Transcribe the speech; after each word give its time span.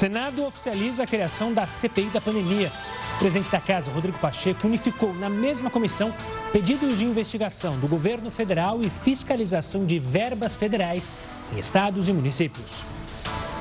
Senado 0.00 0.46
oficializa 0.46 1.02
a 1.02 1.06
criação 1.06 1.52
da 1.52 1.66
CPI 1.66 2.06
da 2.06 2.22
pandemia. 2.22 2.72
O 3.16 3.18
presidente 3.18 3.52
da 3.52 3.60
Casa, 3.60 3.90
Rodrigo 3.90 4.16
Pacheco, 4.16 4.66
unificou 4.66 5.14
na 5.14 5.28
mesma 5.28 5.68
comissão 5.68 6.10
pedidos 6.50 6.96
de 6.96 7.04
investigação 7.04 7.78
do 7.78 7.86
governo 7.86 8.30
federal 8.30 8.80
e 8.80 8.88
fiscalização 8.88 9.84
de 9.84 9.98
verbas 9.98 10.56
federais 10.56 11.12
em 11.52 11.58
estados 11.58 12.08
e 12.08 12.14
municípios. 12.14 12.82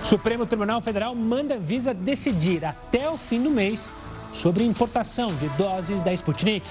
O 0.01 0.05
Supremo 0.05 0.45
Tribunal 0.45 0.79
Federal 0.79 1.13
manda 1.13 1.57
Visa 1.57 1.93
decidir 1.93 2.63
até 2.63 3.09
o 3.09 3.17
fim 3.17 3.43
do 3.43 3.49
mês 3.49 3.91
sobre 4.31 4.63
importação 4.63 5.35
de 5.35 5.49
doses 5.57 6.03
da 6.03 6.13
Sputnik. 6.13 6.65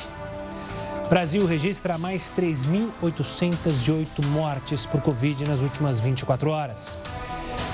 Brasil 1.10 1.44
registra 1.44 1.98
mais 1.98 2.32
3.808 2.32 4.24
mortes 4.28 4.86
por 4.86 5.02
Covid 5.02 5.46
nas 5.46 5.60
últimas 5.60 6.00
24 6.00 6.48
horas. 6.48 6.96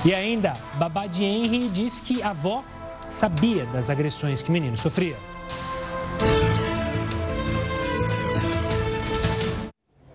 E 0.03 0.13
ainda, 0.13 0.53
Babá 0.75 1.07
de 1.07 1.23
Henry 1.23 1.67
diz 1.69 1.99
que 1.99 2.21
a 2.21 2.29
avó 2.29 2.63
sabia 3.07 3.65
das 3.67 3.89
agressões 3.89 4.41
que 4.41 4.49
o 4.49 4.51
menino 4.51 4.77
sofria. 4.77 5.15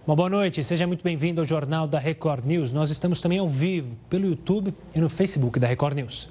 Uma 0.06 0.16
boa 0.16 0.28
noite, 0.28 0.64
seja 0.64 0.86
muito 0.86 1.04
bem-vindo 1.04 1.40
ao 1.40 1.46
Jornal 1.46 1.86
da 1.86 1.98
Record 1.98 2.44
News. 2.44 2.72
Nós 2.72 2.90
estamos 2.90 3.20
também 3.20 3.38
ao 3.38 3.48
vivo 3.48 3.96
pelo 4.08 4.26
YouTube 4.26 4.74
e 4.94 5.00
no 5.00 5.08
Facebook 5.08 5.60
da 5.60 5.68
Record 5.68 5.96
News. 5.96 6.28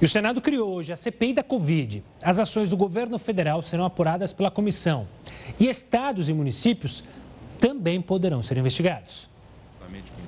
E 0.00 0.04
o 0.06 0.08
Senado 0.08 0.40
criou 0.40 0.70
hoje 0.70 0.90
a 0.90 0.96
CPI 0.96 1.34
da 1.34 1.42
Covid. 1.42 2.02
As 2.22 2.38
ações 2.38 2.70
do 2.70 2.76
governo 2.76 3.18
federal 3.18 3.60
serão 3.60 3.84
apuradas 3.84 4.32
pela 4.32 4.50
comissão. 4.50 5.06
E 5.58 5.68
estados 5.68 6.30
e 6.30 6.32
municípios 6.32 7.04
também 7.58 8.00
poderão 8.00 8.42
ser 8.42 8.56
investigados. 8.56 9.28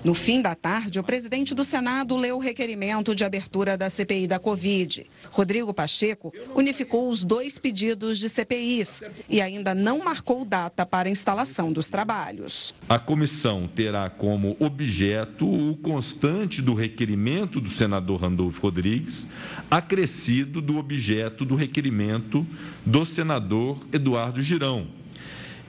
No 0.04 0.14
fim 0.14 0.42
da 0.42 0.56
tarde, 0.56 0.98
o 0.98 1.04
presidente 1.04 1.54
do 1.54 1.62
Senado 1.62 2.16
leu 2.16 2.36
o 2.36 2.40
requerimento 2.40 3.14
de 3.14 3.24
abertura 3.24 3.76
da 3.76 3.88
CPI 3.88 4.26
da 4.26 4.36
Covid. 4.36 5.06
Rodrigo 5.30 5.72
Pacheco 5.72 6.34
unificou 6.56 7.08
os 7.08 7.24
dois 7.24 7.56
pedidos 7.56 8.18
de 8.18 8.28
CPIs 8.28 9.00
e 9.28 9.40
ainda 9.40 9.76
não 9.76 10.02
marcou 10.04 10.44
data 10.44 10.84
para 10.84 11.08
a 11.08 11.12
instalação 11.12 11.72
dos 11.72 11.86
trabalhos. 11.86 12.74
A 12.88 12.98
comissão 12.98 13.68
terá 13.68 14.10
como 14.10 14.56
objeto 14.58 15.46
o 15.46 15.76
constante 15.76 16.60
do 16.60 16.74
requerimento 16.74 17.60
do 17.60 17.68
senador 17.68 18.22
Randolfo 18.22 18.60
Rodrigues, 18.60 19.24
acrescido 19.70 20.60
do 20.60 20.78
objeto 20.78 21.44
do 21.44 21.54
requerimento 21.54 22.44
do 22.84 23.06
senador 23.06 23.78
Eduardo 23.92 24.42
Girão 24.42 25.01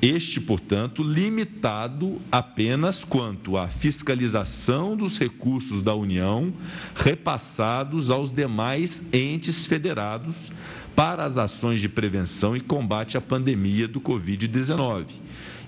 este, 0.03 0.41
portanto, 0.41 1.01
limitado 1.01 2.19
apenas 2.29 3.05
quanto 3.05 3.55
à 3.55 3.69
fiscalização 3.69 4.97
dos 4.97 5.17
recursos 5.17 5.81
da 5.81 5.95
União 5.95 6.53
repassados 6.93 8.11
aos 8.11 8.29
demais 8.29 9.01
entes 9.13 9.65
federados 9.65 10.51
para 10.95 11.23
as 11.23 11.37
ações 11.37 11.81
de 11.81 11.89
prevenção 11.89 12.55
e 12.55 12.59
combate 12.61 13.17
à 13.17 13.21
pandemia 13.21 13.87
do 13.87 13.99
Covid-19 13.99 15.05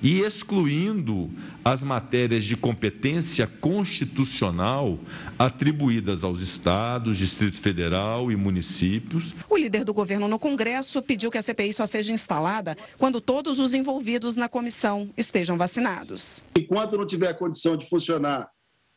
e 0.01 0.19
excluindo 0.21 1.31
as 1.63 1.83
matérias 1.83 2.43
de 2.43 2.55
competência 2.55 3.47
constitucional 3.47 4.99
atribuídas 5.37 6.23
aos 6.23 6.41
estados, 6.41 7.17
Distrito 7.17 7.59
Federal 7.59 8.31
e 8.31 8.35
municípios. 8.35 9.33
O 9.49 9.57
líder 9.57 9.83
do 9.83 9.93
governo 9.93 10.27
no 10.27 10.37
Congresso 10.37 11.01
pediu 11.01 11.31
que 11.31 11.37
a 11.37 11.41
CPI 11.41 11.73
só 11.73 11.85
seja 11.85 12.13
instalada 12.13 12.77
quando 12.99 13.19
todos 13.19 13.59
os 13.59 13.73
envolvidos 13.73 14.35
na 14.35 14.47
comissão 14.47 15.09
estejam 15.17 15.57
vacinados. 15.57 16.43
Enquanto 16.55 16.97
não 16.97 17.05
tiver 17.07 17.33
condição 17.33 17.75
de 17.75 17.87
funcionar 17.87 18.47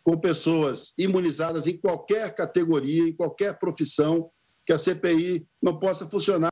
com 0.04 0.18
pessoas 0.18 0.92
imunizadas 0.98 1.66
em 1.66 1.76
qualquer 1.76 2.34
categoria, 2.34 3.08
em 3.08 3.12
qualquer 3.12 3.58
profissão, 3.58 4.30
que 4.68 4.72
a 4.74 4.76
CPI 4.76 5.46
não 5.62 5.78
possa 5.78 6.06
funcionar 6.06 6.50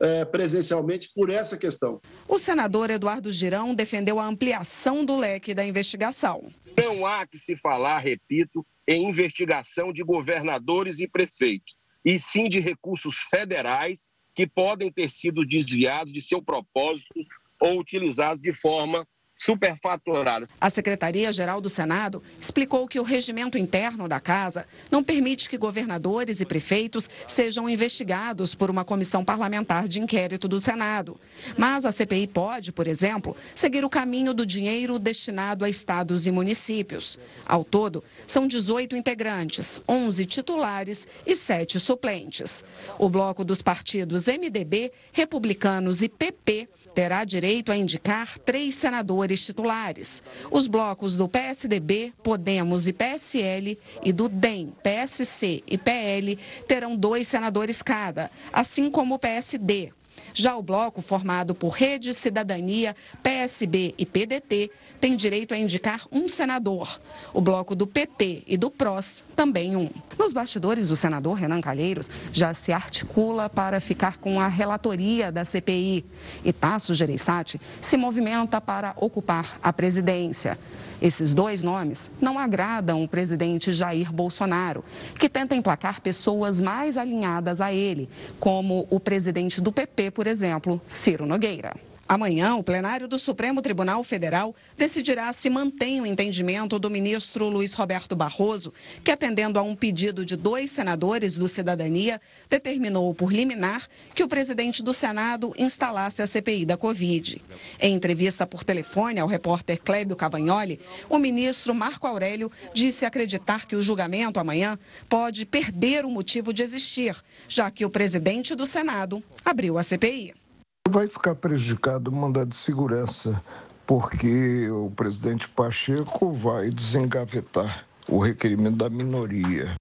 é, 0.00 0.24
presencialmente 0.24 1.10
por 1.14 1.28
essa 1.28 1.58
questão. 1.58 2.00
O 2.26 2.38
senador 2.38 2.88
Eduardo 2.88 3.30
Girão 3.30 3.74
defendeu 3.74 4.18
a 4.18 4.24
ampliação 4.24 5.04
do 5.04 5.14
leque 5.18 5.52
da 5.52 5.62
investigação. 5.62 6.50
Não 6.78 7.04
há 7.04 7.26
que 7.26 7.36
se 7.36 7.54
falar, 7.54 7.98
repito, 7.98 8.66
em 8.88 9.06
investigação 9.06 9.92
de 9.92 10.02
governadores 10.02 10.98
e 11.00 11.06
prefeitos, 11.06 11.76
e 12.02 12.18
sim 12.18 12.48
de 12.48 12.58
recursos 12.58 13.16
federais 13.30 14.08
que 14.34 14.46
podem 14.46 14.90
ter 14.90 15.10
sido 15.10 15.44
desviados 15.44 16.10
de 16.10 16.22
seu 16.22 16.40
propósito 16.40 17.12
ou 17.60 17.78
utilizados 17.78 18.40
de 18.40 18.54
forma 18.54 19.06
superfaturadas. 19.44 20.50
A 20.60 20.70
Secretaria-Geral 20.70 21.60
do 21.60 21.68
Senado 21.68 22.22
explicou 22.38 22.86
que 22.86 23.00
o 23.00 23.02
regimento 23.02 23.58
interno 23.58 24.06
da 24.06 24.20
Casa 24.20 24.66
não 24.90 25.02
permite 25.02 25.48
que 25.48 25.58
governadores 25.58 26.40
e 26.40 26.46
prefeitos 26.46 27.10
sejam 27.26 27.68
investigados 27.68 28.54
por 28.54 28.70
uma 28.70 28.84
comissão 28.84 29.24
parlamentar 29.24 29.88
de 29.88 30.00
inquérito 30.00 30.46
do 30.46 30.58
Senado. 30.58 31.18
Mas 31.58 31.84
a 31.84 31.90
CPI 31.90 32.28
pode, 32.28 32.72
por 32.72 32.86
exemplo, 32.86 33.36
seguir 33.54 33.84
o 33.84 33.90
caminho 33.90 34.32
do 34.32 34.46
dinheiro 34.46 34.98
destinado 34.98 35.64
a 35.64 35.68
estados 35.68 36.26
e 36.26 36.30
municípios. 36.30 37.18
Ao 37.44 37.64
todo, 37.64 38.04
são 38.26 38.46
18 38.46 38.96
integrantes, 38.96 39.82
11 39.88 40.24
titulares 40.26 41.08
e 41.26 41.34
7 41.34 41.80
suplentes. 41.80 42.64
O 42.98 43.08
bloco 43.08 43.44
dos 43.44 43.60
partidos 43.60 44.26
MDB, 44.26 44.92
Republicanos 45.12 46.02
e 46.02 46.08
PP 46.08 46.68
terá 46.94 47.24
direito 47.24 47.72
a 47.72 47.76
indicar 47.76 48.38
três 48.38 48.74
senadores 48.74 49.31
titulares. 49.40 50.22
Os 50.50 50.66
blocos 50.66 51.16
do 51.16 51.28
PSDB, 51.28 52.12
Podemos 52.22 52.86
e 52.86 52.92
PSL 52.92 53.78
e 54.02 54.12
do 54.12 54.28
DEM, 54.28 54.72
PSC 54.82 55.62
e 55.66 55.78
PL 55.78 56.38
terão 56.66 56.96
dois 56.96 57.26
senadores 57.26 57.82
cada, 57.82 58.30
assim 58.52 58.90
como 58.90 59.14
o 59.14 59.18
PSD. 59.18 59.92
Já 60.34 60.56
o 60.56 60.62
bloco, 60.62 61.02
formado 61.02 61.54
por 61.54 61.70
Rede 61.70 62.14
Cidadania, 62.14 62.96
PSB 63.22 63.94
e 63.98 64.06
PDT, 64.06 64.70
tem 65.00 65.14
direito 65.14 65.52
a 65.52 65.58
indicar 65.58 66.06
um 66.10 66.28
senador. 66.28 67.00
O 67.34 67.40
bloco 67.40 67.74
do 67.74 67.86
PT 67.86 68.42
e 68.46 68.56
do 68.56 68.70
PROS, 68.70 69.24
também 69.36 69.76
um. 69.76 69.90
Nos 70.18 70.32
bastidores, 70.32 70.90
o 70.90 70.96
senador 70.96 71.34
Renan 71.34 71.60
Calheiros 71.60 72.10
já 72.32 72.54
se 72.54 72.72
articula 72.72 73.50
para 73.50 73.80
ficar 73.80 74.18
com 74.18 74.40
a 74.40 74.48
relatoria 74.48 75.30
da 75.30 75.44
CPI. 75.44 76.04
E 76.44 76.52
Tasso 76.52 76.94
Gereissati 76.94 77.60
se 77.80 77.96
movimenta 77.96 78.60
para 78.60 78.94
ocupar 78.96 79.58
a 79.62 79.72
presidência. 79.72 80.58
Esses 81.02 81.34
dois 81.34 81.64
nomes 81.64 82.08
não 82.20 82.38
agradam 82.38 83.02
o 83.02 83.08
presidente 83.08 83.72
Jair 83.72 84.12
Bolsonaro, 84.12 84.84
que 85.18 85.28
tenta 85.28 85.56
emplacar 85.56 86.00
pessoas 86.00 86.60
mais 86.60 86.96
alinhadas 86.96 87.60
a 87.60 87.72
ele, 87.72 88.08
como 88.38 88.86
o 88.88 89.00
presidente 89.00 89.60
do 89.60 89.72
PP, 89.72 90.12
por 90.12 90.28
exemplo, 90.28 90.80
Ciro 90.86 91.26
Nogueira. 91.26 91.74
Amanhã, 92.08 92.56
o 92.56 92.62
plenário 92.62 93.06
do 93.06 93.18
Supremo 93.18 93.62
Tribunal 93.62 94.02
Federal 94.02 94.54
decidirá 94.76 95.32
se 95.32 95.48
mantém 95.48 96.00
o 96.00 96.06
entendimento 96.06 96.78
do 96.78 96.90
ministro 96.90 97.48
Luiz 97.48 97.72
Roberto 97.72 98.16
Barroso, 98.16 98.72
que, 99.02 99.10
atendendo 99.10 99.58
a 99.58 99.62
um 99.62 99.74
pedido 99.74 100.24
de 100.24 100.36
dois 100.36 100.70
senadores 100.70 101.38
do 101.38 101.46
Cidadania, 101.46 102.20
determinou 102.50 103.14
por 103.14 103.32
liminar 103.32 103.86
que 104.14 104.22
o 104.22 104.28
presidente 104.28 104.82
do 104.82 104.92
Senado 104.92 105.54
instalasse 105.56 106.20
a 106.20 106.26
CPI 106.26 106.66
da 106.66 106.76
Covid. 106.76 107.40
Em 107.80 107.94
entrevista 107.94 108.46
por 108.46 108.64
telefone 108.64 109.20
ao 109.20 109.28
repórter 109.28 109.80
Clébio 109.80 110.16
Cavagnoli, 110.16 110.80
o 111.08 111.18
ministro 111.18 111.74
Marco 111.74 112.06
Aurélio 112.06 112.50
disse 112.74 113.06
acreditar 113.06 113.66
que 113.66 113.76
o 113.76 113.82
julgamento 113.82 114.40
amanhã 114.40 114.78
pode 115.08 115.46
perder 115.46 116.04
o 116.04 116.10
motivo 116.10 116.52
de 116.52 116.62
existir, 116.62 117.16
já 117.48 117.70
que 117.70 117.84
o 117.84 117.90
presidente 117.90 118.54
do 118.54 118.66
Senado 118.66 119.22
abriu 119.44 119.78
a 119.78 119.82
CPI. 119.82 120.41
Vai 120.88 121.08
ficar 121.08 121.34
prejudicado 121.34 122.10
o 122.10 122.14
mandado 122.14 122.48
de 122.48 122.56
segurança, 122.56 123.42
porque 123.86 124.68
o 124.68 124.90
presidente 124.90 125.48
Pacheco 125.48 126.32
vai 126.32 126.70
desengavetar 126.70 127.86
o 128.08 128.18
requerimento 128.18 128.76
da 128.76 128.90
minoria. 128.90 129.74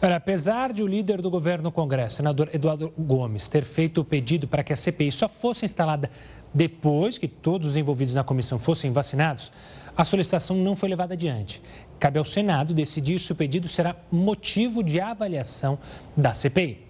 Olha, 0.00 0.16
apesar 0.16 0.72
de 0.72 0.82
o 0.82 0.86
líder 0.86 1.20
do 1.20 1.28
governo 1.28 1.64
no 1.64 1.72
Congresso, 1.72 2.16
senador 2.16 2.48
Eduardo 2.52 2.92
Gomes, 2.96 3.48
ter 3.48 3.64
feito 3.64 4.00
o 4.00 4.04
pedido 4.04 4.46
para 4.46 4.62
que 4.62 4.72
a 4.72 4.76
CPI 4.76 5.12
só 5.12 5.28
fosse 5.28 5.64
instalada 5.64 6.10
depois 6.54 7.18
que 7.18 7.28
todos 7.28 7.68
os 7.68 7.76
envolvidos 7.76 8.14
na 8.14 8.24
comissão 8.24 8.58
fossem 8.58 8.92
vacinados, 8.92 9.52
a 9.96 10.04
solicitação 10.04 10.56
não 10.56 10.76
foi 10.76 10.88
levada 10.88 11.14
adiante. 11.14 11.60
Cabe 11.98 12.18
ao 12.18 12.24
Senado 12.24 12.72
decidir 12.72 13.18
se 13.18 13.32
o 13.32 13.36
pedido 13.36 13.68
será 13.68 13.96
motivo 14.10 14.82
de 14.82 15.00
avaliação 15.00 15.78
da 16.16 16.32
CPI. 16.32 16.87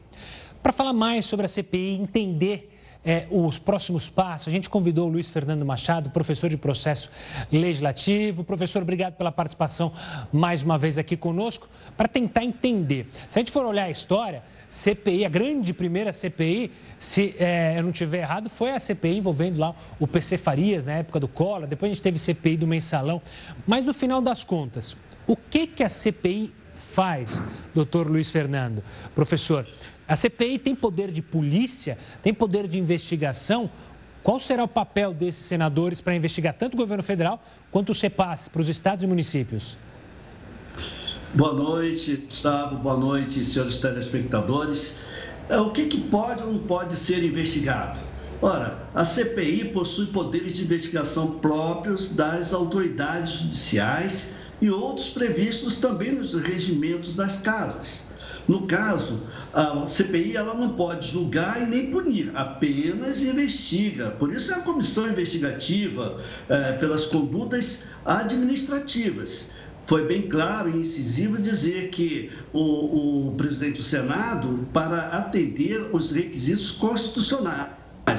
Para 0.69 0.75
falar 0.75 0.93
mais 0.93 1.25
sobre 1.25 1.47
a 1.47 1.49
CPI, 1.49 1.95
entender 1.95 2.71
é, 3.03 3.27
os 3.31 3.59
próximos 3.59 4.11
passos, 4.11 4.49
a 4.49 4.51
gente 4.51 4.69
convidou 4.69 5.09
o 5.09 5.11
Luiz 5.11 5.31
Fernando 5.31 5.65
Machado, 5.65 6.11
professor 6.11 6.51
de 6.51 6.59
processo 6.59 7.11
legislativo. 7.51 8.45
Professor, 8.45 8.83
obrigado 8.83 9.15
pela 9.15 9.33
participação 9.33 9.91
mais 10.31 10.63
uma 10.63 10.77
vez 10.77 10.99
aqui 10.99 11.17
conosco, 11.17 11.71
para 11.97 12.07
tentar 12.07 12.45
entender. 12.45 13.09
Se 13.31 13.39
a 13.39 13.41
gente 13.41 13.51
for 13.51 13.65
olhar 13.65 13.85
a 13.85 13.91
história, 13.91 14.43
CPI, 14.69 15.25
a 15.25 15.31
grande 15.31 15.73
primeira 15.73 16.13
CPI, 16.13 16.71
se 16.99 17.35
é, 17.39 17.79
eu 17.79 17.83
não 17.83 17.91
estiver 17.91 18.19
errado, 18.19 18.51
foi 18.51 18.73
a 18.73 18.79
CPI 18.79 19.17
envolvendo 19.17 19.59
lá 19.59 19.75
o 19.99 20.07
PC 20.07 20.37
Farias, 20.37 20.85
na 20.85 20.93
época 20.93 21.19
do 21.19 21.29
Collor, 21.29 21.67
depois 21.67 21.91
a 21.91 21.95
gente 21.95 22.03
teve 22.03 22.19
CPI 22.19 22.59
do 22.59 22.67
Mensalão. 22.67 23.23
Mas 23.67 23.87
no 23.87 23.95
final 23.95 24.21
das 24.21 24.45
contas, 24.45 24.95
o 25.27 25.35
que, 25.35 25.67
que 25.67 25.83
a 25.83 25.89
CPI 25.89 26.53
faz, 26.75 27.43
doutor 27.75 28.07
Luiz 28.07 28.31
Fernando? 28.31 28.85
Professor, 29.15 29.67
a 30.09 30.17
CPI 30.17 30.59
tem 30.59 30.75
poder 30.75 31.13
de 31.13 31.21
polícia, 31.21 31.99
tem 32.23 32.33
poder 32.33 32.67
de 32.67 32.79
investigação. 32.79 33.71
Qual 34.23 34.41
será 34.41 34.65
o 34.65 34.69
papel 34.69 35.13
desses 35.13 35.45
senadores 35.45 36.01
para 36.01 36.15
investigar 36.17 36.55
tanto 36.55 36.75
o 36.75 36.77
governo 36.79 37.05
federal 37.05 37.43
quanto 37.71 37.93
o 37.93 37.95
CEPAS 37.95 38.49
para 38.49 38.63
os 38.63 38.71
estados 38.71 39.05
e 39.05 39.07
municípios? 39.07 39.77
Boa 41.35 41.53
noite, 41.53 42.17
Gustavo. 42.27 42.77
Boa 42.77 42.97
noite, 42.97 43.45
senhores 43.45 43.79
telespectadores. 43.81 44.97
É, 45.51 45.59
o 45.59 45.71
que, 45.71 45.85
que 45.85 46.01
pode 46.01 46.43
ou 46.43 46.55
não 46.55 46.61
pode 46.61 46.97
ser 46.97 47.23
investigado? 47.23 48.01
Ora, 48.41 48.89
a 48.95 49.05
CPI 49.05 49.73
possui 49.73 50.07
poderes 50.07 50.55
de 50.55 50.63
investigação 50.63 51.39
próprios 51.39 52.15
das 52.15 52.55
autoridades 52.55 53.33
judiciais 53.33 54.37
e 54.61 54.71
outros 54.71 55.11
previstos 55.11 55.79
também 55.81 56.13
nos 56.13 56.33
regimentos 56.35 57.15
das 57.15 57.41
casas. 57.41 58.08
No 58.49 58.67
caso, 58.67 59.25
a 59.53 59.87
CPI 59.87 60.35
ela 60.35 60.55
não 60.55 60.71
pode 60.71 61.07
julgar 61.07 61.63
e 61.63 61.67
nem 61.67 61.91
punir, 61.91 62.33
apenas 62.35 63.23
investiga. 63.23 64.11
Por 64.13 64.33
isso 64.33 64.51
é 64.53 64.55
a 64.55 64.61
comissão 64.61 65.07
investigativa 65.07 66.19
é, 66.49 66.73
pelas 66.73 67.05
condutas 67.05 67.89
administrativas 68.07 69.51
foi 69.89 70.07
bem 70.07 70.29
claro 70.29 70.69
e 70.69 70.83
incisivo 70.83 71.41
dizer 71.41 71.89
que 71.89 72.31
o, 72.53 73.29
o 73.29 73.35
presidente 73.37 73.79
do 73.79 73.83
Senado, 73.83 74.69
para 74.71 75.17
atender 75.17 75.89
os 75.95 76.13
requisitos 76.13 76.71
constitucionais, 76.71 77.71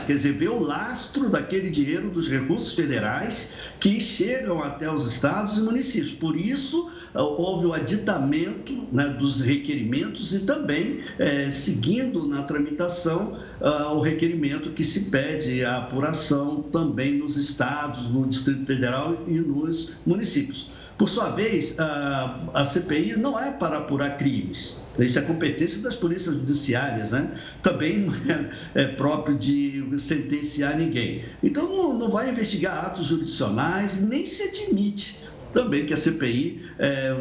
quer 0.04 0.14
dizer, 0.14 0.50
o 0.50 0.60
lastro 0.60 1.30
daquele 1.30 1.70
dinheiro 1.70 2.10
dos 2.10 2.30
recursos 2.30 2.74
federais 2.74 3.56
que 3.80 4.00
chegam 4.00 4.62
até 4.62 4.92
os 4.92 5.12
estados 5.12 5.58
e 5.58 5.62
municípios. 5.62 6.14
Por 6.14 6.36
isso, 6.36 6.92
houve 7.14 7.66
o 7.66 7.74
aditamento 7.74 8.88
né, 8.92 9.08
dos 9.10 9.42
requerimentos 9.42 10.34
e 10.34 10.40
também, 10.40 11.00
é, 11.18 11.50
seguindo 11.50 12.28
na 12.28 12.44
tramitação, 12.44 13.40
uh, 13.60 13.96
o 13.96 14.02
requerimento 14.02 14.72
que 14.72 14.84
se 14.84 15.10
pede 15.10 15.64
a 15.64 15.80
apuração 15.80 16.62
também 16.62 17.18
nos 17.18 17.38
estados, 17.38 18.10
no 18.10 18.28
Distrito 18.28 18.66
Federal 18.66 19.24
e 19.28 19.34
nos 19.40 19.94
municípios. 20.06 20.72
Por 21.00 21.08
sua 21.08 21.30
vez, 21.30 21.80
a, 21.80 22.42
a 22.54 22.66
CPI 22.66 23.16
não 23.16 23.40
é 23.40 23.54
para 23.54 23.78
apurar 23.78 24.18
crimes. 24.18 24.84
Isso 25.00 25.18
é 25.18 25.22
competência 25.22 25.82
das 25.82 25.96
polícias 25.96 26.36
judiciárias, 26.36 27.12
né? 27.12 27.40
Também 27.64 28.00
não 28.00 28.14
é, 28.14 28.50
é 28.76 28.88
próprio 28.90 29.38
de 29.38 29.82
sentenciar 29.98 30.78
ninguém. 30.78 31.24
Então, 31.42 31.74
não, 31.74 31.98
não 31.98 32.12
vai 32.12 32.30
investigar 32.30 32.86
atos 32.86 33.06
jurisdicionais, 33.06 34.02
nem 34.02 34.26
se 34.26 34.44
admite 34.44 35.29
também 35.54 35.86
que 35.86 35.94
a 35.94 35.98
CPI 35.98 36.64
é, 36.78 37.16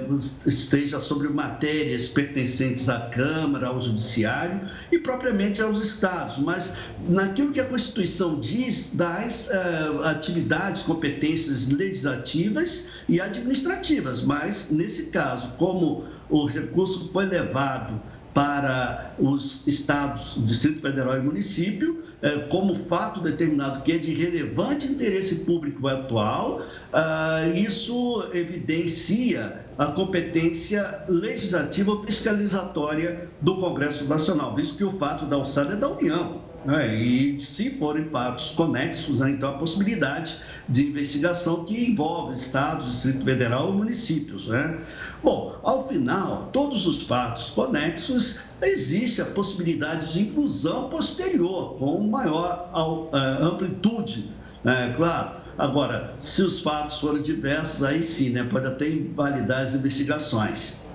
esteja 0.47 1.01
sobre 1.01 1.29
matérias 1.29 2.09
pertencentes 2.09 2.89
à 2.89 3.01
Câmara, 3.09 3.69
ao 3.69 3.81
Judiciário 3.81 4.69
e 4.93 4.99
propriamente 4.99 5.63
aos 5.63 5.83
Estados, 5.83 6.39
mas 6.39 6.75
naquilo 7.09 7.53
que 7.53 7.61
a 7.61 7.65
Constituição 7.65 8.39
diz 8.39 8.95
das 8.95 9.51
é, 9.51 9.59
atividades, 10.05 10.83
competências 10.83 11.69
legislativas 11.69 12.91
e 13.09 13.21
administrativas. 13.21 14.23
Mas, 14.23 14.69
nesse 14.71 15.07
caso, 15.07 15.53
como 15.57 16.05
o 16.29 16.47
recurso 16.47 17.11
foi 17.13 17.27
levado 17.27 18.01
para 18.35 19.15
os 19.19 19.67
estados, 19.67 20.35
Distrito 20.45 20.81
Federal 20.81 21.17
e 21.17 21.21
município, 21.21 22.03
é, 22.21 22.31
como 22.51 22.75
fato 22.75 23.21
determinado 23.21 23.83
que 23.83 23.93
é 23.93 23.99
de 23.99 24.13
relevante 24.13 24.89
interesse 24.89 25.45
público 25.45 25.87
atual, 25.87 26.63
ah, 26.93 27.43
isso 27.55 28.29
evidencia 28.33 29.65
a 29.77 29.87
competência 29.87 31.05
legislativa 31.09 32.03
fiscalizatória 32.03 33.29
do 33.41 33.57
Congresso 33.57 34.09
Nacional, 34.09 34.55
visto 34.55 34.77
que 34.77 34.85
o 34.85 34.91
fato 34.91 35.25
da 35.27 35.37
alçada 35.37 35.75
é 35.75 35.77
da 35.77 35.89
União. 35.89 36.43
Né? 36.65 36.97
E 36.97 37.41
se 37.41 37.71
forem 37.71 38.07
fatos 38.07 38.51
conexos, 38.51 39.21
né, 39.21 39.31
então 39.31 39.51
a 39.51 39.59
possibilidade 39.59 40.39
de 40.69 40.89
investigação 40.89 41.65
que 41.65 41.91
envolve 41.91 42.35
estados, 42.35 42.91
Distrito 42.91 43.25
Federal 43.25 43.71
e 43.71 43.73
municípios. 43.73 44.49
Né? 44.49 44.79
Bom, 45.23 45.59
ao 45.63 45.89
final, 45.89 46.51
todos 46.53 46.87
os 46.87 47.03
fatos 47.03 47.51
conexos, 47.51 48.43
existe 48.61 49.23
a 49.23 49.25
possibilidade 49.25 50.13
de 50.13 50.23
inclusão 50.23 50.89
posterior, 50.89 51.79
com 51.79 52.01
maior 52.07 52.71
uh, 52.75 53.45
amplitude, 53.45 54.31
né? 54.63 54.93
claro. 54.97 55.39
Agora, 55.57 56.15
se 56.21 56.41
os 56.43 56.61
fatos 56.61 56.99
forem 56.99 57.21
diversos, 57.21 57.83
aí 57.83 58.01
sim, 58.01 58.31
né? 58.31 58.45
pode 58.45 58.67
até 58.67 58.89
invalidar 58.89 59.63
as 59.63 59.75
investigações. 59.75 60.87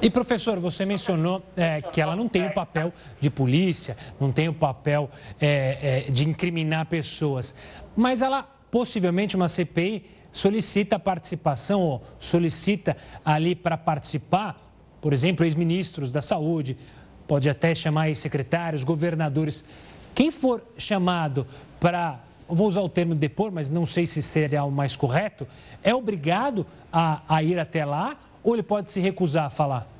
E 0.00 0.10
professor, 0.10 0.58
você 0.58 0.84
mencionou 0.84 1.42
é, 1.56 1.80
que 1.80 2.00
ela 2.00 2.16
não 2.16 2.28
tem 2.28 2.46
o 2.46 2.52
papel 2.52 2.92
de 3.20 3.30
polícia, 3.30 3.96
não 4.20 4.32
tem 4.32 4.48
o 4.48 4.52
papel 4.52 5.10
é, 5.40 6.04
é, 6.08 6.10
de 6.10 6.28
incriminar 6.28 6.86
pessoas, 6.86 7.54
mas 7.96 8.22
ela 8.22 8.48
possivelmente 8.70 9.36
uma 9.36 9.48
CPI 9.48 10.04
solicita 10.32 10.98
participação 10.98 11.80
ou 11.80 12.02
solicita 12.18 12.96
ali 13.24 13.54
para 13.54 13.76
participar, 13.76 14.60
por 15.00 15.12
exemplo, 15.12 15.44
ex-ministros 15.44 16.12
da 16.12 16.20
saúde, 16.22 16.76
pode 17.26 17.48
até 17.48 17.74
chamar 17.74 18.08
ex-secretários, 18.08 18.84
governadores. 18.84 19.64
Quem 20.14 20.30
for 20.30 20.62
chamado 20.76 21.46
para, 21.78 22.20
vou 22.48 22.68
usar 22.68 22.80
o 22.80 22.88
termo 22.88 23.14
depor, 23.14 23.50
mas 23.50 23.70
não 23.70 23.86
sei 23.86 24.06
se 24.06 24.22
seria 24.22 24.64
o 24.64 24.70
mais 24.70 24.96
correto, 24.96 25.46
é 25.82 25.94
obrigado 25.94 26.66
a, 26.92 27.22
a 27.28 27.42
ir 27.42 27.58
até 27.58 27.84
lá 27.84 28.16
ou 28.42 28.54
ele 28.54 28.62
pode 28.62 28.90
se 28.90 29.00
recusar 29.00 29.46
a 29.46 29.50
falar? 29.50 29.99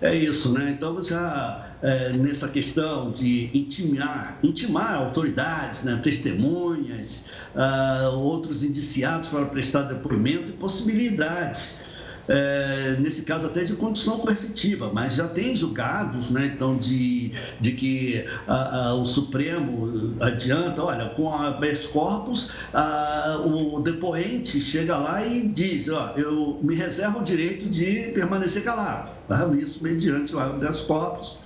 É 0.00 0.14
isso, 0.14 0.52
né? 0.52 0.74
Então, 0.76 1.02
já 1.02 1.70
é, 1.82 2.12
nessa 2.12 2.48
questão 2.48 3.10
de 3.10 3.50
intimar, 3.56 4.38
intimar 4.42 4.94
autoridades, 4.94 5.84
né? 5.84 5.98
testemunhas, 6.02 7.26
uh, 7.54 8.18
outros 8.18 8.62
indiciados 8.62 9.28
para 9.28 9.46
prestar 9.46 9.82
depoimento 9.82 10.50
e 10.50 10.54
possibilidades 10.54 11.85
é, 12.28 12.96
nesse 12.98 13.22
caso 13.22 13.46
até 13.46 13.64
de 13.64 13.74
condição 13.74 14.18
coercitiva, 14.18 14.90
mas 14.92 15.14
já 15.14 15.28
tem 15.28 15.54
julgados, 15.54 16.30
né, 16.30 16.52
então, 16.54 16.76
de, 16.76 17.32
de 17.60 17.72
que 17.72 18.24
a, 18.46 18.88
a, 18.88 18.94
o 18.94 19.04
Supremo 19.04 20.14
adianta, 20.20 20.82
olha, 20.82 21.10
com 21.10 21.32
habeas 21.32 21.86
corpus, 21.86 22.52
a, 22.72 23.40
o 23.44 23.80
depoente 23.80 24.60
chega 24.60 24.96
lá 24.96 25.24
e 25.26 25.46
diz, 25.48 25.88
ó, 25.88 26.12
eu 26.16 26.58
me 26.62 26.74
reservo 26.74 27.20
o 27.20 27.22
direito 27.22 27.68
de 27.68 28.10
permanecer 28.12 28.62
calado, 28.62 29.10
tá? 29.28 29.48
isso 29.58 29.82
mediante 29.82 30.34
o 30.34 30.40
habeas 30.40 30.82
corpus, 30.82 31.38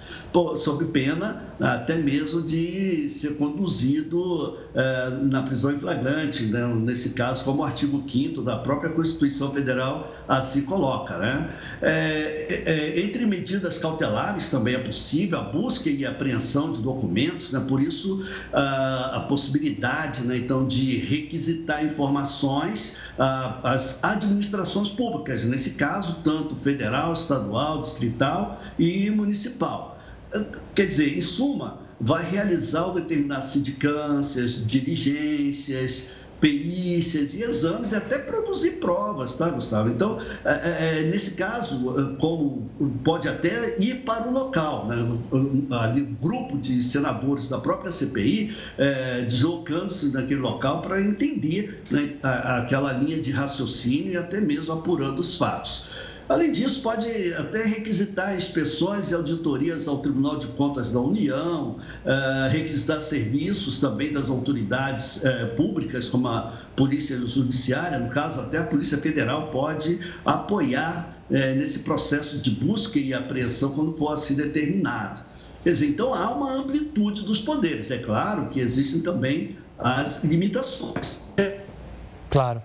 sob 0.57 0.85
pena 0.87 1.51
até 1.61 1.97
mesmo 1.97 2.43
de 2.43 3.09
ser 3.09 3.37
conduzido 3.37 4.57
é, 4.75 5.11
na 5.23 5.43
prisão 5.43 5.73
em 5.73 5.79
flagrante, 5.79 6.45
né? 6.45 6.67
nesse 6.75 7.11
caso, 7.11 7.45
como 7.45 7.61
o 7.61 7.65
artigo 7.65 8.03
5 8.09 8.41
da 8.41 8.57
própria 8.57 8.91
Constituição 8.91 9.53
Federal 9.53 10.15
assim 10.27 10.63
coloca. 10.63 11.19
Né? 11.19 11.51
É, 11.83 11.91
é, 12.49 12.63
é, 12.67 13.01
entre 13.01 13.27
medidas 13.27 13.77
cautelares 13.79 14.49
também 14.49 14.75
é 14.75 14.79
possível 14.79 15.39
a 15.39 15.43
busca 15.43 15.91
e 15.91 16.07
apreensão 16.07 16.73
de 16.73 16.81
documentos, 16.81 17.53
né? 17.53 17.63
por 17.69 17.81
isso 17.81 18.27
a, 18.53 19.17
a 19.17 19.21
possibilidade 19.21 20.23
né, 20.23 20.39
então, 20.39 20.67
de 20.67 20.97
requisitar 20.97 21.85
informações 21.85 22.97
às 23.63 24.03
administrações 24.03 24.89
públicas, 24.89 25.45
nesse 25.45 25.73
caso, 25.73 26.19
tanto 26.25 26.57
federal, 26.57 27.13
estadual, 27.13 27.83
distrital 27.83 28.63
e 28.79 29.11
municipal. 29.11 30.00
Quer 30.75 30.87
dizer, 30.87 31.17
em 31.17 31.21
suma, 31.21 31.81
vai 32.01 32.25
realizar 32.29 32.87
o 32.87 32.95
determinar 32.95 33.43
sindicâncias, 33.43 34.65
diligências, 34.67 36.13
perícias 36.41 37.35
e 37.35 37.43
exames 37.43 37.93
e 37.93 37.97
até 37.97 38.19
produzir 38.19 38.73
provas, 38.81 39.37
tá, 39.37 39.51
Gustavo? 39.51 39.91
Então, 39.91 40.19
é, 40.45 40.53
é, 40.53 41.01
é 41.01 41.03
nesse 41.03 41.33
caso, 41.33 41.95
é, 41.99 42.17
como 42.17 42.69
pode 43.05 43.29
até 43.29 43.79
ir 43.79 44.03
para 44.05 44.27
o 44.27 44.33
local, 44.33 44.87
né? 44.87 44.97
Ali, 45.71 46.03
um 46.03 46.15
grupo 46.15 46.57
de 46.57 46.83
senadores 46.83 47.49
da 47.49 47.59
própria 47.59 47.93
CPI 47.93 48.57
é, 48.79 49.23
deslocando-se 49.23 50.13
naquele 50.13 50.41
local 50.41 50.81
para 50.81 51.01
entender 51.01 51.83
né, 51.91 52.15
aquela 52.23 52.93
linha 52.93 53.21
de 53.21 53.31
raciocínio 53.31 54.15
e 54.15 54.17
até 54.17 54.41
mesmo 54.41 54.73
apurando 54.73 55.21
os 55.21 55.37
fatos. 55.37 55.91
Além 56.31 56.53
disso, 56.53 56.81
pode 56.81 57.09
até 57.35 57.65
requisitar 57.65 58.37
inspeções 58.37 59.11
e 59.11 59.15
auditorias 59.17 59.89
ao 59.89 59.99
Tribunal 59.99 60.39
de 60.39 60.47
Contas 60.47 60.93
da 60.93 61.01
União, 61.01 61.71
uh, 61.71 62.49
requisitar 62.53 63.01
serviços 63.01 63.81
também 63.81 64.13
das 64.13 64.31
autoridades 64.31 65.17
uh, 65.17 65.57
públicas, 65.57 66.09
como 66.09 66.29
a 66.29 66.57
Polícia 66.77 67.19
Judiciária, 67.19 67.99
no 67.99 68.09
caso, 68.11 68.43
até 68.43 68.59
a 68.59 68.63
Polícia 68.63 68.97
Federal 68.97 69.51
pode 69.51 69.99
apoiar 70.25 71.21
uh, 71.29 71.35
nesse 71.35 71.81
processo 71.81 72.39
de 72.39 72.53
busca 72.53 73.01
e 73.01 73.13
apreensão 73.13 73.71
quando 73.71 73.95
for 73.95 74.13
assim 74.13 74.37
determinado. 74.37 75.23
Quer 75.65 75.71
dizer, 75.71 75.89
então 75.89 76.15
há 76.15 76.31
uma 76.31 76.53
amplitude 76.53 77.23
dos 77.23 77.41
poderes. 77.41 77.91
É 77.91 77.99
claro 77.99 78.51
que 78.51 78.61
existem 78.61 79.01
também 79.01 79.59
as 79.77 80.23
limitações. 80.23 81.19
Claro. 82.31 82.63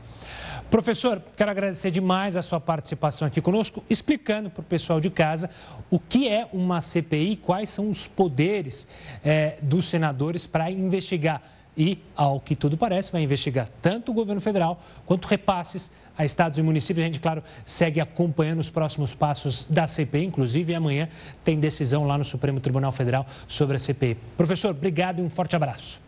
Professor, 0.69 1.21
quero 1.37 1.51
agradecer 1.51 1.91
demais 1.91 2.35
a 2.35 2.41
sua 2.41 2.59
participação 2.59 3.27
aqui 3.27 3.39
conosco, 3.39 3.83
explicando 3.89 4.49
para 4.49 4.61
o 4.61 4.63
pessoal 4.63 4.99
de 4.99 5.09
casa 5.09 5.49
o 5.89 5.99
que 5.99 6.27
é 6.27 6.47
uma 6.51 6.81
CPI, 6.81 7.37
quais 7.37 7.69
são 7.69 7.89
os 7.89 8.07
poderes 8.07 8.87
é, 9.23 9.57
dos 9.61 9.85
senadores 9.85 10.47
para 10.47 10.69
investigar 10.71 11.41
e, 11.77 11.99
ao 12.15 12.39
que 12.39 12.55
tudo 12.55 12.77
parece, 12.77 13.11
vai 13.11 13.21
investigar 13.21 13.69
tanto 13.81 14.11
o 14.11 14.13
governo 14.13 14.41
federal 14.41 14.81
quanto 15.05 15.27
repasses 15.27 15.91
a 16.17 16.23
estados 16.23 16.57
e 16.57 16.61
municípios. 16.61 17.03
A 17.03 17.05
gente, 17.05 17.19
claro, 17.19 17.43
segue 17.63 17.99
acompanhando 17.99 18.59
os 18.59 18.69
próximos 18.69 19.13
passos 19.13 19.65
da 19.65 19.85
CPI, 19.85 20.25
inclusive 20.25 20.73
amanhã 20.73 21.09
tem 21.43 21.59
decisão 21.59 22.05
lá 22.05 22.17
no 22.17 22.25
Supremo 22.25 22.59
Tribunal 22.59 22.91
Federal 22.91 23.25
sobre 23.47 23.75
a 23.75 23.79
CPI. 23.79 24.17
Professor, 24.37 24.71
obrigado 24.71 25.19
e 25.19 25.21
um 25.21 25.29
forte 25.29 25.55
abraço. 25.55 26.04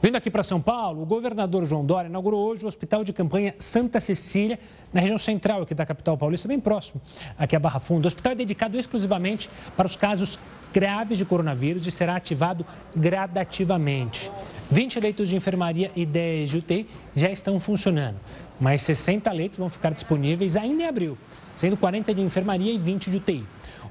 Vindo 0.00 0.14
aqui 0.14 0.30
para 0.30 0.44
São 0.44 0.60
Paulo, 0.60 1.02
o 1.02 1.06
governador 1.06 1.64
João 1.64 1.84
Dória 1.84 2.08
inaugurou 2.08 2.46
hoje 2.46 2.64
o 2.64 2.68
Hospital 2.68 3.02
de 3.02 3.12
Campanha 3.12 3.54
Santa 3.58 3.98
Cecília, 3.98 4.56
na 4.92 5.00
região 5.00 5.18
central 5.18 5.62
aqui 5.62 5.74
da 5.74 5.84
capital 5.84 6.16
paulista, 6.16 6.46
bem 6.46 6.60
próximo 6.60 7.00
aqui 7.36 7.56
a 7.56 7.58
Barra 7.58 7.80
Funda. 7.80 8.06
O 8.06 8.08
hospital 8.08 8.32
é 8.32 8.34
dedicado 8.36 8.78
exclusivamente 8.78 9.50
para 9.76 9.86
os 9.86 9.96
casos 9.96 10.38
graves 10.72 11.18
de 11.18 11.24
coronavírus 11.24 11.84
e 11.84 11.90
será 11.90 12.14
ativado 12.14 12.64
gradativamente. 12.94 14.30
20 14.70 15.00
leitos 15.00 15.28
de 15.28 15.36
enfermaria 15.36 15.90
e 15.96 16.06
10 16.06 16.50
de 16.50 16.58
UTI 16.58 16.86
já 17.16 17.30
estão 17.30 17.58
funcionando, 17.58 18.20
mas 18.60 18.82
60 18.82 19.32
leitos 19.32 19.58
vão 19.58 19.68
ficar 19.68 19.90
disponíveis 19.90 20.56
ainda 20.56 20.84
em 20.84 20.86
abril, 20.86 21.18
sendo 21.56 21.76
40 21.76 22.14
de 22.14 22.20
enfermaria 22.20 22.72
e 22.72 22.78
20 22.78 23.10
de 23.10 23.16
UTI. 23.16 23.44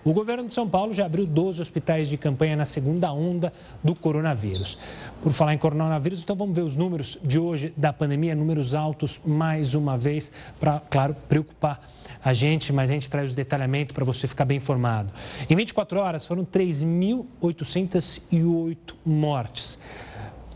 O 0.04 0.14
governo 0.14 0.48
de 0.48 0.54
São 0.54 0.68
Paulo 0.68 0.94
já 0.94 1.06
abriu 1.06 1.26
12 1.26 1.62
hospitais 1.62 2.10
de 2.10 2.18
campanha 2.18 2.56
na 2.56 2.66
segunda 2.66 3.12
onda 3.12 3.52
do 3.84 3.96
coronavírus. 3.96 4.78
Por 5.22 5.32
falar 5.32 5.54
em 5.54 5.58
coronavírus, 5.58 6.22
então 6.22 6.36
vamos 6.36 6.56
ver 6.56 6.62
os 6.62 6.76
números 6.76 7.18
de 7.24 7.40
hoje 7.40 7.74
da 7.76 7.92
pandemia, 7.92 8.36
números 8.36 8.74
altos 8.74 9.20
mais 9.26 9.76
uma 9.76 9.98
vez, 9.98 10.32
para, 10.60 10.82
claro, 10.90 11.16
preocupar 11.28 11.82
a 12.24 12.34
gente, 12.34 12.72
mas 12.74 12.90
a 12.90 12.94
gente 12.94 13.10
traz 13.10 13.34
o 13.34 13.36
detalhamento 13.36 13.94
para 13.94 14.06
você 14.06 14.28
ficar 14.28 14.46
bem 14.46 14.58
informado. 14.58 15.12
Em 15.50 15.56
24 15.56 16.00
horas 16.00 16.26
foram 16.26 16.46
3.808 16.46 18.78
mortes 19.06 19.78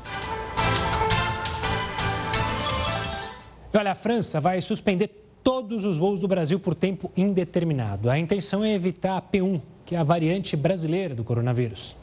E 3.73 3.77
olha, 3.77 3.91
a 3.91 3.95
França 3.95 4.39
vai 4.39 4.61
suspender 4.61 5.09
todos 5.43 5.83
os 5.83 5.97
voos 5.97 6.21
do 6.21 6.27
Brasil 6.27 6.59
por 6.59 6.75
tempo 6.75 7.11
indeterminado. 7.17 8.09
A 8.09 8.17
intenção 8.17 8.63
é 8.63 8.71
evitar 8.71 9.17
a 9.17 9.21
P1, 9.21 9.61
que 9.85 9.95
é 9.95 9.99
a 9.99 10.03
variante 10.03 10.55
brasileira 10.55 11.13
do 11.13 11.23
coronavírus. 11.23 11.95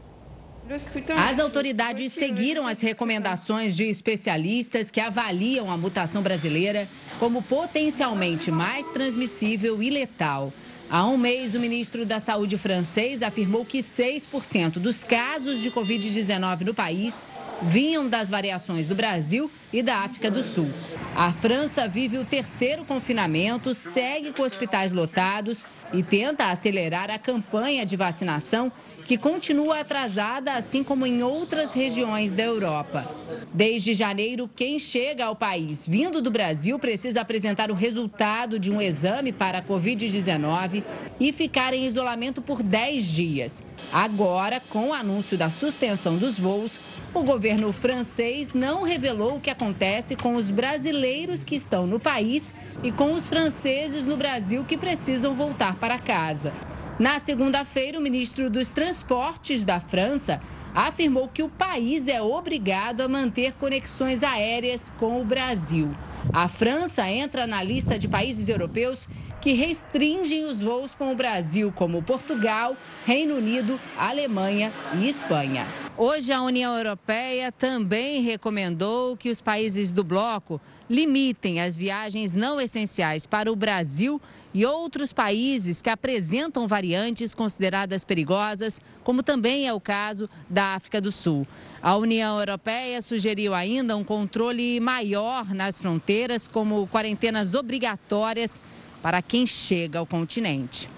As 1.17 1.40
autoridades 1.40 2.12
seguiram 2.12 2.64
as 2.64 2.81
recomendações 2.81 3.76
de 3.76 3.85
especialistas 3.85 4.88
que 4.88 5.00
avaliam 5.00 5.69
a 5.69 5.76
mutação 5.76 6.23
brasileira 6.23 6.87
como 7.19 7.43
potencialmente 7.43 8.52
mais 8.52 8.87
transmissível 8.87 9.83
e 9.83 9.90
letal. 9.90 10.52
Há 10.92 11.06
um 11.06 11.16
mês, 11.16 11.54
o 11.54 11.61
ministro 11.61 12.04
da 12.04 12.18
Saúde 12.18 12.59
francês 12.59 13.23
afirmou 13.23 13.64
que 13.64 13.78
6% 13.78 14.80
dos 14.80 15.04
casos 15.04 15.61
de 15.61 15.70
Covid-19 15.70 16.62
no 16.62 16.75
país 16.75 17.23
vinham 17.62 18.09
das 18.09 18.28
variações 18.28 18.88
do 18.88 18.94
Brasil 18.97 19.49
e 19.73 19.85
da 19.85 19.99
África 19.99 20.28
do 20.28 20.42
Sul. 20.42 20.68
A 21.14 21.30
França 21.30 21.87
vive 21.87 22.18
o 22.18 22.25
terceiro 22.25 22.85
confinamento, 22.85 23.73
segue 23.73 24.32
com 24.32 24.42
hospitais 24.42 24.92
lotados 24.92 25.64
e 25.92 26.02
tenta 26.02 26.50
acelerar 26.50 27.09
a 27.09 27.20
campanha 27.20 27.87
de 27.87 27.94
vacinação 27.94 28.73
que 29.11 29.19
continua 29.19 29.81
atrasada, 29.81 30.55
assim 30.55 30.85
como 30.85 31.05
em 31.05 31.21
outras 31.21 31.73
regiões 31.73 32.33
da 32.33 32.45
Europa. 32.45 33.11
Desde 33.52 33.93
janeiro, 33.93 34.49
quem 34.55 34.79
chega 34.79 35.25
ao 35.25 35.35
país 35.35 35.85
vindo 35.85 36.23
do 36.23 36.31
Brasil 36.31 36.79
precisa 36.79 37.21
apresentar 37.21 37.73
o 37.73 37.75
resultado 37.75 38.57
de 38.57 38.71
um 38.71 38.81
exame 38.81 39.33
para 39.33 39.59
a 39.59 39.62
Covid-19 39.64 40.85
e 41.19 41.33
ficar 41.33 41.75
em 41.75 41.87
isolamento 41.87 42.40
por 42.40 42.62
10 42.62 43.05
dias. 43.05 43.64
Agora, 43.93 44.62
com 44.71 44.90
o 44.90 44.95
anúncio 44.95 45.37
da 45.37 45.50
suspensão 45.50 46.17
dos 46.17 46.38
voos, 46.38 46.79
o 47.12 47.25
governo 47.25 47.73
francês 47.73 48.52
não 48.52 48.85
revelou 48.85 49.38
o 49.38 49.40
que 49.40 49.50
acontece 49.50 50.14
com 50.14 50.37
os 50.37 50.50
brasileiros 50.50 51.43
que 51.43 51.57
estão 51.57 51.85
no 51.85 51.99
país 51.99 52.55
e 52.81 52.93
com 52.93 53.12
os 53.12 53.26
franceses 53.26 54.07
no 54.07 54.17
Brasil 54.17 54.64
que 54.64 54.76
precisam 54.76 55.35
voltar 55.35 55.75
para 55.81 55.99
casa. 55.99 56.52
Na 57.00 57.19
segunda-feira, 57.19 57.99
o 57.99 58.02
ministro 58.02 58.50
dos 58.50 58.69
Transportes 58.69 59.64
da 59.64 59.80
França 59.80 60.38
afirmou 60.75 61.28
que 61.28 61.42
o 61.42 61.49
país 61.49 62.07
é 62.09 62.21
obrigado 62.21 63.00
a 63.00 63.09
manter 63.09 63.54
conexões 63.54 64.23
aéreas 64.23 64.92
com 64.99 65.19
o 65.19 65.25
Brasil. 65.25 65.97
A 66.30 66.47
França 66.47 67.09
entra 67.09 67.47
na 67.47 67.62
lista 67.62 67.99
de 67.99 68.07
países 68.07 68.50
europeus 68.50 69.09
que 69.40 69.52
restringem 69.52 70.44
os 70.44 70.61
voos 70.61 70.94
com 70.94 71.12
o 71.12 71.16
Brasil, 71.16 71.73
como 71.75 72.02
Portugal, 72.02 72.76
Reino 73.06 73.37
Unido, 73.37 73.80
Alemanha 73.97 74.73
e 74.99 75.09
Espanha. 75.09 75.66
Hoje, 75.97 76.32
a 76.32 76.42
União 76.42 76.76
Europeia 76.76 77.50
também 77.50 78.23
recomendou 78.23 79.16
que 79.16 79.30
os 79.30 79.40
países 79.40 79.90
do 79.90 80.04
bloco 80.04 80.61
limitem 80.88 81.61
as 81.61 81.76
viagens 81.76 82.35
não 82.35 82.61
essenciais 82.61 83.25
para 83.25 83.50
o 83.50 83.56
Brasil 83.56 84.20
e 84.52 84.66
outros 84.66 85.12
países 85.12 85.80
que 85.80 85.88
apresentam 85.88 86.66
variantes 86.66 87.35
consideradas 87.35 88.04
perigosas, 88.04 88.80
como 89.04 89.23
também 89.23 89.68
é 89.68 89.73
o 89.73 89.80
caso 89.80 90.28
da 90.49 90.75
África 90.75 91.00
do 91.00 91.12
Sul. 91.12 91.47
A 91.80 91.97
União 91.97 92.38
Europeia 92.38 93.00
sugeriu 93.00 93.54
ainda 93.54 93.97
um 93.97 94.02
controle 94.02 94.80
maior 94.80 95.54
nas 95.54 95.78
fronteiras, 95.78 96.49
como 96.49 96.88
quarentenas 96.88 97.54
obrigatórias 97.54 98.61
para 99.02 99.23
quem 99.23 99.47
chega 99.47 99.99
ao 99.99 100.07
continente. 100.07 100.88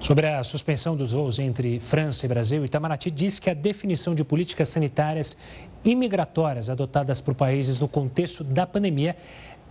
Sobre 0.00 0.26
a 0.26 0.42
suspensão 0.44 0.94
dos 0.94 1.12
voos 1.12 1.38
entre 1.38 1.80
França 1.80 2.26
e 2.26 2.28
Brasil, 2.28 2.64
Itamaraty 2.64 3.10
disse 3.10 3.40
que 3.40 3.48
a 3.48 3.54
definição 3.54 4.14
de 4.14 4.22
políticas 4.22 4.68
sanitárias 4.68 5.36
imigratórias 5.84 6.68
adotadas 6.68 7.20
por 7.20 7.34
países 7.34 7.80
no 7.80 7.88
contexto 7.88 8.44
da 8.44 8.66
pandemia 8.66 9.16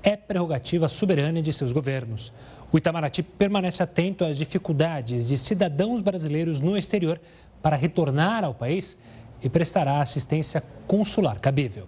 é 0.01 0.17
prerrogativa 0.17 0.87
soberana 0.87 1.41
de 1.41 1.53
seus 1.53 1.71
governos. 1.71 2.33
O 2.71 2.77
Itamaraty 2.77 3.21
permanece 3.21 3.83
atento 3.83 4.25
às 4.25 4.37
dificuldades 4.37 5.27
de 5.27 5.37
cidadãos 5.37 6.01
brasileiros 6.01 6.59
no 6.59 6.75
exterior 6.75 7.21
para 7.61 7.75
retornar 7.75 8.43
ao 8.43 8.53
país 8.53 8.97
e 9.41 9.47
prestará 9.47 10.01
assistência 10.01 10.63
consular 10.87 11.39
cabível. 11.39 11.87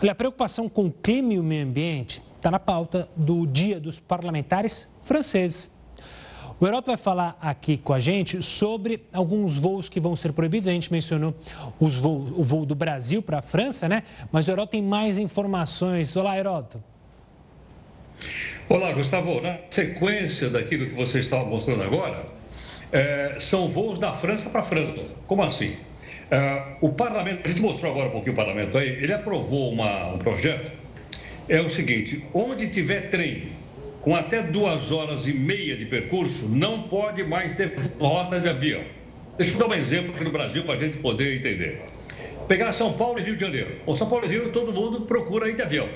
Olha, 0.00 0.12
a 0.12 0.14
preocupação 0.14 0.68
com 0.68 0.86
o 0.86 0.92
clima 0.92 1.32
e 1.32 1.38
o 1.38 1.42
meio 1.42 1.64
ambiente 1.64 2.22
está 2.42 2.50
na 2.50 2.58
pauta 2.58 3.08
do 3.14 3.46
Dia 3.46 3.78
dos 3.78 4.00
Parlamentares 4.00 4.88
Franceses. 5.04 5.70
O 6.58 6.66
Heroto 6.66 6.88
vai 6.88 6.96
falar 6.96 7.38
aqui 7.40 7.76
com 7.76 7.92
a 7.92 8.00
gente 8.00 8.42
sobre 8.42 9.04
alguns 9.12 9.60
voos 9.60 9.88
que 9.88 10.00
vão 10.00 10.16
ser 10.16 10.32
proibidos. 10.32 10.66
A 10.66 10.72
gente 10.72 10.90
mencionou 10.90 11.36
os 11.78 12.04
o 12.04 12.42
voo 12.42 12.66
do 12.66 12.74
Brasil 12.74 13.22
para 13.22 13.38
a 13.38 13.42
França, 13.42 13.88
né? 13.88 14.02
Mas 14.32 14.48
o 14.48 14.50
Heroto 14.50 14.72
tem 14.72 14.82
mais 14.82 15.18
informações. 15.18 16.16
Olá, 16.16 16.36
Heroto. 16.36 16.82
Olá, 18.68 18.90
Gustavo. 18.90 19.40
Na 19.40 19.58
sequência 19.70 20.50
daquilo 20.50 20.88
que 20.88 20.96
você 20.96 21.20
estava 21.20 21.44
mostrando 21.44 21.84
agora, 21.84 22.26
é, 22.90 23.36
são 23.38 23.68
voos 23.68 24.00
da 24.00 24.12
França 24.12 24.50
para 24.50 24.62
a 24.62 24.64
França. 24.64 25.04
Como 25.28 25.44
assim? 25.44 25.76
É, 26.28 26.76
o 26.80 26.88
parlamento, 26.88 27.42
a 27.44 27.48
gente 27.48 27.60
mostrou 27.60 27.92
agora 27.92 28.08
um 28.08 28.12
pouquinho 28.12 28.32
o 28.32 28.36
parlamento 28.36 28.76
aí, 28.76 28.88
ele 28.88 29.12
aprovou 29.12 29.70
uma, 29.70 30.08
um 30.08 30.18
projeto. 30.18 30.81
É 31.48 31.60
o 31.60 31.68
seguinte: 31.68 32.24
onde 32.32 32.68
tiver 32.68 33.10
trem 33.10 33.52
com 34.02 34.16
até 34.16 34.42
duas 34.42 34.90
horas 34.90 35.26
e 35.26 35.32
meia 35.32 35.76
de 35.76 35.86
percurso, 35.86 36.48
não 36.48 36.82
pode 36.82 37.22
mais 37.22 37.54
ter 37.54 37.72
rota 38.00 38.40
de 38.40 38.48
avião. 38.48 38.82
Deixa 39.38 39.54
eu 39.54 39.58
dar 39.58 39.68
um 39.68 39.74
exemplo 39.74 40.12
aqui 40.14 40.24
no 40.24 40.32
Brasil 40.32 40.64
para 40.64 40.74
a 40.74 40.78
gente 40.78 40.98
poder 40.98 41.36
entender. 41.36 41.82
Pegar 42.48 42.72
São 42.72 42.92
Paulo 42.92 43.18
e 43.18 43.22
Rio 43.22 43.36
de 43.36 43.40
Janeiro. 43.40 43.76
Bom, 43.86 43.96
São 43.96 44.08
Paulo 44.08 44.26
e 44.26 44.28
Rio, 44.28 44.50
todo 44.50 44.72
mundo 44.72 45.02
procura 45.02 45.48
ir 45.48 45.54
de 45.54 45.62
avião. 45.62 45.88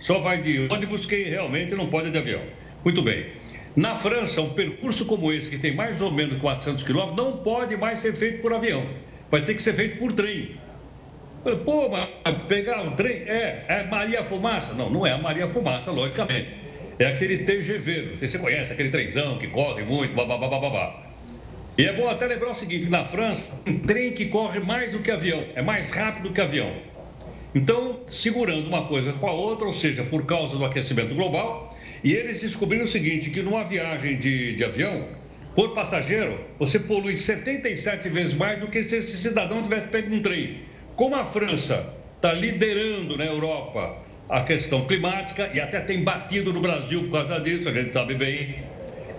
Só 0.00 0.18
vai 0.18 0.40
de 0.40 0.66
ônibus 0.70 1.06
quem 1.06 1.24
realmente 1.24 1.74
não 1.74 1.86
pode 1.86 2.08
ir 2.08 2.10
de 2.10 2.18
avião. 2.18 2.42
Muito 2.84 3.00
bem. 3.00 3.26
Na 3.76 3.94
França, 3.94 4.40
um 4.40 4.50
percurso 4.50 5.06
como 5.06 5.32
esse, 5.32 5.48
que 5.48 5.58
tem 5.58 5.74
mais 5.74 6.02
ou 6.02 6.10
menos 6.10 6.36
400 6.36 6.84
quilômetros, 6.84 7.16
não 7.16 7.38
pode 7.38 7.76
mais 7.76 8.00
ser 8.00 8.12
feito 8.12 8.42
por 8.42 8.52
avião. 8.52 8.86
Vai 9.30 9.44
ter 9.44 9.54
que 9.54 9.62
ser 9.62 9.72
feito 9.72 9.96
por 9.98 10.12
trem. 10.12 10.56
Pô, 11.64 11.90
mas 11.90 12.08
pegar 12.48 12.80
um 12.80 12.96
trem, 12.96 13.16
é, 13.26 13.66
é 13.68 13.82
Maria 13.84 14.24
Fumaça. 14.24 14.72
Não, 14.72 14.88
não 14.88 15.06
é 15.06 15.12
a 15.12 15.18
Maria 15.18 15.46
Fumaça, 15.48 15.90
logicamente. 15.90 16.48
É 16.98 17.06
aquele 17.06 17.38
TGV, 17.38 18.10
não 18.10 18.16
sei 18.16 18.28
se 18.28 18.36
você 18.36 18.38
conhece, 18.38 18.72
aquele 18.72 18.90
trenzão 18.90 19.36
que 19.36 19.48
corre 19.48 19.82
muito, 19.82 20.14
babá, 20.14 20.38
babá. 20.38 21.02
E 21.76 21.86
é 21.86 21.92
bom 21.92 22.08
até 22.08 22.26
lembrar 22.26 22.52
o 22.52 22.54
seguinte, 22.54 22.88
na 22.88 23.04
França, 23.04 23.52
um 23.66 23.78
trem 23.80 24.12
que 24.12 24.26
corre 24.26 24.60
mais 24.60 24.92
do 24.92 25.00
que 25.00 25.10
avião, 25.10 25.44
é 25.56 25.60
mais 25.60 25.90
rápido 25.90 26.32
que 26.32 26.40
avião. 26.40 26.72
Então, 27.52 28.00
segurando 28.06 28.68
uma 28.68 28.86
coisa 28.86 29.12
com 29.12 29.26
a 29.26 29.32
outra, 29.32 29.66
ou 29.66 29.72
seja, 29.72 30.04
por 30.04 30.24
causa 30.24 30.56
do 30.56 30.64
aquecimento 30.64 31.14
global, 31.14 31.76
e 32.02 32.12
eles 32.12 32.40
descobriram 32.42 32.84
o 32.84 32.88
seguinte, 32.88 33.28
que 33.30 33.42
numa 33.42 33.64
viagem 33.64 34.18
de, 34.18 34.54
de 34.54 34.64
avião, 34.64 35.04
por 35.54 35.74
passageiro, 35.74 36.38
você 36.58 36.78
polui 36.78 37.16
77 37.16 38.08
vezes 38.08 38.34
mais 38.34 38.60
do 38.60 38.68
que 38.68 38.82
se 38.82 38.96
esse 38.96 39.16
cidadão 39.16 39.60
tivesse 39.60 39.88
pego 39.88 40.14
um 40.14 40.22
trem. 40.22 40.62
Como 40.96 41.16
a 41.16 41.26
França 41.26 41.92
está 42.16 42.32
liderando 42.32 43.16
na 43.16 43.24
Europa 43.24 43.98
a 44.28 44.42
questão 44.42 44.86
climática 44.86 45.50
e 45.52 45.60
até 45.60 45.80
tem 45.80 46.04
batido 46.04 46.52
no 46.52 46.60
Brasil 46.60 47.02
por 47.04 47.12
causa 47.12 47.40
disso, 47.40 47.68
a 47.68 47.72
gente 47.72 47.90
sabe 47.90 48.14
bem, 48.14 48.64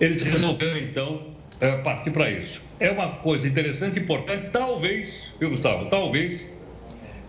eles 0.00 0.22
resolveram 0.22 0.78
então 0.78 1.36
eh, 1.60 1.76
partir 1.78 2.10
para 2.10 2.30
isso. 2.30 2.62
É 2.80 2.90
uma 2.90 3.16
coisa 3.18 3.46
interessante, 3.46 3.98
importante, 3.98 4.50
talvez, 4.52 5.32
viu 5.38 5.50
Gustavo, 5.50 5.88
talvez 5.90 6.46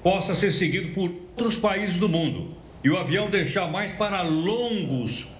possa 0.01 0.33
ser 0.33 0.51
seguido 0.51 0.93
por 0.93 1.09
outros 1.09 1.57
países 1.57 1.97
do 1.97 2.07
mundo 2.07 2.55
e 2.83 2.89
o 2.89 2.97
avião 2.97 3.29
deixar 3.29 3.69
mais 3.69 3.91
para 3.91 4.21
longos 4.21 5.35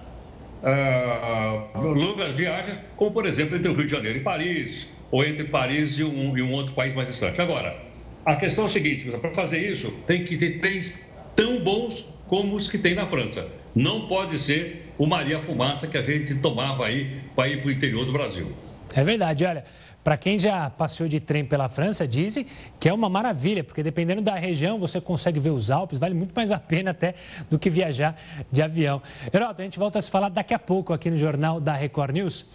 uh, 0.62 1.80
longas 1.80 2.34
viagens, 2.34 2.78
como 2.96 3.10
por 3.10 3.24
exemplo 3.26 3.56
entre 3.56 3.70
o 3.70 3.74
Rio 3.74 3.86
de 3.86 3.92
Janeiro 3.92 4.18
e 4.18 4.22
Paris, 4.22 4.86
ou 5.10 5.24
entre 5.24 5.44
Paris 5.44 5.98
e 5.98 6.04
um, 6.04 6.36
e 6.36 6.42
um 6.42 6.52
outro 6.52 6.74
país 6.74 6.94
mais 6.94 7.08
distante. 7.08 7.40
Agora, 7.40 7.87
a 8.28 8.36
questão 8.36 8.64
é 8.64 8.66
a 8.66 8.70
seguinte: 8.70 9.10
para 9.10 9.32
fazer 9.32 9.58
isso, 9.58 9.90
tem 10.06 10.22
que 10.22 10.36
ter 10.36 10.60
trens 10.60 10.94
tão 11.34 11.60
bons 11.64 12.06
como 12.26 12.54
os 12.56 12.68
que 12.68 12.76
tem 12.76 12.94
na 12.94 13.06
França. 13.06 13.48
Não 13.74 14.06
pode 14.06 14.38
ser 14.38 14.92
o 14.98 15.06
Maria 15.06 15.40
Fumaça 15.40 15.86
que 15.86 15.96
a 15.96 16.02
gente 16.02 16.34
tomava 16.34 16.84
aí 16.84 17.22
para 17.34 17.48
ir 17.48 17.62
para 17.62 17.68
o 17.68 17.72
interior 17.72 18.04
do 18.04 18.12
Brasil. 18.12 18.52
É 18.94 19.02
verdade, 19.02 19.46
olha. 19.46 19.64
Para 20.04 20.16
quem 20.16 20.38
já 20.38 20.70
passeou 20.70 21.08
de 21.08 21.20
trem 21.20 21.44
pela 21.44 21.68
França, 21.68 22.06
dizem 22.08 22.46
que 22.80 22.88
é 22.88 22.92
uma 22.92 23.10
maravilha, 23.10 23.62
porque 23.62 23.82
dependendo 23.82 24.22
da 24.22 24.34
região 24.34 24.78
você 24.78 25.00
consegue 25.00 25.38
ver 25.38 25.50
os 25.50 25.70
Alpes, 25.70 25.98
vale 25.98 26.14
muito 26.14 26.32
mais 26.34 26.50
a 26.50 26.58
pena 26.58 26.92
até 26.92 27.14
do 27.50 27.58
que 27.58 27.68
viajar 27.68 28.16
de 28.50 28.62
avião. 28.62 29.02
Heroto, 29.32 29.60
a 29.60 29.64
gente 29.64 29.78
volta 29.78 29.98
a 29.98 30.02
se 30.02 30.10
falar 30.10 30.30
daqui 30.30 30.54
a 30.54 30.58
pouco 30.58 30.94
aqui 30.94 31.10
no 31.10 31.18
Jornal 31.18 31.60
da 31.60 31.74
Record 31.74 32.14
News. 32.14 32.46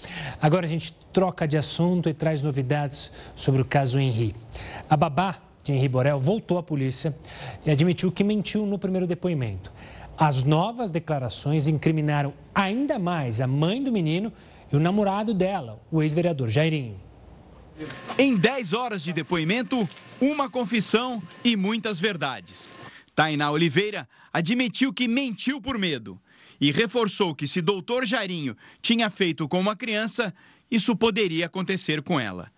Agora 0.42 0.66
a 0.66 0.70
gente 0.70 0.94
troca 1.12 1.48
de 1.48 1.58
assunto 1.58 2.10
e 2.10 2.14
traz 2.14 2.42
novidades 2.42 3.12
sobre 3.36 3.62
o 3.62 3.66
caso 3.66 4.00
Henri. 4.00 4.36
A 4.90 4.98
babá 4.98 5.40
de 5.64 5.72
Henri 5.72 5.88
Borel 5.88 6.20
voltou 6.20 6.58
à 6.58 6.64
polícia 6.64 7.16
e 7.66 7.72
admitiu 7.72 8.12
que 8.12 8.24
mentiu 8.24 8.66
no 8.66 8.78
primeiro 8.78 9.08
depoimento. 9.08 9.72
As 10.18 10.44
novas 10.44 10.92
declarações 10.92 11.68
incriminaram 11.68 12.34
ainda 12.54 13.00
mais 13.00 13.42
a 13.42 13.48
mãe 13.48 13.82
do 13.82 13.92
menino 13.92 14.32
e 14.72 14.76
o 14.76 14.80
namorado 14.80 15.34
dela, 15.34 15.82
o 15.92 16.04
ex-vereador 16.04 16.50
Jairinho. 16.50 17.00
Em 18.18 18.36
10 18.36 18.74
horas 18.74 19.02
de 19.02 19.12
depoimento, 19.12 19.88
uma 20.22 20.50
confissão 20.50 21.22
e 21.44 21.56
muitas 21.56 22.00
verdades. 22.00 22.72
Tainá 23.16 23.50
Oliveira 23.52 24.08
admitiu 24.32 24.94
que 24.94 25.08
mentiu 25.08 25.60
por 25.62 25.78
medo 25.78 26.20
e 26.60 26.72
reforçou 26.72 27.34
que 27.34 27.48
se 27.48 27.62
doutor 27.62 28.06
Jairinho 28.06 28.56
tinha 28.82 29.10
feito 29.10 29.48
com 29.48 29.60
uma 29.60 29.76
criança, 29.76 30.34
isso 30.70 30.96
poderia 30.96 31.48
acontecer 31.48 32.02
com 32.02 32.20
ela. 32.20 32.52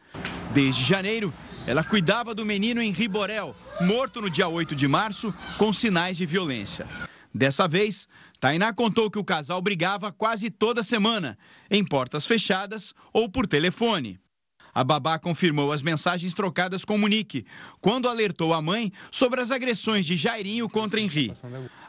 Desde 0.54 0.84
janeiro, 0.84 1.34
ela 1.68 1.84
cuidava 1.84 2.36
do 2.36 2.46
menino 2.46 2.80
em 2.82 2.92
Riborel, 2.92 3.56
morto 3.82 4.22
no 4.22 4.30
dia 4.30 4.48
8 4.48 4.76
de 4.76 4.88
março, 4.88 5.34
com 5.58 5.74
sinais 5.74 6.16
de 6.16 6.26
violência. 6.26 6.88
Dessa 7.34 7.68
vez, 7.68 8.08
Tainá 8.40 8.72
contou 8.72 9.10
que 9.10 9.18
o 9.18 9.24
casal 9.24 9.62
brigava 9.62 10.12
quase 10.12 10.52
toda 10.52 10.84
semana, 10.84 11.38
em 11.70 11.84
portas 11.84 12.28
fechadas 12.28 12.94
ou 13.12 13.28
por 13.28 13.48
telefone. 13.48 14.20
A 14.76 14.84
babá 14.84 15.18
confirmou 15.18 15.72
as 15.72 15.82
mensagens 15.82 16.34
trocadas 16.34 16.84
com 16.84 16.98
Monique, 16.98 17.46
quando 17.80 18.10
alertou 18.10 18.54
a 18.54 18.62
mãe 18.62 18.92
sobre 19.10 19.42
as 19.42 19.50
agressões 19.50 20.06
de 20.06 20.18
Jairinho 20.18 20.70
contra 20.70 21.00
Henri. 21.00 21.34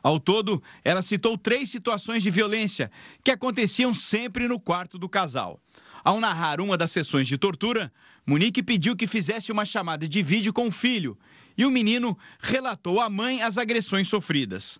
Ao 0.02 0.20
todo, 0.20 0.62
ela 0.84 1.02
citou 1.02 1.36
três 1.36 1.68
situações 1.68 2.22
de 2.22 2.30
violência 2.30 2.90
que 3.24 3.30
aconteciam 3.32 3.92
sempre 3.92 4.46
no 4.46 4.60
quarto 4.60 4.98
do 4.98 5.08
casal. 5.08 5.60
Ao 6.06 6.20
narrar 6.20 6.60
uma 6.60 6.76
das 6.76 6.92
sessões 6.92 7.26
de 7.26 7.36
tortura, 7.36 7.92
Monique 8.24 8.62
pediu 8.62 8.94
que 8.94 9.08
fizesse 9.08 9.50
uma 9.50 9.64
chamada 9.64 10.08
de 10.08 10.22
vídeo 10.22 10.52
com 10.52 10.68
o 10.68 10.70
filho 10.70 11.18
e 11.58 11.66
o 11.66 11.70
menino 11.70 12.16
relatou 12.38 13.00
à 13.00 13.10
mãe 13.10 13.42
as 13.42 13.58
agressões 13.58 14.06
sofridas. 14.06 14.78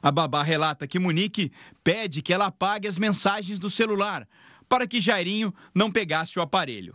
A 0.00 0.12
babá 0.12 0.40
relata 0.40 0.86
que 0.86 1.00
Monique 1.00 1.50
pede 1.82 2.22
que 2.22 2.32
ela 2.32 2.46
apague 2.46 2.86
as 2.86 2.96
mensagens 2.96 3.58
do 3.58 3.68
celular 3.68 4.24
para 4.68 4.86
que 4.86 5.00
Jairinho 5.00 5.52
não 5.74 5.90
pegasse 5.90 6.38
o 6.38 6.42
aparelho. 6.42 6.94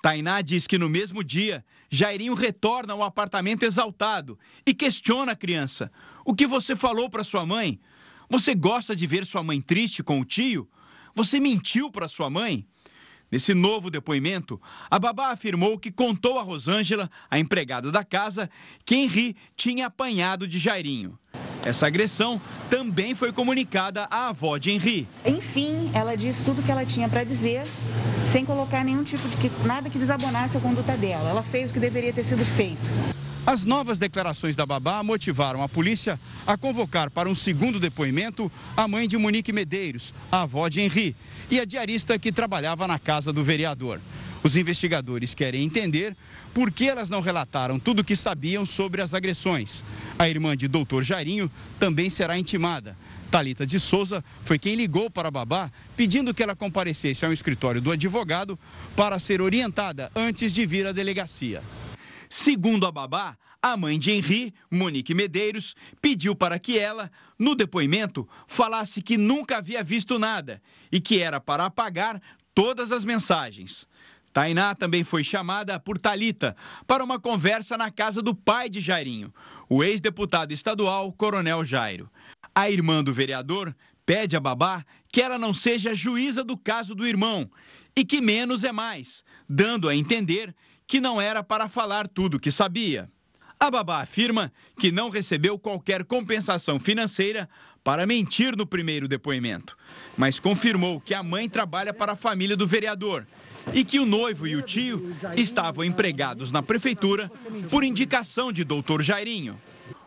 Tainá 0.00 0.40
diz 0.40 0.68
que 0.68 0.78
no 0.78 0.88
mesmo 0.88 1.24
dia, 1.24 1.64
Jairinho 1.90 2.34
retorna 2.34 2.92
ao 2.92 3.02
apartamento 3.02 3.64
exaltado 3.64 4.38
e 4.64 4.72
questiona 4.72 5.32
a 5.32 5.36
criança: 5.36 5.90
O 6.24 6.36
que 6.36 6.46
você 6.46 6.76
falou 6.76 7.10
para 7.10 7.24
sua 7.24 7.44
mãe? 7.44 7.80
Você 8.30 8.54
gosta 8.54 8.94
de 8.94 9.08
ver 9.08 9.26
sua 9.26 9.42
mãe 9.42 9.60
triste 9.60 10.04
com 10.04 10.20
o 10.20 10.24
tio? 10.24 10.70
Você 11.16 11.40
mentiu 11.40 11.90
para 11.90 12.06
sua 12.06 12.30
mãe? 12.30 12.64
Nesse 13.34 13.52
novo 13.52 13.90
depoimento, 13.90 14.62
a 14.88 14.96
babá 14.96 15.32
afirmou 15.32 15.76
que 15.76 15.90
contou 15.90 16.38
a 16.38 16.42
Rosângela, 16.44 17.10
a 17.28 17.36
empregada 17.36 17.90
da 17.90 18.04
casa, 18.04 18.48
que 18.84 18.94
Henri 18.94 19.34
tinha 19.56 19.86
apanhado 19.86 20.46
de 20.46 20.56
Jairinho. 20.56 21.18
Essa 21.64 21.88
agressão 21.88 22.40
também 22.70 23.12
foi 23.12 23.32
comunicada 23.32 24.06
à 24.08 24.28
avó 24.28 24.56
de 24.56 24.70
Henri. 24.70 25.08
Enfim, 25.26 25.90
ela 25.92 26.16
disse 26.16 26.44
tudo 26.44 26.60
o 26.60 26.62
que 26.62 26.70
ela 26.70 26.86
tinha 26.86 27.08
para 27.08 27.24
dizer, 27.24 27.64
sem 28.24 28.44
colocar 28.44 28.84
nenhum 28.84 29.02
tipo 29.02 29.28
de 29.28 29.36
que, 29.36 29.50
nada 29.66 29.90
que 29.90 29.98
desabonasse 29.98 30.56
a 30.56 30.60
conduta 30.60 30.96
dela. 30.96 31.28
Ela 31.28 31.42
fez 31.42 31.70
o 31.70 31.74
que 31.74 31.80
deveria 31.80 32.12
ter 32.12 32.22
sido 32.22 32.44
feito. 32.44 32.88
As 33.46 33.66
novas 33.66 33.98
declarações 33.98 34.56
da 34.56 34.64
babá 34.64 35.02
motivaram 35.02 35.62
a 35.62 35.68
polícia 35.68 36.18
a 36.46 36.56
convocar 36.56 37.10
para 37.10 37.28
um 37.28 37.34
segundo 37.34 37.78
depoimento 37.78 38.50
a 38.74 38.88
mãe 38.88 39.06
de 39.06 39.18
Monique 39.18 39.52
Medeiros, 39.52 40.14
a 40.32 40.42
avó 40.42 40.66
de 40.66 40.80
Henri, 40.80 41.14
e 41.50 41.60
a 41.60 41.64
diarista 41.64 42.18
que 42.18 42.32
trabalhava 42.32 42.86
na 42.86 42.98
casa 42.98 43.32
do 43.32 43.44
vereador. 43.44 44.00
Os 44.42 44.56
investigadores 44.56 45.34
querem 45.34 45.64
entender 45.64 46.14
por 46.52 46.70
que 46.70 46.86
elas 46.86 47.08
não 47.08 47.20
relataram 47.20 47.78
tudo 47.78 48.00
o 48.00 48.04
que 48.04 48.14
sabiam 48.14 48.66
sobre 48.66 49.00
as 49.00 49.14
agressões. 49.14 49.82
A 50.18 50.28
irmã 50.28 50.54
de 50.54 50.68
doutor 50.68 51.02
Jairinho 51.02 51.50
também 51.78 52.10
será 52.10 52.38
intimada. 52.38 52.96
Talita 53.30 53.66
de 53.66 53.80
Souza 53.80 54.22
foi 54.44 54.58
quem 54.58 54.74
ligou 54.74 55.10
para 55.10 55.28
a 55.28 55.30
babá 55.30 55.72
pedindo 55.96 56.34
que 56.34 56.42
ela 56.42 56.54
comparecesse 56.54 57.24
ao 57.24 57.32
escritório 57.32 57.80
do 57.80 57.90
advogado 57.90 58.58
para 58.94 59.18
ser 59.18 59.40
orientada 59.40 60.12
antes 60.14 60.52
de 60.52 60.66
vir 60.66 60.86
à 60.86 60.92
delegacia. 60.92 61.62
Segundo 62.28 62.86
a 62.86 62.92
babá, 62.92 63.36
a 63.64 63.78
mãe 63.78 63.98
de 63.98 64.10
Henri, 64.10 64.52
Monique 64.70 65.14
Medeiros, 65.14 65.74
pediu 66.02 66.36
para 66.36 66.58
que 66.58 66.78
ela, 66.78 67.10
no 67.38 67.54
depoimento, 67.54 68.28
falasse 68.46 69.00
que 69.00 69.16
nunca 69.16 69.56
havia 69.56 69.82
visto 69.82 70.18
nada 70.18 70.60
e 70.92 71.00
que 71.00 71.18
era 71.18 71.40
para 71.40 71.64
apagar 71.64 72.20
todas 72.54 72.92
as 72.92 73.06
mensagens. 73.06 73.88
Tainá 74.34 74.74
também 74.74 75.02
foi 75.02 75.24
chamada 75.24 75.80
por 75.80 75.96
Talita 75.96 76.54
para 76.86 77.02
uma 77.02 77.18
conversa 77.18 77.78
na 77.78 77.90
casa 77.90 78.20
do 78.20 78.34
pai 78.34 78.68
de 78.68 78.82
Jairinho, 78.82 79.32
o 79.66 79.82
ex-deputado 79.82 80.52
estadual 80.52 81.10
Coronel 81.10 81.64
Jairo. 81.64 82.10
A 82.54 82.68
irmã 82.68 83.02
do 83.02 83.14
vereador 83.14 83.74
pede 84.04 84.36
a 84.36 84.40
babá 84.40 84.84
que 85.10 85.22
ela 85.22 85.38
não 85.38 85.54
seja 85.54 85.94
juíza 85.94 86.44
do 86.44 86.58
caso 86.58 86.94
do 86.94 87.06
irmão 87.06 87.50
e 87.96 88.04
que 88.04 88.20
menos 88.20 88.62
é 88.62 88.72
mais, 88.72 89.24
dando 89.48 89.88
a 89.88 89.96
entender 89.96 90.54
que 90.86 91.00
não 91.00 91.18
era 91.18 91.42
para 91.42 91.66
falar 91.66 92.06
tudo 92.06 92.36
o 92.36 92.40
que 92.40 92.50
sabia. 92.50 93.10
A 93.58 93.70
babá 93.70 94.02
afirma 94.02 94.52
que 94.78 94.92
não 94.92 95.10
recebeu 95.10 95.58
qualquer 95.58 96.04
compensação 96.04 96.78
financeira 96.78 97.48
para 97.82 98.06
mentir 98.06 98.56
no 98.56 98.66
primeiro 98.66 99.06
depoimento, 99.06 99.76
mas 100.16 100.40
confirmou 100.40 101.00
que 101.00 101.14
a 101.14 101.22
mãe 101.22 101.48
trabalha 101.48 101.92
para 101.92 102.12
a 102.12 102.16
família 102.16 102.56
do 102.56 102.66
vereador 102.66 103.26
e 103.72 103.84
que 103.84 103.98
o 103.98 104.06
noivo 104.06 104.46
e 104.46 104.56
o 104.56 104.62
tio 104.62 105.14
estavam 105.36 105.84
empregados 105.84 106.50
na 106.50 106.62
prefeitura 106.62 107.30
por 107.70 107.84
indicação 107.84 108.52
de 108.52 108.64
doutor 108.64 109.02
Jairinho. 109.02 109.58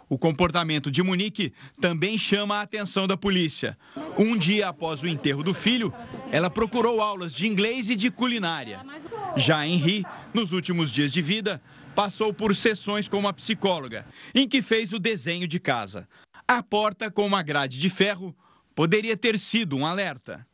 O 0.09 0.17
comportamento 0.17 0.89
de 0.89 1.03
Monique 1.03 1.51
também 1.81 2.17
chama 2.17 2.55
a 2.55 2.61
atenção 2.61 3.07
da 3.07 3.17
polícia. 3.17 3.77
Um 4.17 4.37
dia 4.37 4.69
após 4.69 5.03
o 5.03 5.07
enterro 5.07 5.43
do 5.43 5.53
filho, 5.53 5.93
ela 6.31 6.49
procurou 6.49 7.01
aulas 7.01 7.33
de 7.33 7.45
inglês 7.45 7.89
e 7.89 7.95
de 7.95 8.09
culinária. 8.09 8.79
Já 9.35 9.67
Henri, 9.67 10.05
nos 10.33 10.53
últimos 10.53 10.89
dias 10.91 11.11
de 11.11 11.21
vida, 11.21 11.61
passou 11.97 12.31
por 12.31 12.55
sessões 12.55 13.09
com 13.09 13.17
uma 13.17 13.33
psicóloga, 13.33 14.05
em 14.35 14.47
que 14.47 14.61
fez 14.61 14.93
o 14.93 14.99
desenho 14.99 15.47
de 15.47 15.59
casa. 15.59 16.07
A 16.47 16.61
porta 16.61 17.09
com 17.09 17.25
uma 17.25 17.41
grade 17.41 17.79
de 17.79 17.89
ferro 17.89 18.35
poderia 18.75 19.17
ter 19.17 19.39
sido 19.39 19.75
um 19.75 19.83
alerta. 19.83 20.45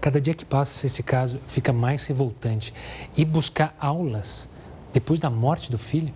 Cada 0.00 0.20
dia 0.20 0.34
que 0.34 0.44
passa, 0.44 0.86
esse 0.86 1.02
caso 1.02 1.40
fica 1.48 1.72
mais 1.72 2.06
revoltante. 2.06 2.72
E 3.16 3.24
buscar 3.24 3.74
aulas 3.80 4.48
depois 4.92 5.18
da 5.18 5.28
morte 5.28 5.68
do 5.68 5.78
filho? 5.78 6.14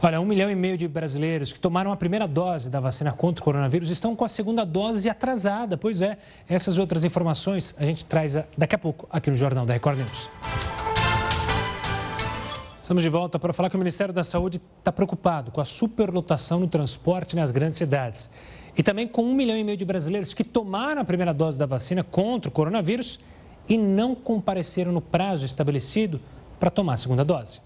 Olha, 0.00 0.18
um 0.18 0.24
milhão 0.24 0.50
e 0.50 0.54
meio 0.54 0.78
de 0.78 0.88
brasileiros 0.88 1.52
que 1.52 1.60
tomaram 1.60 1.92
a 1.92 1.96
primeira 1.98 2.26
dose 2.26 2.70
da 2.70 2.80
vacina 2.80 3.12
contra 3.12 3.42
o 3.42 3.44
coronavírus 3.44 3.90
estão 3.90 4.16
com 4.16 4.24
a 4.24 4.28
segunda 4.28 4.64
dose 4.64 5.06
atrasada. 5.06 5.76
Pois 5.76 6.00
é, 6.00 6.16
essas 6.48 6.78
outras 6.78 7.04
informações 7.04 7.74
a 7.76 7.84
gente 7.84 8.06
traz 8.06 8.36
daqui 8.56 8.74
a 8.74 8.78
pouco 8.78 9.06
aqui 9.10 9.30
no 9.30 9.36
Jornal 9.36 9.66
da 9.66 9.74
Record 9.74 9.98
News. 9.98 10.87
Estamos 12.88 13.02
de 13.02 13.10
volta 13.10 13.38
para 13.38 13.52
falar 13.52 13.68
que 13.68 13.76
o 13.76 13.78
Ministério 13.78 14.14
da 14.14 14.24
Saúde 14.24 14.62
está 14.78 14.90
preocupado 14.90 15.50
com 15.50 15.60
a 15.60 15.64
superlotação 15.66 16.58
no 16.58 16.66
transporte 16.66 17.36
nas 17.36 17.50
grandes 17.50 17.76
cidades. 17.76 18.30
E 18.74 18.82
também 18.82 19.06
com 19.06 19.22
um 19.24 19.34
milhão 19.34 19.58
e 19.58 19.62
meio 19.62 19.76
de 19.76 19.84
brasileiros 19.84 20.32
que 20.32 20.42
tomaram 20.42 21.02
a 21.02 21.04
primeira 21.04 21.34
dose 21.34 21.58
da 21.58 21.66
vacina 21.66 22.02
contra 22.02 22.48
o 22.48 22.50
coronavírus 22.50 23.20
e 23.68 23.76
não 23.76 24.14
compareceram 24.14 24.90
no 24.90 25.02
prazo 25.02 25.44
estabelecido 25.44 26.18
para 26.58 26.70
tomar 26.70 26.94
a 26.94 26.96
segunda 26.96 27.26
dose. 27.26 27.60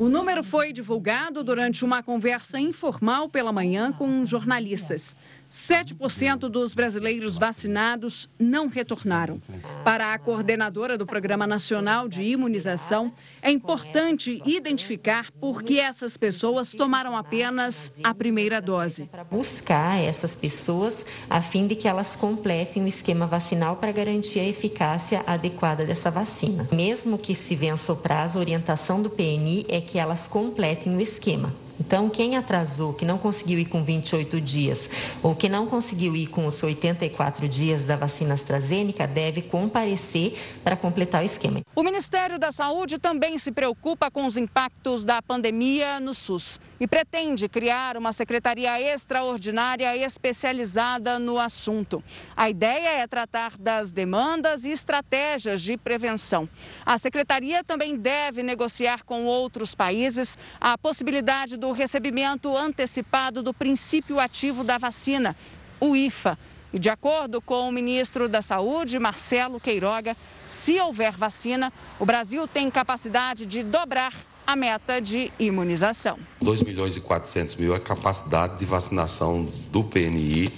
O 0.00 0.08
número 0.08 0.42
foi 0.42 0.72
divulgado 0.72 1.44
durante 1.44 1.84
uma 1.84 2.02
conversa 2.02 2.58
informal 2.58 3.28
pela 3.28 3.52
manhã 3.52 3.92
com 3.92 4.24
jornalistas. 4.24 5.14
7% 5.48 6.48
dos 6.48 6.74
brasileiros 6.74 7.38
vacinados 7.38 8.28
não 8.38 8.68
retornaram. 8.68 9.40
Para 9.84 10.12
a 10.12 10.18
coordenadora 10.18 10.98
do 10.98 11.06
Programa 11.06 11.46
Nacional 11.46 12.08
de 12.08 12.22
Imunização, 12.22 13.12
é 13.40 13.50
importante 13.50 14.42
identificar 14.44 15.30
por 15.32 15.62
que 15.62 15.80
essas 15.80 16.16
pessoas 16.16 16.72
tomaram 16.72 17.16
apenas 17.16 17.90
a 18.04 18.14
primeira 18.14 18.60
dose. 18.60 19.04
Para 19.04 19.24
buscar 19.24 19.98
essas 19.98 20.34
pessoas 20.34 21.04
a 21.30 21.40
fim 21.40 21.66
de 21.66 21.74
que 21.74 21.88
elas 21.88 22.14
completem 22.14 22.84
o 22.84 22.88
esquema 22.88 23.26
vacinal 23.26 23.76
para 23.76 23.92
garantir 23.92 24.40
a 24.40 24.44
eficácia 24.44 25.22
adequada 25.26 25.86
dessa 25.86 26.10
vacina. 26.10 26.68
Mesmo 26.72 27.16
que 27.18 27.34
se 27.34 27.56
vença 27.56 27.92
o 27.92 27.96
prazo, 27.96 28.38
a 28.38 28.40
orientação 28.40 29.00
do 29.00 29.08
PNI 29.08 29.66
é 29.68 29.80
que 29.80 29.98
elas 29.98 30.26
completem 30.26 30.96
o 30.96 31.00
esquema. 31.00 31.52
Então, 31.80 32.08
quem 32.08 32.36
atrasou, 32.36 32.92
que 32.92 33.04
não 33.04 33.18
conseguiu 33.18 33.58
ir 33.58 33.66
com 33.66 33.82
28 33.82 34.40
dias 34.40 34.90
ou 35.22 35.34
que 35.34 35.48
não 35.48 35.66
conseguiu 35.66 36.16
ir 36.16 36.26
com 36.26 36.46
os 36.46 36.62
84 36.62 37.48
dias 37.48 37.84
da 37.84 37.96
vacina 37.96 38.34
AstraZeneca, 38.34 39.06
deve 39.06 39.42
comparecer 39.42 40.36
para 40.64 40.76
completar 40.76 41.22
o 41.22 41.26
esquema. 41.26 41.60
O 41.74 41.82
Ministério 41.82 42.38
da 42.38 42.50
Saúde 42.50 42.98
também 42.98 43.38
se 43.38 43.52
preocupa 43.52 44.10
com 44.10 44.26
os 44.26 44.36
impactos 44.36 45.04
da 45.04 45.22
pandemia 45.22 46.00
no 46.00 46.14
SUS 46.14 46.58
e 46.80 46.86
pretende 46.86 47.48
criar 47.48 47.96
uma 47.96 48.12
secretaria 48.12 48.80
extraordinária 48.80 49.96
especializada 49.96 51.18
no 51.18 51.38
assunto. 51.38 52.02
A 52.36 52.48
ideia 52.48 53.00
é 53.00 53.06
tratar 53.06 53.56
das 53.58 53.90
demandas 53.90 54.64
e 54.64 54.70
estratégias 54.70 55.62
de 55.62 55.76
prevenção. 55.76 56.48
A 56.84 56.96
secretaria 56.98 57.64
também 57.64 57.96
deve 57.96 58.42
negociar 58.42 59.04
com 59.04 59.24
outros 59.24 59.74
países 59.74 60.38
a 60.60 60.78
possibilidade 60.78 61.56
do 61.56 61.72
recebimento 61.72 62.56
antecipado 62.56 63.42
do 63.42 63.52
princípio 63.52 64.20
ativo 64.20 64.62
da 64.62 64.78
vacina, 64.78 65.36
o 65.80 65.96
IFA. 65.96 66.38
E 66.70 66.78
de 66.78 66.90
acordo 66.90 67.40
com 67.40 67.66
o 67.66 67.72
ministro 67.72 68.28
da 68.28 68.42
Saúde, 68.42 68.98
Marcelo 68.98 69.58
Queiroga, 69.58 70.14
se 70.46 70.78
houver 70.78 71.12
vacina, 71.12 71.72
o 71.98 72.04
Brasil 72.04 72.46
tem 72.46 72.70
capacidade 72.70 73.46
de 73.46 73.62
dobrar 73.62 74.12
a 74.48 74.56
meta 74.56 74.98
de 74.98 75.30
imunização. 75.38 76.18
2 76.40 76.62
milhões 76.62 76.96
e 76.96 77.02
400 77.02 77.56
mil 77.56 77.74
é 77.74 77.76
a 77.76 77.80
capacidade 77.80 78.58
de 78.58 78.64
vacinação 78.64 79.46
do 79.70 79.84
PNI 79.84 80.50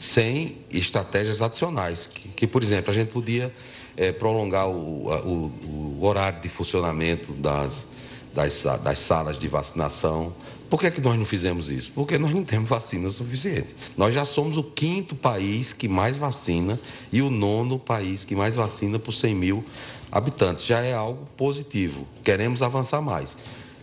sem 0.00 0.56
estratégias 0.72 1.42
adicionais. 1.42 2.06
Que, 2.06 2.30
que 2.30 2.46
por 2.46 2.62
exemplo, 2.62 2.90
a 2.90 2.94
gente 2.94 3.12
podia 3.12 3.52
é, 3.98 4.12
prolongar 4.12 4.66
o, 4.70 5.10
o, 5.10 5.98
o, 6.00 6.06
horário 6.06 6.40
de 6.40 6.48
funcionamento 6.48 7.34
das, 7.34 7.86
das, 8.34 8.62
das 8.82 8.98
salas 8.98 9.38
de 9.38 9.48
vacinação. 9.48 10.34
Por 10.68 10.80
que, 10.80 10.86
é 10.86 10.90
que 10.90 11.00
nós 11.00 11.16
não 11.16 11.24
fizemos 11.24 11.68
isso? 11.68 11.92
Porque 11.94 12.18
nós 12.18 12.32
não 12.32 12.44
temos 12.44 12.68
vacina 12.68 13.10
suficiente. 13.10 13.74
Nós 13.96 14.12
já 14.12 14.24
somos 14.24 14.56
o 14.56 14.62
quinto 14.62 15.14
país 15.14 15.72
que 15.72 15.86
mais 15.86 16.16
vacina 16.16 16.78
e 17.12 17.22
o 17.22 17.30
nono 17.30 17.78
país 17.78 18.24
que 18.24 18.34
mais 18.34 18.56
vacina 18.56 18.98
por 18.98 19.12
100 19.12 19.34
mil 19.34 19.64
habitantes. 20.10 20.66
Já 20.66 20.80
é 20.82 20.92
algo 20.92 21.26
positivo. 21.36 22.06
Queremos 22.22 22.60
avançar 22.60 23.00
mais. 23.00 23.36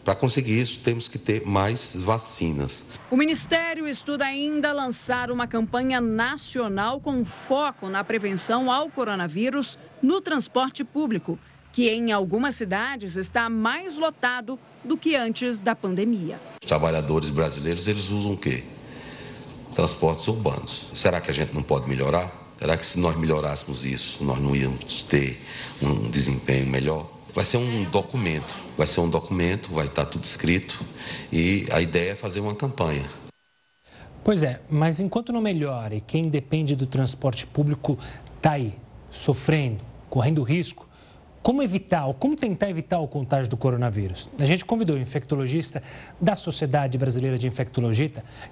Para 0.04 0.16
conseguir 0.16 0.60
isso, 0.60 0.80
temos 0.84 1.08
que 1.08 1.20
ter 1.20 1.46
mais 1.46 1.96
vacinas. 1.96 2.84
O 3.10 3.16
Ministério 3.16 3.88
estuda 3.88 4.26
ainda 4.26 4.74
lançar 4.74 5.30
uma 5.30 5.46
campanha 5.46 6.02
nacional 6.02 7.00
com 7.00 7.24
foco 7.24 7.88
na 7.88 8.04
prevenção 8.04 8.72
ao 8.72 8.90
coronavírus 8.90 9.78
no 10.02 10.20
transporte 10.20 10.84
público, 10.84 11.38
que 11.71 11.89
em 11.89 12.12
algumas 12.12 12.55
cidades 12.55 13.15
está 13.15 13.49
mais 13.49 13.97
lotado 13.97 14.60
do 14.84 14.97
que 14.97 15.15
antes 15.15 15.60
da 15.60 15.75
pandemia. 15.75 16.39
Os 16.62 16.67
trabalhadores 16.67 17.29
brasileiros, 17.29 17.88
eles 17.88 18.10
usam 18.10 18.34
o 18.34 18.38
quê? 18.38 18.63
Transportes 19.73 20.27
urbanos. 20.27 20.86
Será 20.93 21.21
que 21.21 21.31
a 21.31 21.34
gente 21.34 21.53
não 21.53 21.63
pode 21.63 21.88
melhorar? 21.88 22.31
Será 22.60 22.77
que 22.77 22.86
se 22.86 22.99
nós 22.99 23.15
melhorássemos 23.15 23.84
isso, 23.86 24.23
nós 24.23 24.39
não 24.39 24.55
íamos 24.55 25.03
ter 25.03 25.41
um 25.81 26.10
desempenho 26.10 26.67
melhor? 26.67 27.10
Vai 27.34 27.45
ser 27.45 27.57
um 27.57 27.86
documento, 27.86 28.53
vai 28.77 28.86
ser 28.86 28.99
um 28.99 29.10
documento, 29.10 29.71
vai 29.71 29.86
estar 29.86 30.05
tudo 30.05 30.25
escrito 30.25 30.84
e 31.31 31.65
a 31.71 31.81
ideia 31.81 32.12
é 32.12 32.15
fazer 32.15 32.41
uma 32.41 32.53
campanha. 32.53 33.10
Pois 34.23 34.43
é, 34.43 34.62
mas 34.69 34.99
enquanto 34.99 35.31
não 35.31 35.41
melhore, 35.41 36.01
quem 36.01 36.29
depende 36.29 36.75
do 36.75 36.86
transporte 36.86 37.47
público 37.47 37.97
está 38.36 38.51
aí, 38.51 38.75
sofrendo, 39.10 39.84
correndo 40.10 40.43
risco, 40.43 40.88
como 41.41 41.63
evitar, 41.63 42.06
ou 42.06 42.13
como 42.13 42.36
tentar 42.36 42.69
evitar 42.69 42.99
o 42.99 43.08
contágio 43.08 43.49
do 43.49 43.58
coronavírus? 43.58 44.30
A 44.39 44.45
gente 44.45 44.63
convidou 44.63 44.95
o 44.95 44.99
infectologista 44.99 45.82
da 46.19 46.36
Sociedade 46.36 46.97
Brasileira 46.97 47.38
de 47.38 47.47
Infectologia, 47.47 48.12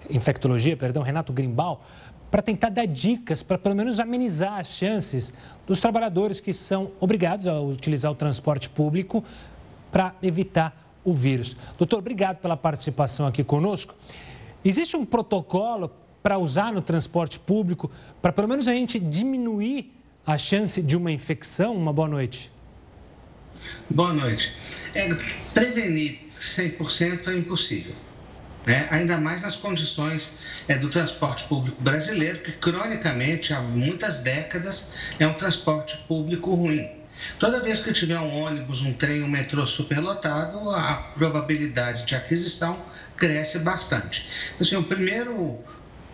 Infectologia 0.09 0.75
perdão, 0.75 1.03
Renato 1.03 1.31
Grimbal, 1.31 1.83
para 2.31 2.41
tentar 2.41 2.69
dar 2.69 2.85
dicas 2.85 3.43
para 3.43 3.57
pelo 3.57 3.75
menos 3.75 3.99
amenizar 3.99 4.59
as 4.59 4.67
chances 4.67 5.33
dos 5.67 5.79
trabalhadores 5.79 6.39
que 6.39 6.53
são 6.53 6.91
obrigados 6.99 7.47
a 7.47 7.59
utilizar 7.59 8.11
o 8.11 8.15
transporte 8.15 8.69
público 8.69 9.23
para 9.91 10.15
evitar 10.21 10.91
o 11.03 11.13
vírus. 11.13 11.55
Doutor, 11.77 11.99
obrigado 11.99 12.37
pela 12.37 12.57
participação 12.57 13.25
aqui 13.25 13.43
conosco. 13.43 13.95
Existe 14.63 14.97
um 14.97 15.05
protocolo 15.05 15.91
para 16.21 16.37
usar 16.37 16.73
no 16.73 16.81
transporte 16.81 17.39
público 17.39 17.89
para 18.21 18.31
pelo 18.31 18.47
menos 18.47 18.67
a 18.67 18.73
gente 18.73 18.99
diminuir 18.99 19.93
a 20.25 20.37
chance 20.37 20.81
de 20.81 20.97
uma 20.97 21.11
infecção? 21.11 21.75
Uma 21.75 21.93
boa 21.93 22.07
noite. 22.07 22.51
Boa 23.89 24.13
noite. 24.13 24.53
É, 24.93 25.09
prevenir 25.53 26.19
100% 26.39 27.27
é 27.27 27.37
impossível 27.37 27.95
né? 28.65 28.87
ainda 28.91 29.17
mais 29.17 29.41
nas 29.41 29.55
condições 29.55 30.37
é, 30.67 30.77
do 30.77 30.89
transporte 30.89 31.45
público 31.45 31.81
brasileiro, 31.81 32.39
que 32.39 32.51
cronicamente, 32.51 33.53
há 33.53 33.61
muitas 33.61 34.19
décadas, 34.19 34.93
é 35.19 35.25
um 35.25 35.33
transporte 35.33 35.97
público 36.07 36.53
ruim. 36.53 36.87
Toda 37.37 37.59
vez 37.59 37.81
que 37.81 37.91
tiver 37.91 38.19
um 38.19 38.43
ônibus, 38.43 38.81
um 38.81 38.93
trem, 38.93 39.23
um 39.23 39.27
metrô 39.27 39.65
superlotado, 39.65 40.69
a 40.69 40.93
probabilidade 41.17 42.05
de 42.05 42.15
aquisição 42.15 42.81
cresce 43.17 43.59
bastante. 43.59 44.25
Então, 44.55 44.65
assim, 44.65 44.75
o 44.77 44.83
primeiro 44.83 45.59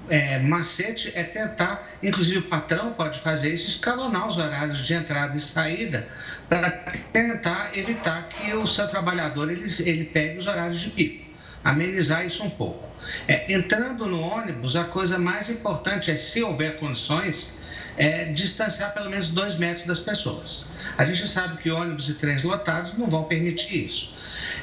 é, 0.09 0.39
macete 0.39 1.11
é 1.15 1.23
tentar, 1.23 1.87
inclusive 2.01 2.39
o 2.39 2.43
patrão 2.43 2.93
pode 2.93 3.19
fazer 3.19 3.53
isso, 3.53 3.69
escalonar 3.69 4.27
os 4.27 4.37
horários 4.37 4.85
de 4.85 4.93
entrada 4.93 5.35
e 5.35 5.39
saída 5.39 6.07
para 6.47 6.69
tentar 7.11 7.77
evitar 7.77 8.27
que 8.29 8.53
o 8.53 8.67
seu 8.67 8.87
trabalhador 8.87 9.51
ele, 9.51 9.67
ele 9.79 10.05
pegue 10.05 10.37
os 10.37 10.47
horários 10.47 10.79
de 10.79 10.89
pico 10.91 11.25
amenizar 11.65 12.23
isso 12.23 12.43
um 12.43 12.49
pouco. 12.49 12.87
É, 13.27 13.51
entrando 13.51 14.05
no 14.05 14.21
ônibus, 14.21 14.75
a 14.75 14.83
coisa 14.83 15.17
mais 15.17 15.49
importante 15.49 16.11
é, 16.11 16.15
se 16.15 16.43
houver 16.43 16.77
condições, 16.77 17.57
é 17.97 18.25
distanciar 18.25 18.93
pelo 18.93 19.09
menos 19.09 19.31
dois 19.31 19.55
metros 19.55 19.85
das 19.85 19.99
pessoas. 19.99 20.69
A 20.97 21.03
gente 21.05 21.27
sabe 21.27 21.57
que 21.57 21.71
ônibus 21.71 22.07
e 22.07 22.13
trens 22.13 22.43
lotados 22.43 22.95
não 22.97 23.09
vão 23.09 23.23
permitir 23.23 23.87
isso. 23.87 24.13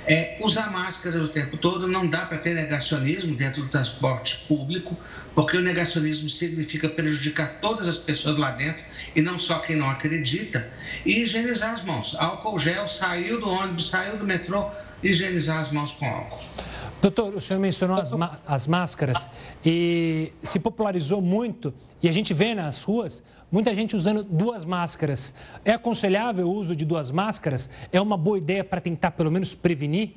É, 0.04 0.36
usar 0.40 0.70
máscara 0.72 1.22
o 1.22 1.28
tempo 1.28 1.56
todo 1.56 1.86
não 1.86 2.06
dá 2.06 2.26
para 2.26 2.38
ter 2.38 2.54
negacionismo 2.54 3.36
dentro 3.36 3.62
do 3.62 3.68
transporte 3.68 4.44
público, 4.48 4.96
porque 5.34 5.56
o 5.56 5.60
negacionismo 5.60 6.28
significa 6.28 6.88
prejudicar 6.88 7.60
todas 7.60 7.88
as 7.88 7.96
pessoas 7.96 8.36
lá 8.36 8.50
dentro 8.50 8.84
e 9.14 9.22
não 9.22 9.38
só 9.38 9.60
quem 9.60 9.76
não 9.76 9.88
acredita. 9.88 10.68
E 11.06 11.22
higienizar 11.22 11.72
as 11.72 11.84
mãos. 11.84 12.16
Álcool 12.18 12.58
gel, 12.58 12.88
saiu 12.88 13.40
do 13.40 13.48
ônibus, 13.48 13.90
saiu 13.90 14.16
do 14.16 14.24
metrô, 14.24 14.68
higienizar 15.02 15.60
as 15.60 15.70
mãos 15.70 15.92
com 15.92 16.06
álcool. 16.06 16.40
Doutor, 17.00 17.34
o 17.34 17.40
senhor 17.40 17.60
mencionou 17.60 17.96
as, 18.00 18.12
as 18.46 18.66
máscaras 18.66 19.28
e 19.64 20.32
se 20.42 20.58
popularizou 20.58 21.20
muito 21.20 21.74
e 22.02 22.08
a 22.08 22.12
gente 22.12 22.34
vê 22.34 22.54
nas 22.54 22.82
ruas 22.82 23.22
muita 23.52 23.74
gente 23.74 23.94
usando 23.94 24.24
duas 24.24 24.64
máscaras. 24.64 25.34
É 25.64 25.72
aconselhável 25.72 26.48
o 26.48 26.52
uso 26.52 26.74
de 26.74 26.84
duas 26.84 27.10
máscaras? 27.10 27.70
É 27.92 28.00
uma 28.00 28.16
boa 28.16 28.38
ideia 28.38 28.64
para 28.64 28.80
tentar 28.80 29.12
pelo 29.12 29.30
menos 29.30 29.54
prevenir? 29.54 30.14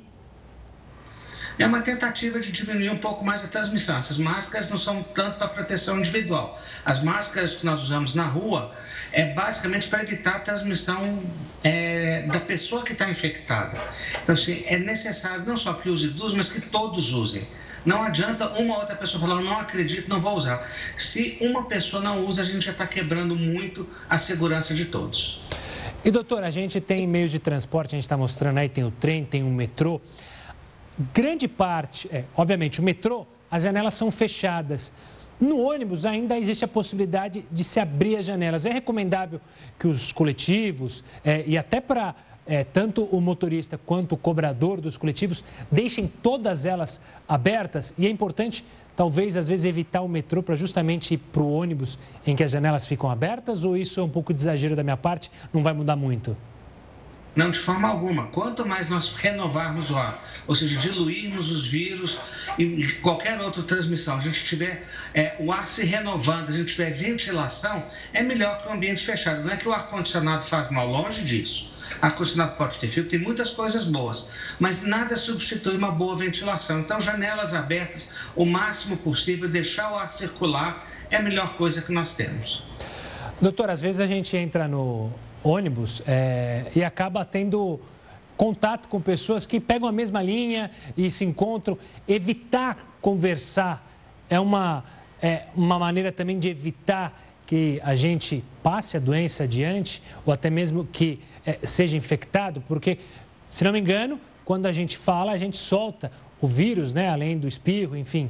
é 1.58 1.65
uma 1.65 1.82
tentativa 1.82 2.39
de 2.39 2.52
diminuir 2.52 2.89
um 2.89 2.98
pouco 2.98 3.24
mais 3.24 3.43
a 3.45 3.48
transmissão. 3.48 3.98
Essas 3.98 4.17
máscaras 4.17 4.69
não 4.69 4.78
são 4.78 5.02
tanto 5.02 5.38
para 5.38 5.48
proteção 5.48 6.00
individual. 6.00 6.60
As 6.84 7.02
máscaras 7.02 7.56
que 7.56 7.65
nós 7.65 7.82
usamos 7.82 8.13
na 8.13 8.26
rua 8.26 8.74
é 9.12 9.34
basicamente 9.34 9.88
para 9.88 10.04
evitar 10.04 10.36
a 10.36 10.39
transmissão 10.39 11.24
é, 11.63 12.24
da 12.24 12.39
pessoa 12.39 12.84
que 12.84 12.91
está 12.91 13.10
infectada. 13.10 13.82
Então, 14.21 14.36
assim, 14.36 14.63
é 14.67 14.78
necessário 14.78 15.45
não 15.45 15.58
só 15.58 15.74
que 15.74 15.89
use 15.89 16.10
duas, 16.10 16.34
mas 16.34 16.52
que 16.52 16.62
todos 16.62 17.13
usem. 17.13 17.48
Não 17.86 18.02
adianta 18.02 18.50
uma 18.50 18.80
outra 18.80 18.95
pessoa 18.95 19.21
falar, 19.21 19.41
não 19.41 19.60
acredito, 19.60 20.10
não 20.10 20.19
vou 20.19 20.36
usar. 20.36 20.67
Se 20.98 21.38
uma 21.39 21.65
pessoa 21.65 22.02
não 22.02 22.26
usa, 22.26 22.41
a 22.41 22.45
gente 22.45 22.65
já 22.65 22.71
está 22.71 22.88
quebrando 22.88 23.36
muito 23.36 23.88
a 24.10 24.17
segurança 24.17 24.74
de 24.74 24.86
todos. 24.86 25.41
E 26.04 26.10
doutor, 26.10 26.43
a 26.43 26.52
gente 26.52 26.82
tem 26.82 27.08
meios 27.08 27.32
de 27.32 27.39
transporte, 27.39 27.89
a 27.89 27.98
gente 27.98 28.04
está 28.04 28.17
mostrando 28.17 28.58
aí, 28.58 28.69
tem 28.69 28.84
o 28.84 28.91
trem, 28.91 29.24
tem 29.24 29.43
o 29.43 29.50
metrô. 29.50 30.02
Grande 31.13 31.48
parte, 31.48 32.10
é, 32.12 32.24
obviamente, 32.36 32.80
o 32.80 32.84
metrô, 32.84 33.28
as 33.52 33.63
janelas 33.63 33.93
são 33.93 34.10
fechadas. 34.10 34.93
No 35.39 35.60
ônibus 35.60 36.06
ainda 36.06 36.38
existe 36.38 36.63
a 36.63 36.67
possibilidade 36.67 37.45
de 37.52 37.63
se 37.63 37.80
abrir 37.80 38.15
as 38.17 38.26
janelas. 38.26 38.65
É 38.65 38.71
recomendável 38.71 39.41
que 39.78 39.88
os 39.88 40.13
coletivos 40.13 41.04
é, 41.24 41.43
e 41.45 41.58
até 41.58 41.82
para 41.82 42.15
é, 42.47 42.63
tanto 42.63 43.03
o 43.05 43.19
motorista 43.19 43.77
quanto 43.77 44.13
o 44.13 44.17
cobrador 44.17 44.79
dos 44.79 44.97
coletivos 44.97 45.43
deixem 45.71 46.08
todas 46.21 46.65
elas 46.65 47.01
abertas 47.27 47.93
e 47.97 48.05
é 48.05 48.10
importante, 48.10 48.63
talvez, 48.95 49.36
às 49.36 49.47
vezes, 49.47 49.65
evitar 49.65 50.01
o 50.01 50.08
metrô 50.08 50.43
para 50.43 50.55
justamente 50.55 51.15
ir 51.15 51.17
para 51.17 51.41
o 51.41 51.51
ônibus 51.51 51.97
em 52.25 52.36
que 52.36 52.43
as 52.43 52.51
janelas 52.51 52.86
ficam 52.86 53.10
abertas 53.10 53.63
ou 53.63 53.75
isso 53.75 53.99
é 53.99 54.03
um 54.03 54.10
pouco 54.10 54.34
de 54.34 54.41
exagero 54.41 54.75
da 54.75 54.84
minha 54.84 54.97
parte, 54.97 55.31
não 55.53 55.63
vai 55.63 55.73
mudar 55.73 55.95
muito? 55.95 56.36
Não, 57.36 57.51
de 57.51 57.60
forma 57.60 57.89
alguma. 57.89 58.27
Quanto 58.27 58.65
mais 58.65 58.89
nós 58.89 59.13
renovarmos 59.13 59.91
o 59.91 59.97
ar, 59.97 60.23
ou 60.47 60.55
seja, 60.55 60.79
diluirmos 60.79 61.51
os 61.51 61.67
vírus 61.67 62.17
e 62.58 62.88
qualquer 63.01 63.41
outra 63.41 63.62
transmissão, 63.63 64.17
a 64.17 64.21
gente 64.21 64.45
tiver 64.45 64.88
é, 65.13 65.36
o 65.39 65.51
ar 65.51 65.67
se 65.67 65.84
renovando, 65.84 66.47
a 66.47 66.53
gente 66.53 66.71
tiver 66.71 66.91
ventilação, 66.91 67.84
é 68.13 68.23
melhor 68.23 68.62
que 68.62 68.69
o 68.69 68.71
ambiente 68.71 69.05
fechado. 69.05 69.43
Não 69.43 69.51
é 69.51 69.58
que 69.58 69.67
o 69.67 69.73
ar-condicionado 69.73 70.45
faz 70.45 70.71
mal, 70.71 70.88
longe 70.88 71.25
disso. 71.25 71.74
Ar-condicionado 72.01 72.55
pode 72.58 72.79
ter 72.79 72.88
filtro, 72.89 73.12
tem 73.12 73.19
muitas 73.19 73.51
coisas 73.51 73.84
boas, 73.84 74.31
mas 74.60 74.84
nada 74.84 75.15
substitui 75.15 75.77
uma 75.77 75.91
boa 75.91 76.17
ventilação. 76.17 76.79
Então, 76.79 76.99
janelas 76.99 77.53
abertas 77.53 78.12
o 78.36 78.45
máximo 78.45 78.97
possível, 78.97 79.49
deixar 79.49 79.91
o 79.91 79.95
ar 79.95 80.10
circular 80.10 80.86
é 81.10 81.17
a 81.17 81.21
melhor 81.21 81.55
coisa 81.55 81.81
que 81.81 81.91
nós 81.91 82.15
temos. 82.15 82.63
Doutor, 83.41 83.69
às 83.69 83.81
vezes 83.81 83.99
a 83.99 84.05
gente 84.05 84.36
entra 84.36 84.67
no 84.67 85.12
ônibus 85.43 86.01
é, 86.08 86.65
e 86.75 86.84
acaba 86.84 87.23
tendo 87.25 87.79
contato 88.38 88.88
com 88.88 88.99
pessoas 88.99 89.45
que 89.45 89.60
pegam 89.60 89.88
a 89.88 89.91
mesma 89.91 90.21
linha 90.21 90.71
e 90.97 91.10
se 91.12 91.23
encontram. 91.23 91.77
Evitar 92.08 92.77
conversar 93.01 93.86
é 94.29 94.39
uma, 94.39 94.84
é 95.21 95.43
uma 95.55 95.77
maneira 95.77 96.12
também 96.12 96.39
de 96.39 96.49
evitar 96.49 97.21
que 97.45 97.79
a 97.84 97.95
gente 97.95 98.43
passe 98.63 98.97
a 98.97 98.99
doença 98.99 99.43
adiante 99.43 100.01
ou 100.25 100.34
até 100.34 100.49
mesmo 100.49 100.86
que 100.86 101.19
é, 101.45 101.60
seja 101.63 101.95
infectado, 101.95 102.63
porque, 102.67 102.97
se 103.51 103.63
não 103.63 103.71
me 103.71 103.79
engano, 103.79 104.19
quando 104.43 104.65
a 104.65 104.71
gente 104.71 104.97
fala, 104.97 105.31
a 105.31 105.38
gente 105.38 105.58
solta 105.58 106.12
o 106.41 106.47
vírus, 106.47 106.93
né, 106.93 107.10
além 107.10 107.38
do 107.38 107.47
espirro, 107.47 107.95
enfim. 107.95 108.29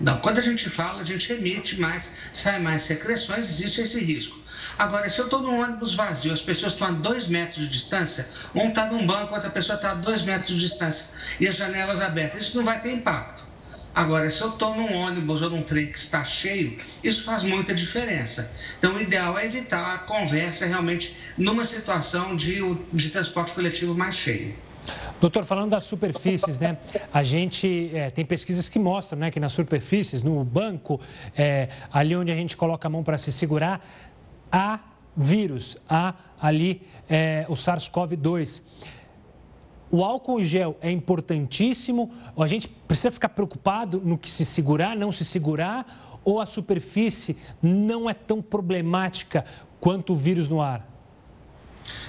Não, 0.00 0.18
quando 0.18 0.38
a 0.38 0.42
gente 0.42 0.68
fala, 0.68 1.02
a 1.02 1.04
gente 1.04 1.32
emite 1.32 1.80
mais, 1.80 2.16
sai 2.32 2.58
mais 2.60 2.82
secreções, 2.82 3.48
existe 3.48 3.80
esse 3.80 4.00
risco. 4.00 4.36
Agora, 4.76 5.08
se 5.08 5.20
eu 5.20 5.26
estou 5.26 5.40
num 5.40 5.60
ônibus 5.60 5.94
vazio, 5.94 6.32
as 6.32 6.40
pessoas 6.40 6.72
estão 6.72 6.88
a 6.88 6.90
dois 6.90 7.28
metros 7.28 7.58
de 7.58 7.68
distância, 7.68 8.28
um 8.54 8.68
está 8.68 8.86
num 8.86 9.06
banco, 9.06 9.34
outra 9.34 9.50
pessoa 9.50 9.76
está 9.76 9.92
a 9.92 9.94
dois 9.94 10.22
metros 10.22 10.48
de 10.48 10.58
distância, 10.58 11.06
e 11.38 11.46
as 11.46 11.54
janelas 11.54 12.00
abertas, 12.00 12.44
isso 12.44 12.56
não 12.56 12.64
vai 12.64 12.80
ter 12.80 12.92
impacto. 12.92 13.43
Agora, 13.94 14.28
se 14.28 14.42
eu 14.42 14.48
estou 14.48 14.74
num 14.74 14.92
ônibus 14.92 15.40
ou 15.40 15.50
num 15.50 15.62
trem 15.62 15.86
que 15.86 15.98
está 15.98 16.24
cheio, 16.24 16.78
isso 17.02 17.22
faz 17.24 17.44
muita 17.44 17.72
diferença. 17.72 18.50
Então, 18.78 18.96
o 18.96 19.00
ideal 19.00 19.38
é 19.38 19.46
evitar 19.46 19.94
a 19.94 19.98
conversa 19.98 20.66
realmente 20.66 21.16
numa 21.38 21.64
situação 21.64 22.36
de, 22.36 22.60
de 22.92 23.10
transporte 23.10 23.52
coletivo 23.52 23.94
mais 23.94 24.16
cheio. 24.16 24.54
Doutor, 25.20 25.44
falando 25.44 25.70
das 25.70 25.84
superfícies, 25.84 26.60
né? 26.60 26.76
A 27.12 27.22
gente 27.22 27.90
é, 27.94 28.10
tem 28.10 28.24
pesquisas 28.24 28.68
que 28.68 28.78
mostram 28.78 29.18
né, 29.18 29.30
que 29.30 29.40
nas 29.40 29.52
superfícies, 29.52 30.22
no 30.22 30.44
banco, 30.44 31.00
é, 31.36 31.68
ali 31.92 32.14
onde 32.16 32.32
a 32.32 32.34
gente 32.34 32.56
coloca 32.56 32.88
a 32.88 32.90
mão 32.90 33.02
para 33.02 33.16
se 33.16 33.32
segurar, 33.32 33.80
há 34.50 34.80
vírus, 35.16 35.76
há 35.88 36.14
ali 36.40 36.82
é, 37.08 37.46
o 37.48 37.54
SARS-CoV-2. 37.54 38.62
O 39.90 40.02
álcool 40.02 40.42
gel 40.42 40.76
é 40.80 40.90
importantíssimo, 40.90 42.12
a 42.36 42.46
gente 42.46 42.68
precisa 42.68 43.10
ficar 43.10 43.28
preocupado 43.28 44.00
no 44.04 44.18
que 44.18 44.30
se 44.30 44.44
segurar, 44.44 44.96
não 44.96 45.12
se 45.12 45.24
segurar, 45.24 46.20
ou 46.24 46.40
a 46.40 46.46
superfície 46.46 47.36
não 47.62 48.08
é 48.08 48.14
tão 48.14 48.40
problemática 48.40 49.44
quanto 49.78 50.14
o 50.14 50.16
vírus 50.16 50.48
no 50.48 50.60
ar? 50.60 50.88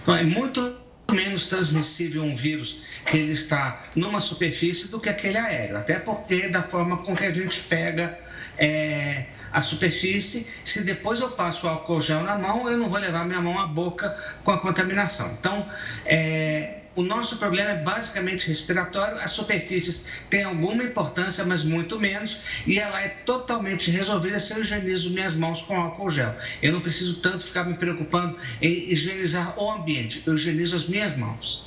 É 0.08 0.24
muito 0.24 0.78
menos 1.12 1.48
transmissível 1.48 2.24
um 2.24 2.36
vírus 2.36 2.82
que 3.06 3.18
ele 3.18 3.34
está 3.34 3.84
numa 3.96 4.20
superfície 4.20 4.88
do 4.88 5.00
que 5.00 5.10
aquele 5.10 5.38
aéreo, 5.38 5.78
até 5.78 6.00
porque 6.00 6.48
da 6.48 6.64
forma 6.64 6.98
com 6.98 7.16
que 7.16 7.24
a 7.24 7.32
gente 7.32 7.62
pega 7.64 8.18
é, 8.58 9.26
a 9.52 9.62
superfície, 9.62 10.48
se 10.64 10.82
depois 10.82 11.20
eu 11.20 11.32
passo 11.32 11.68
o 11.68 11.70
álcool 11.70 12.02
gel 12.02 12.24
na 12.24 12.38
mão, 12.38 12.68
eu 12.70 12.78
não 12.78 12.90
vou 12.90 13.00
levar 13.00 13.26
minha 13.26 13.42
mão 13.42 13.60
à 13.60 13.68
boca 13.68 14.16
com 14.44 14.52
a 14.52 14.60
contaminação. 14.60 15.32
Então, 15.40 15.68
é, 16.06 16.85
o 16.96 17.04
nosso 17.04 17.38
problema 17.38 17.72
é 17.72 17.84
basicamente 17.84 18.48
respiratório, 18.48 19.20
as 19.20 19.32
superfícies 19.32 20.06
têm 20.30 20.44
alguma 20.44 20.84
importância, 20.84 21.44
mas 21.44 21.64
muito 21.64 22.00
menos, 22.00 22.40
e 22.66 22.80
ela 22.80 23.02
é 23.02 23.10
totalmente 23.10 23.92
resolvida 23.92 24.40
se 24.40 24.54
eu 24.54 24.62
higienizo 24.62 25.12
minhas 25.12 25.36
mãos 25.36 25.62
com 25.62 25.76
álcool 25.76 26.10
gel. 26.10 26.34
Eu 26.62 26.72
não 26.72 26.82
preciso 26.82 27.22
tanto 27.22 27.46
ficar 27.46 27.66
me 27.66 27.76
preocupando 27.76 28.38
em 28.62 28.92
higienizar 28.92 29.60
o 29.60 29.70
ambiente, 29.70 30.24
eu 30.26 30.36
higienizo 30.36 30.76
as 30.76 30.88
minhas 30.88 31.16
mãos. 31.18 31.66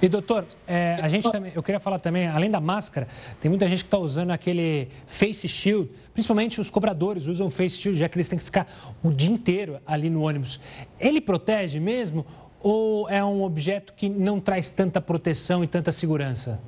E 0.00 0.08
doutor, 0.08 0.46
é, 0.66 0.98
a 1.00 1.08
gente 1.08 1.30
também, 1.30 1.52
eu 1.54 1.62
queria 1.62 1.80
falar 1.80 1.98
também, 1.98 2.26
além 2.26 2.50
da 2.50 2.60
máscara, 2.60 3.06
tem 3.40 3.48
muita 3.48 3.68
gente 3.68 3.80
que 3.82 3.86
está 3.86 3.98
usando 3.98 4.30
aquele 4.30 4.88
face 5.06 5.48
shield, 5.48 5.90
principalmente 6.12 6.60
os 6.60 6.70
cobradores 6.70 7.26
usam 7.26 7.50
face 7.50 7.78
shield, 7.78 7.98
já 7.98 8.08
que 8.08 8.16
eles 8.16 8.28
têm 8.28 8.38
que 8.38 8.44
ficar 8.44 8.66
o 9.02 9.12
dia 9.12 9.30
inteiro 9.30 9.78
ali 9.86 10.10
no 10.10 10.22
ônibus. 10.22 10.60
Ele 10.98 11.20
protege 11.20 11.78
mesmo 11.78 12.26
ou 12.60 13.08
é 13.08 13.22
um 13.24 13.42
objeto 13.42 13.92
que 13.92 14.08
não 14.08 14.40
traz 14.40 14.70
tanta 14.70 15.00
proteção 15.00 15.62
e 15.62 15.66
tanta 15.66 15.92
segurança? 15.92 16.60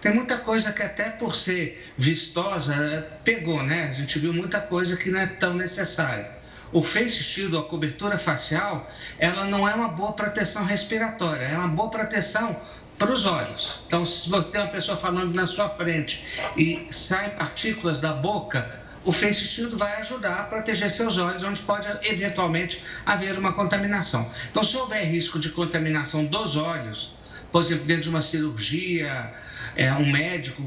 Tem 0.00 0.12
muita 0.12 0.38
coisa 0.38 0.72
que 0.72 0.82
até 0.82 1.10
por 1.10 1.36
ser 1.36 1.92
vistosa 1.96 3.06
pegou, 3.22 3.62
né? 3.62 3.88
A 3.90 3.92
gente 3.92 4.18
viu 4.18 4.32
muita 4.32 4.60
coisa 4.60 4.96
que 4.96 5.10
não 5.10 5.20
é 5.20 5.26
tão 5.26 5.54
necessária. 5.54 6.28
O 6.72 6.82
face 6.82 7.22
shield, 7.22 7.56
a 7.56 7.62
cobertura 7.62 8.18
facial, 8.18 8.90
ela 9.18 9.44
não 9.44 9.68
é 9.68 9.74
uma 9.74 9.88
boa 9.88 10.12
proteção 10.12 10.64
respiratória, 10.64 11.44
é 11.44 11.56
uma 11.56 11.68
boa 11.68 11.90
proteção 11.90 12.58
para 12.98 13.12
os 13.12 13.26
olhos. 13.26 13.80
Então, 13.86 14.06
se 14.06 14.28
você 14.28 14.50
tem 14.50 14.60
uma 14.60 14.70
pessoa 14.70 14.96
falando 14.96 15.34
na 15.34 15.46
sua 15.46 15.68
frente 15.68 16.24
e 16.56 16.86
saem 16.90 17.30
partículas 17.30 18.00
da 18.00 18.12
boca, 18.12 18.81
o 19.04 19.12
face 19.12 19.44
shield 19.44 19.76
vai 19.76 20.00
ajudar 20.00 20.40
a 20.40 20.42
proteger 20.44 20.90
seus 20.90 21.18
olhos, 21.18 21.42
onde 21.42 21.60
pode 21.62 21.88
eventualmente 22.02 22.82
haver 23.04 23.38
uma 23.38 23.52
contaminação. 23.52 24.30
Então, 24.50 24.62
se 24.62 24.76
houver 24.76 25.04
risco 25.04 25.38
de 25.38 25.50
contaminação 25.50 26.24
dos 26.24 26.56
olhos, 26.56 27.12
por 27.50 27.62
exemplo, 27.62 27.84
dentro 27.84 28.04
de 28.04 28.08
uma 28.08 28.22
cirurgia, 28.22 29.32
é, 29.76 29.92
um 29.92 30.10
médico, 30.10 30.62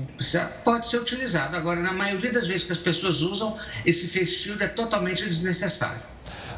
pode 0.64 0.88
ser 0.88 0.98
utilizado. 0.98 1.56
Agora, 1.56 1.82
na 1.82 1.92
maioria 1.92 2.32
das 2.32 2.46
vezes 2.46 2.66
que 2.66 2.74
as 2.74 2.78
pessoas 2.78 3.22
usam, 3.22 3.58
esse 3.86 4.08
face 4.08 4.36
shield 4.36 4.62
é 4.64 4.68
totalmente 4.68 5.24
desnecessário. 5.24 6.02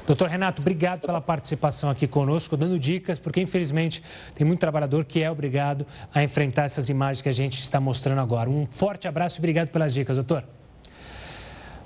Doutor 0.05 0.29
Renato, 0.29 0.61
obrigado 0.61 1.01
pela 1.01 1.19
participação 1.19 1.89
aqui 1.89 2.07
conosco, 2.07 2.55
dando 2.55 2.79
dicas, 2.79 3.19
porque 3.19 3.41
infelizmente 3.41 4.01
tem 4.33 4.47
muito 4.47 4.59
trabalhador 4.59 5.03
que 5.03 5.21
é 5.21 5.29
obrigado 5.29 5.85
a 6.13 6.23
enfrentar 6.23 6.63
essas 6.63 6.87
imagens 6.89 7.21
que 7.21 7.27
a 7.27 7.33
gente 7.33 7.61
está 7.61 7.79
mostrando 7.79 8.21
agora. 8.21 8.49
Um 8.49 8.65
forte 8.69 9.07
abraço 9.07 9.37
e 9.37 9.39
obrigado 9.39 9.67
pelas 9.67 9.93
dicas, 9.93 10.15
doutor. 10.15 10.45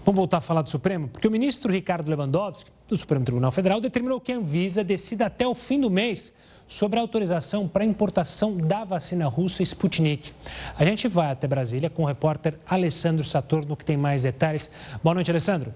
Vamos 0.04 0.18
voltar 0.18 0.38
a 0.38 0.42
falar 0.42 0.64
do 0.64 0.70
Supremo? 0.70 1.08
Porque 1.08 1.28
o 1.28 1.32
ministro 1.32 1.72
Ricardo 1.72 2.10
Lewandowski, 2.10 2.72
do 2.88 2.98
Supremo 2.98 3.24
Tribunal 3.24 3.52
Federal, 3.52 3.80
determinou 3.80 4.20
que 4.20 4.32
a 4.32 4.38
Anvisa 4.38 4.84
decida 4.84 5.28
até 5.28 5.46
o 5.48 5.54
fim 5.54 5.80
do 5.80 5.92
mês 5.92 6.34
sobre 6.66 6.98
a 6.98 7.02
autorização 7.02 7.68
para 7.68 7.86
importação 7.86 8.58
da 8.58 8.84
vacina 8.84 9.28
russa 9.28 9.62
Sputnik. 9.62 10.34
A 10.76 10.84
gente 10.84 11.08
vai 11.08 11.32
até 11.32 11.48
Brasília 11.48 11.90
com 11.90 12.04
o 12.04 12.06
repórter 12.06 12.58
Alessandro 12.66 13.24
Saturno, 13.24 13.78
que 13.78 13.86
tem 13.86 13.96
mais 13.96 14.24
detalhes. 14.24 14.72
Boa 15.04 15.14
noite, 15.14 15.30
Alessandro. 15.30 15.72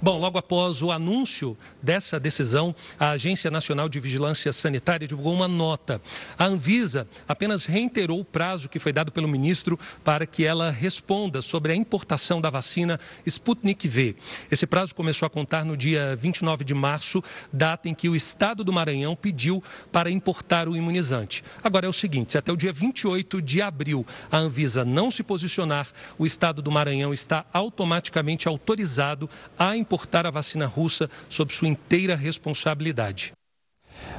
Bom, 0.00 0.18
logo 0.18 0.38
após 0.38 0.82
o 0.82 0.90
anúncio 0.90 1.56
dessa 1.82 2.20
decisão, 2.20 2.74
a 2.98 3.10
Agência 3.10 3.50
Nacional 3.50 3.88
de 3.88 3.98
Vigilância 3.98 4.52
Sanitária 4.52 5.08
divulgou 5.08 5.32
uma 5.32 5.48
nota. 5.48 6.00
A 6.38 6.44
Anvisa 6.44 7.08
apenas 7.26 7.64
reiterou 7.64 8.20
o 8.20 8.24
prazo 8.24 8.68
que 8.68 8.78
foi 8.78 8.92
dado 8.92 9.10
pelo 9.10 9.26
ministro 9.26 9.78
para 10.04 10.26
que 10.26 10.44
ela 10.44 10.70
responda 10.70 11.40
sobre 11.42 11.72
a 11.72 11.74
importação 11.74 12.40
da 12.40 12.50
vacina 12.50 13.00
Sputnik 13.24 13.88
V. 13.88 14.16
Esse 14.50 14.66
prazo 14.66 14.94
começou 14.94 15.26
a 15.26 15.30
contar 15.30 15.64
no 15.64 15.76
dia 15.76 16.14
29 16.16 16.64
de 16.64 16.74
março, 16.74 17.22
data 17.52 17.88
em 17.88 17.94
que 17.94 18.08
o 18.08 18.16
estado 18.16 18.62
do 18.62 18.72
Maranhão 18.72 19.16
pediu 19.16 19.62
para 19.90 20.10
importar 20.10 20.68
o 20.68 20.76
imunizante. 20.76 21.42
Agora 21.62 21.86
é 21.86 21.88
o 21.88 21.92
seguinte: 21.92 22.32
se 22.32 22.38
até 22.38 22.52
o 22.52 22.56
dia 22.56 22.72
28 22.72 23.40
de 23.40 23.62
abril 23.62 24.06
a 24.30 24.38
Anvisa 24.38 24.84
não 24.84 25.10
se 25.10 25.22
posicionar, 25.22 25.88
o 26.18 26.26
estado 26.26 26.60
do 26.62 26.70
Maranhão 26.70 27.12
está 27.12 27.44
automaticamente 27.52 28.48
autorizado 28.48 29.28
a 29.58 29.76
importar 29.76 30.26
a 30.26 30.30
vacina 30.30 30.66
russa 30.66 31.10
sob 31.28 31.52
sua 31.52 31.68
inteira 31.68 32.16
responsabilidade. 32.16 33.34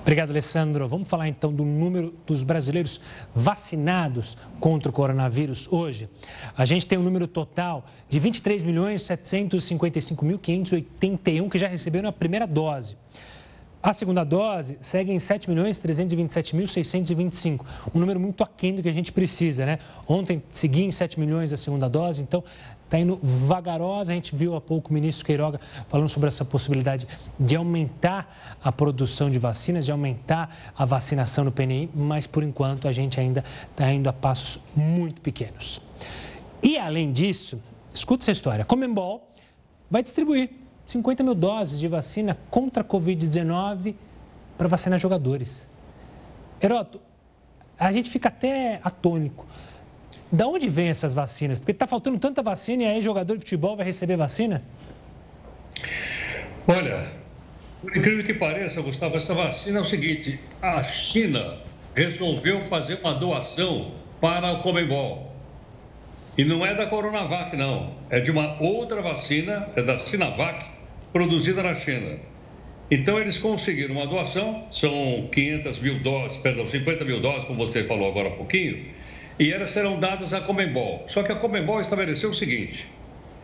Obrigado, 0.02 0.32
Alessandro. 0.32 0.88
Vamos 0.88 1.08
falar 1.08 1.28
então 1.28 1.54
do 1.54 1.64
número 1.66 2.16
dos 2.26 2.42
brasileiros 2.44 3.02
vacinados 3.36 4.38
contra 4.60 4.90
o 4.90 4.94
coronavírus 4.94 5.72
hoje. 5.72 6.10
A 6.56 6.66
gente 6.66 6.88
tem 6.88 6.98
um 6.98 7.04
número 7.04 7.28
total 7.28 7.86
de 8.10 8.20
23 8.20 8.64
milhões 8.64 9.04
755.581 9.04 11.50
que 11.50 11.58
já 11.58 11.68
receberam 11.68 12.10
a 12.10 12.14
primeira 12.14 12.48
dose. 12.48 12.96
A 13.82 13.94
segunda 13.94 14.24
dose 14.24 14.78
segue 14.82 15.12
em 15.12 15.20
7 15.20 15.50
milhões 15.50 15.80
327.625, 15.80 17.64
um 17.94 18.00
número 18.00 18.20
muito 18.20 18.44
aquém 18.44 18.76
do 18.76 18.82
que 18.82 18.90
a 18.90 18.92
gente 18.92 19.12
precisa, 19.12 19.66
né? 19.66 19.80
Ontem 20.08 20.42
segui 20.50 20.84
em 20.84 20.92
7 20.92 21.20
milhões 21.20 21.54
a 21.54 21.58
segunda 21.58 21.88
dose, 21.88 22.22
então 22.22 22.44
está 22.88 22.98
indo 22.98 23.20
vagarosa. 23.22 24.12
A 24.12 24.16
gente 24.16 24.36
viu 24.36 24.56
há 24.56 24.62
pouco 24.62 24.90
o 24.90 24.94
ministro 24.94 25.26
Queiroga 25.26 25.60
falando 25.88 26.10
sobre 26.10 26.28
essa 26.28 26.44
possibilidade 26.44 27.08
de 27.40 27.56
aumentar 27.56 28.58
a 28.64 28.72
produção 28.72 29.30
de 29.30 29.38
vacinas, 29.38 29.86
de 29.86 29.92
aumentar 29.92 30.74
a 30.76 30.86
vacinação 30.86 31.44
no 31.44 31.52
PNI, 31.52 31.90
mas 31.94 32.26
por 32.26 32.44
enquanto 32.44 32.88
a 32.88 32.92
gente 32.92 33.20
ainda 33.20 33.44
está 33.70 33.92
indo 33.94 34.08
a 34.08 34.14
passos 34.14 34.60
muito 34.76 35.22
pequenos. 35.22 35.82
E 36.64 36.78
além 36.78 37.12
disso, 37.12 37.62
escuta 37.94 38.24
essa 38.24 38.32
história: 38.32 38.66
Comembol 38.66 39.30
vai 39.92 40.02
distribuir 40.02 40.50
50 40.86 41.24
mil 41.24 41.36
doses 41.36 41.80
de 41.80 41.88
vacina 41.88 42.38
contra 42.50 42.82
a 42.82 42.86
Covid-19 42.86 43.94
para 44.58 44.68
vacinar 44.68 44.98
jogadores. 44.98 45.70
Heroto, 46.62 47.00
a 47.78 47.92
gente 47.92 48.10
fica 48.10 48.30
até 48.30 48.80
atônico. 48.84 49.46
Da 50.32 50.46
onde 50.46 50.68
vem 50.68 50.90
essas 50.90 51.14
vacinas? 51.14 51.58
Porque 51.58 51.72
está 51.72 51.88
faltando 51.88 52.20
tanta 52.20 52.42
vacina 52.42 52.84
e 52.84 52.86
aí 52.88 53.02
jogador 53.02 53.36
de 53.36 53.40
futebol 53.40 53.78
vai 53.78 53.86
receber 53.86 54.18
vacina? 54.18 54.62
Olha, 56.68 57.10
por 57.82 57.96
incrível 57.96 58.24
que 58.24 58.34
pareça, 58.34 58.82
Gustavo, 58.82 59.16
essa 59.16 59.34
vacina 59.34 59.80
é 59.80 59.82
o 59.82 59.86
seguinte: 59.86 60.40
a 60.62 60.84
China 60.84 61.60
resolveu 61.96 62.62
fazer 62.62 63.00
uma 63.04 63.14
doação 63.14 63.94
para 64.20 64.52
o 64.52 64.62
Comebol. 64.62 65.32
E 66.38 66.44
não 66.44 66.66
é 66.66 66.76
da 66.76 66.86
Coronavac, 66.86 67.56
não. 67.56 67.96
É 68.10 68.20
de 68.20 68.30
uma 68.30 68.62
outra 68.62 69.02
vacina, 69.02 69.70
é 69.76 69.82
da 69.82 69.98
Sinovac, 69.98 70.66
produzida 71.12 71.64
na 71.64 71.74
China. 71.74 72.20
Então, 72.92 73.18
eles 73.18 73.38
conseguiram 73.38 73.96
uma 73.96 74.06
doação, 74.06 74.68
são 74.72 75.28
500 75.32 75.80
mil 75.80 76.00
doses, 76.00 76.38
perdão, 76.38 76.68
50 76.68 77.04
mil 77.06 77.20
doses, 77.20 77.46
como 77.46 77.66
você 77.66 77.84
falou 77.84 78.10
agora 78.10 78.30
há 78.30 78.32
pouquinho, 78.32 78.86
e 79.40 79.52
elas 79.52 79.72
serão 79.72 80.00
dadas 80.00 80.34
à 80.34 80.42
Comembol. 80.42 81.06
Só 81.08 81.24
que 81.24 81.32
a 81.32 81.36
Comembol 81.36 81.82
estabeleceu 81.82 82.32
o 82.32 82.34
seguinte: 82.34 82.88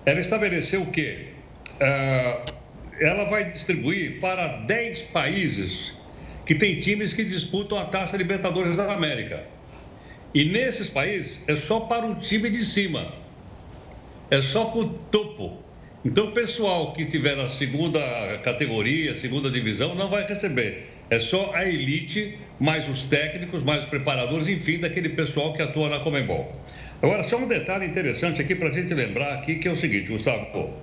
ela 0.06 0.20
estabeleceu 0.20 0.86
que 0.88 1.28
uh, 1.76 2.54
ela 3.00 3.26
vai 3.26 3.46
distribuir 3.46 4.20
para 4.20 4.48
10 4.48 5.02
países 5.04 5.94
que 6.46 6.56
têm 6.56 6.80
times 6.80 7.14
que 7.14 7.24
disputam 7.24 7.78
a 7.78 7.86
Taça 7.86 8.18
Libertadores 8.18 8.78
da 8.78 8.92
América. 8.92 9.44
E 10.34 10.46
nesses 10.46 10.90
países 10.90 11.40
é 11.48 11.56
só 11.56 11.82
para 11.82 12.06
o 12.06 12.16
time 12.16 12.50
de 12.50 12.66
cima, 12.66 13.14
é 14.32 14.42
só 14.42 14.66
para 14.66 14.80
o 14.80 14.90
topo. 14.90 15.64
Então, 16.04 16.30
o 16.30 16.32
pessoal 16.32 16.92
que 16.92 17.06
tiver 17.06 17.38
na 17.38 17.48
segunda 17.48 18.02
categoria, 18.40 19.16
segunda 19.16 19.50
divisão, 19.50 19.96
não 19.96 20.10
vai 20.10 20.28
receber. 20.28 20.90
É 21.10 21.20
só 21.20 21.54
a 21.54 21.66
elite, 21.66 22.38
mais 22.60 22.88
os 22.88 23.04
técnicos, 23.04 23.64
mais 23.64 23.84
os 23.84 23.90
preparadores, 23.90 24.48
enfim, 24.48 24.80
daquele 24.80 25.10
pessoal 25.10 25.54
que 25.54 25.62
atua 25.62 25.90
na 25.90 26.00
Comembol. 26.00 26.52
Agora, 27.02 27.24
só 27.24 27.38
um 27.38 27.48
detalhe 27.48 27.86
interessante 27.86 28.42
aqui 28.42 28.56
para 28.56 28.70
a 28.70 28.74
gente 28.74 28.94
lembrar 28.94 29.34
aqui, 29.34 29.56
que 29.56 29.68
é 29.68 29.72
o 29.72 29.76
seguinte, 29.76 30.12
Gustavo. 30.12 30.74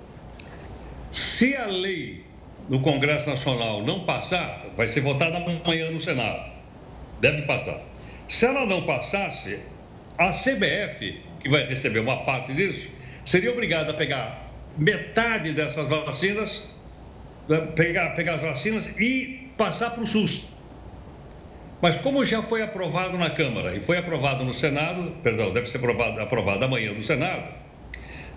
Se 1.11 1.55
a 1.55 1.65
lei 1.65 2.23
no 2.69 2.79
Congresso 2.81 3.29
Nacional 3.29 3.83
não 3.83 4.01
passar, 4.01 4.67
vai 4.77 4.87
ser 4.87 5.01
votada 5.01 5.37
amanhã 5.37 5.89
no 5.91 5.99
Senado. 5.99 6.51
Deve 7.19 7.41
passar. 7.43 7.81
Se 8.27 8.45
ela 8.45 8.65
não 8.65 8.83
passasse, 8.83 9.59
a 10.17 10.31
CBF, 10.31 11.19
que 11.39 11.49
vai 11.49 11.65
receber 11.65 11.99
uma 11.99 12.23
parte 12.23 12.53
disso, 12.53 12.87
seria 13.25 13.51
obrigada 13.51 13.91
a 13.91 13.93
pegar 13.93 14.51
metade 14.77 15.53
dessas 15.53 15.87
vacinas, 15.87 16.63
né, 17.49 17.59
pegar, 17.75 18.11
pegar 18.11 18.35
as 18.35 18.41
vacinas 18.41 18.87
e 18.99 19.49
passar 19.57 19.91
para 19.91 20.03
o 20.03 20.07
SUS. 20.07 20.60
Mas 21.81 21.97
como 21.97 22.23
já 22.23 22.43
foi 22.43 22.61
aprovado 22.61 23.17
na 23.17 23.29
Câmara 23.29 23.75
e 23.75 23.81
foi 23.81 23.97
aprovado 23.97 24.43
no 24.43 24.53
Senado, 24.53 25.15
perdão, 25.23 25.51
deve 25.51 25.67
ser 25.67 25.77
aprovado, 25.77 26.21
aprovado 26.21 26.63
amanhã 26.63 26.91
no 26.91 27.01
Senado, 27.01 27.43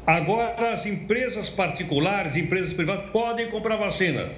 agora 0.06 0.72
as 0.72 0.86
empresas 0.86 1.50
particulares, 1.50 2.36
empresas 2.36 2.72
privadas 2.72 3.10
podem 3.10 3.48
comprar 3.48 3.76
vacina, 3.76 4.30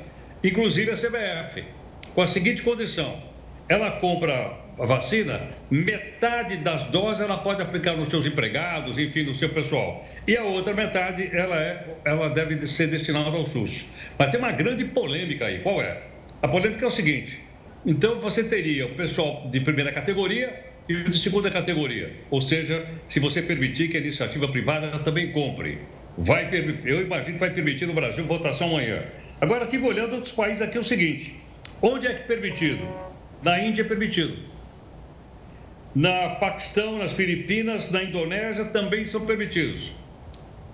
inclusive 0.42 0.90
a 0.90 0.96
CBF, 0.96 1.64
com 2.14 2.22
a 2.22 2.26
seguinte 2.26 2.62
condição: 2.62 3.22
ela 3.68 3.92
compra 3.92 4.66
a 4.78 4.84
vacina, 4.84 5.40
metade 5.70 6.56
das 6.56 6.84
doses 6.86 7.20
ela 7.20 7.38
pode 7.38 7.62
aplicar 7.62 7.96
nos 7.96 8.08
seus 8.08 8.26
empregados, 8.26 8.98
enfim, 8.98 9.22
no 9.22 9.34
seu 9.34 9.48
pessoal. 9.50 10.04
E 10.26 10.36
a 10.36 10.42
outra 10.42 10.74
metade 10.74 11.30
ela, 11.32 11.56
é, 11.56 11.96
ela 12.04 12.28
deve 12.28 12.60
ser 12.66 12.88
destinada 12.88 13.30
ao 13.30 13.46
SUS. 13.46 13.88
Mas 14.18 14.30
tem 14.30 14.40
uma 14.40 14.52
grande 14.52 14.84
polêmica 14.84 15.46
aí, 15.46 15.60
qual 15.60 15.80
é? 15.80 16.02
A 16.42 16.48
polêmica 16.48 16.84
é 16.84 16.88
o 16.88 16.90
seguinte: 16.90 17.45
então 17.86 18.20
você 18.20 18.42
teria 18.42 18.84
o 18.86 18.94
pessoal 18.96 19.48
de 19.48 19.60
primeira 19.60 19.92
categoria 19.92 20.52
e 20.88 21.04
de 21.04 21.18
segunda 21.18 21.50
categoria. 21.50 22.12
Ou 22.30 22.42
seja, 22.42 22.84
se 23.08 23.20
você 23.20 23.40
permitir 23.40 23.88
que 23.88 23.96
a 23.96 24.00
iniciativa 24.00 24.48
privada 24.48 24.88
também 24.98 25.30
compre. 25.30 25.78
Vai, 26.18 26.48
eu 26.84 27.02
imagino 27.02 27.34
que 27.34 27.40
vai 27.40 27.50
permitir 27.50 27.86
no 27.86 27.94
Brasil 27.94 28.24
votação 28.26 28.70
amanhã. 28.70 29.02
Agora, 29.40 29.64
estive 29.64 29.84
olhando 29.86 30.14
outros 30.14 30.32
países 30.32 30.62
aqui 30.62 30.76
é 30.76 30.80
o 30.80 30.84
seguinte: 30.84 31.40
onde 31.80 32.06
é 32.06 32.14
que 32.14 32.22
é 32.22 32.26
permitido? 32.26 32.88
Na 33.42 33.60
Índia 33.60 33.82
é 33.82 33.84
permitido. 33.84 34.36
Na 35.94 36.30
Paquistão, 36.30 36.98
nas 36.98 37.12
Filipinas, 37.12 37.90
na 37.90 38.02
Indonésia 38.02 38.64
também 38.66 39.06
são 39.06 39.24
permitidos. 39.26 39.92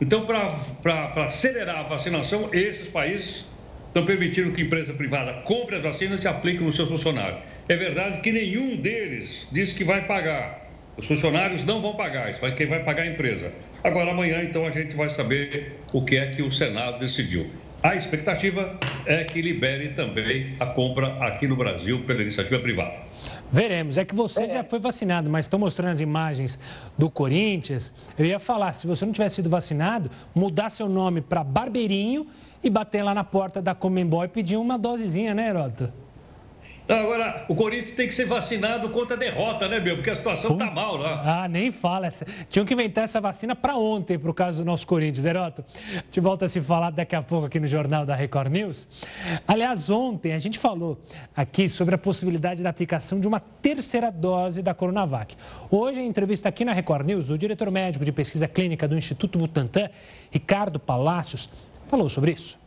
Então, 0.01 0.27
para 0.27 1.25
acelerar 1.25 1.79
a 1.79 1.83
vacinação, 1.83 2.48
esses 2.53 2.88
países 2.88 3.46
estão 3.92 4.07
permitindo 4.07 4.52
que 4.52 4.62
empresa 4.62 4.94
privada 4.94 5.35
compre 5.42 5.76
as 5.76 5.83
vacinas 5.83 6.24
e 6.24 6.26
aplique 6.26 6.62
nos 6.62 6.74
seus 6.74 6.88
funcionários. 6.88 7.40
É 7.68 7.76
verdade 7.76 8.22
que 8.22 8.33
nenhum 8.33 8.76
deles 8.76 9.46
disse 9.52 9.74
que 9.74 9.85
vai 9.85 10.07
pagar. 10.07 10.62
Os 10.96 11.07
funcionários 11.07 11.62
não 11.64 11.83
vão 11.83 11.94
pagar, 11.94 12.31
isso 12.31 12.40
vai, 12.40 12.55
quem 12.55 12.66
vai 12.66 12.83
pagar 12.83 13.02
a 13.02 13.07
empresa. 13.07 13.52
Agora, 13.85 14.11
amanhã, 14.11 14.42
então, 14.42 14.66
a 14.66 14.70
gente 14.70 14.94
vai 14.96 15.11
saber 15.11 15.85
o 15.92 16.05
que 16.05 16.16
é 16.16 16.35
que 16.35 16.42
o 16.42 16.50
Senado 16.50 16.98
decidiu. 17.00 17.50
A 17.83 17.94
expectativa 17.94 18.78
é 19.05 19.24
que 19.24 19.42
libere 19.42 19.90
também 19.90 20.57
a 20.59 20.66
compra 20.66 21.09
aqui 21.24 21.46
no 21.46 21.57
Brasil 21.57 22.05
pela 22.07 22.22
iniciativa 22.22 22.61
privada. 22.61 23.12
Veremos. 23.53 23.99
É 23.99 24.05
que 24.05 24.15
você 24.15 24.49
já 24.49 24.65
foi 24.65 24.79
vacinado, 24.79 25.29
mas 25.29 25.45
estão 25.45 25.59
mostrando 25.59 25.93
as 25.93 26.01
imagens 26.01 26.59
do 26.97 27.11
Corinthians. 27.11 27.93
Eu 28.19 28.25
ia 28.25 28.38
falar, 28.38 28.73
se 28.73 28.87
você 28.87 29.05
não 29.05 29.12
tivesse 29.12 29.37
sido 29.37 29.51
vacinado, 29.51 30.11
mudar 30.35 30.71
seu 30.71 30.88
nome 30.88 31.21
para 31.21 31.45
Barbeirinho 31.45 32.27
e 32.65 32.71
bater 32.71 33.03
lá 33.03 33.15
na 33.15 33.23
porta 33.23 33.61
da 33.61 33.75
Comembol 33.75 34.25
e 34.25 34.29
pedir 34.29 34.57
uma 34.57 34.79
dosezinha, 34.79 35.35
né, 35.35 35.51
Heroto? 35.51 35.93
Agora, 36.88 37.45
o 37.49 37.55
Corinthians 37.55 37.92
tem 37.92 38.09
que 38.09 38.14
ser 38.14 38.27
vacinado 38.27 38.88
contra 38.90 39.14
a 39.14 39.18
derrota, 39.18 39.68
né, 39.68 39.79
meu? 39.79 39.97
Porque 39.97 40.11
a 40.11 40.16
situação 40.16 40.57
tá 40.57 40.71
mal 40.71 40.97
lá. 40.97 41.42
Ah, 41.45 41.49
nem 41.49 41.71
fala. 41.71 42.09
Tinham 42.51 42.66
que 42.66 42.75
inventar 42.75 43.05
essa 43.05 43.21
vacina 43.21 43.55
para 43.55 43.77
ontem, 43.77 44.18
para 44.18 44.31
o 44.31 44.35
caso 44.35 44.59
do 44.59 44.64
nosso 44.64 44.87
Corinthians, 44.87 45.25
Heroto. 45.25 45.64
A 45.87 45.99
gente 45.99 46.21
volta 46.21 46.47
a 46.47 46.49
se 46.49 46.61
falar 46.61 46.90
daqui 46.90 47.14
a 47.14 47.23
pouco 47.23 47.47
aqui 47.47 47.61
no 47.61 47.66
Jornal 47.66 48.05
da 48.05 48.14
Record 48.14 48.53
News. 48.53 48.88
Aliás, 49.47 49.88
ontem 49.90 50.33
a 50.33 50.38
gente 50.38 50.59
falou 50.59 51.01
aqui 51.37 51.68
sobre 51.68 51.95
a 51.95 51.99
possibilidade 51.99 52.62
da 52.62 52.71
aplicação 52.71 53.21
de 53.21 53.29
uma 53.29 53.40
terceira 53.40 54.11
dose 54.11 54.61
da 54.61 54.75
Coronavac. 54.75 55.37
Hoje, 55.71 56.01
em 56.01 56.07
entrevista 56.07 56.49
aqui 56.49 56.64
na 56.64 56.73
Record 56.73 57.07
News, 57.07 57.31
o 57.31 57.38
diretor 57.38 57.71
médico 57.71 58.05
de 58.05 58.12
pesquisa 58.12 58.49
clínica 58.49 58.88
do 58.88 58.97
Instituto 58.97 59.38
Butantan, 59.38 59.88
Ricardo 60.31 60.81
Palácios, 60.81 61.49
falou 61.88 62.09
sobre 62.09 62.33
isso. 62.33 62.62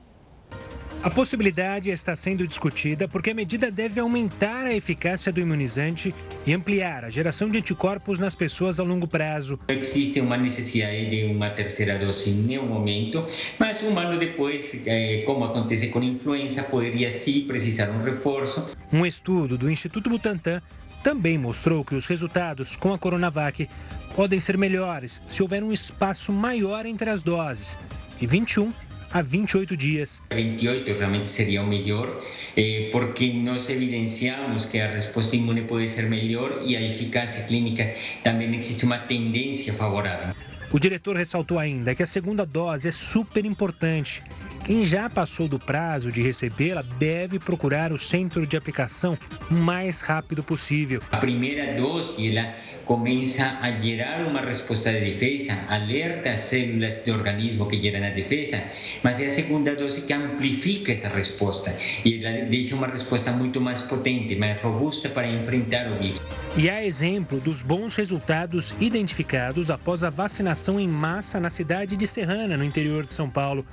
A 1.05 1.09
possibilidade 1.11 1.91
está 1.91 2.15
sendo 2.15 2.47
discutida 2.47 3.07
porque 3.07 3.29
a 3.29 3.33
medida 3.35 3.69
deve 3.69 3.99
aumentar 3.99 4.65
a 4.65 4.73
eficácia 4.73 5.31
do 5.31 5.39
imunizante 5.39 6.15
e 6.47 6.51
ampliar 6.51 7.05
a 7.05 7.11
geração 7.11 7.47
de 7.47 7.59
anticorpos 7.59 8.17
nas 8.17 8.33
pessoas 8.33 8.79
a 8.79 8.83
longo 8.83 9.07
prazo. 9.07 9.59
Existe 9.67 10.19
uma 10.19 10.35
necessidade 10.35 11.11
de 11.11 11.25
uma 11.25 11.51
terceira 11.51 11.99
dose 11.99 12.31
nenhum 12.31 12.65
momento, 12.65 13.23
mas 13.59 13.83
um 13.83 13.95
ano 13.99 14.17
depois, 14.17 14.71
eh, 14.83 15.21
como 15.27 15.45
acontece 15.45 15.89
com 15.89 15.99
a 15.99 16.05
influenza, 16.05 16.63
poderia 16.63 17.11
sim 17.11 17.45
precisar 17.45 17.91
um 17.91 18.01
reforço. 18.01 18.67
Um 18.91 19.05
estudo 19.05 19.59
do 19.59 19.69
Instituto 19.69 20.09
Butantan 20.09 20.59
também 21.03 21.37
mostrou 21.37 21.85
que 21.85 21.93
os 21.93 22.07
resultados 22.07 22.75
com 22.75 22.91
a 22.91 22.97
Coronavac 22.97 23.69
podem 24.15 24.39
ser 24.39 24.57
melhores 24.57 25.21
se 25.27 25.43
houver 25.43 25.63
um 25.63 25.71
espaço 25.71 26.33
maior 26.33 26.83
entre 26.83 27.11
as 27.11 27.21
doses, 27.21 27.77
de 28.19 28.25
21 28.25 28.71
a 29.11 29.21
28 29.21 29.77
dias. 29.77 30.21
28 30.31 30.93
realmente 30.93 31.29
seria 31.29 31.61
o 31.61 31.67
melhor, 31.67 32.21
eh, 32.55 32.89
porque 32.91 33.33
nós 33.33 33.69
evidenciamos 33.69 34.65
que 34.65 34.79
a 34.79 34.91
resposta 34.91 35.35
imune 35.35 35.61
pode 35.63 35.89
ser 35.89 36.09
melhor 36.09 36.61
e 36.65 36.75
a 36.75 36.81
eficácia 36.81 37.43
clínica 37.43 37.93
também 38.23 38.55
existe 38.55 38.85
uma 38.85 38.97
tendência 38.97 39.73
favorável. 39.73 40.33
O 40.71 40.79
diretor 40.79 41.15
ressaltou 41.15 41.57
ainda 41.57 41.95
que 41.95 42.03
a 42.03 42.05
segunda 42.05 42.45
dose 42.45 42.87
é 42.87 42.91
super 42.91 43.45
importante. 43.45 44.21
Quem 44.65 44.83
já 44.83 45.09
passou 45.09 45.47
do 45.47 45.59
prazo 45.59 46.11
de 46.11 46.21
recebê-la 46.21 46.81
deve 46.81 47.39
procurar 47.39 47.91
o 47.91 47.99
centro 47.99 48.47
de 48.47 48.57
aplicação 48.57 49.17
o 49.49 49.53
mais 49.53 50.01
rápido 50.01 50.43
possível. 50.43 51.01
A 51.11 51.17
primeira 51.17 51.75
dose 51.75 52.27
ela 52.27 52.55
começa 52.85 53.57
a 53.61 53.71
gerar 53.79 54.25
uma 54.27 54.41
resposta 54.41 54.91
de 54.91 55.11
defesa, 55.11 55.57
alerta 55.67 56.31
as 56.31 56.41
células 56.41 57.01
do 57.03 57.13
organismo 57.13 57.67
que 57.67 57.81
geram 57.81 58.05
a 58.05 58.11
defesa, 58.11 58.61
mas 59.03 59.19
é 59.19 59.27
a 59.27 59.31
segunda 59.31 59.75
dose 59.75 60.01
que 60.01 60.13
amplifica 60.13 60.91
essa 60.91 61.09
resposta 61.09 61.75
e 62.05 62.23
ela 62.23 62.45
deixa 62.45 62.75
uma 62.75 62.87
resposta 62.87 63.31
muito 63.31 63.59
mais 63.59 63.81
potente, 63.81 64.35
mais 64.35 64.61
robusta 64.61 65.09
para 65.09 65.27
enfrentar 65.27 65.91
o 65.91 65.95
vírus. 65.99 66.21
E 66.55 66.69
há 66.69 66.85
exemplo 66.85 67.39
dos 67.39 67.63
bons 67.63 67.95
resultados 67.95 68.73
identificados 68.79 69.69
após 69.69 70.03
a 70.03 70.09
vacinação 70.09 70.79
em 70.79 70.87
massa 70.87 71.39
na 71.39 71.49
cidade 71.49 71.97
de 71.97 72.07
Serrana, 72.07 72.55
no 72.55 72.63
interior 72.63 73.05
de 73.05 73.13
São 73.13 73.29
Paulo. 73.29 73.65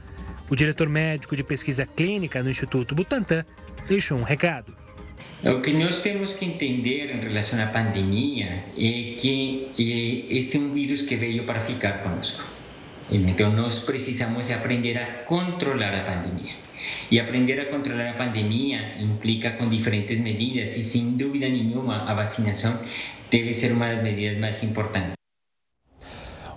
O 0.50 0.56
diretor 0.56 0.88
médico 0.88 1.36
de 1.36 1.44
pesquisa 1.44 1.86
clínica 1.86 2.42
no 2.42 2.50
Instituto 2.50 2.94
Butantan 2.94 3.44
deixou 3.86 4.18
um 4.18 4.22
recado. 4.22 4.82
O 5.45 5.61
que 5.61 5.72
nós 5.72 6.03
temos 6.03 6.34
que 6.34 6.45
entender 6.45 7.11
em 7.11 7.18
relação 7.18 7.61
à 7.61 7.66
pandemia 7.66 8.62
é 8.78 9.16
que 9.18 9.72
este 10.30 10.57
é 10.57 10.61
um 10.61 10.72
vírus 10.72 11.03
que 11.03 11.16
veio 11.16 11.43
para 11.45 11.61
ficar 11.61 12.05
conosco. 12.05 12.45
Então, 13.11 13.51
nós 13.51 13.80
precisamos 13.80 14.49
aprender 14.53 14.97
a 14.97 15.24
controlar 15.24 15.95
a 15.95 16.05
pandemia. 16.05 16.55
E 17.11 17.18
aprender 17.18 17.59
a 17.59 17.66
controlar 17.66 18.11
a 18.11 18.12
pandemia 18.12 18.97
implica 19.01 19.51
com 19.51 19.68
diferentes 19.68 20.20
medidas, 20.20 20.76
e 20.76 20.82
sem 20.84 21.16
dúvida 21.16 21.49
nenhuma, 21.49 22.09
a 22.09 22.14
vacinação 22.14 22.78
deve 23.28 23.53
ser 23.53 23.72
uma 23.72 23.88
das 23.88 24.01
medidas 24.01 24.38
mais 24.38 24.62
importantes. 24.62 25.14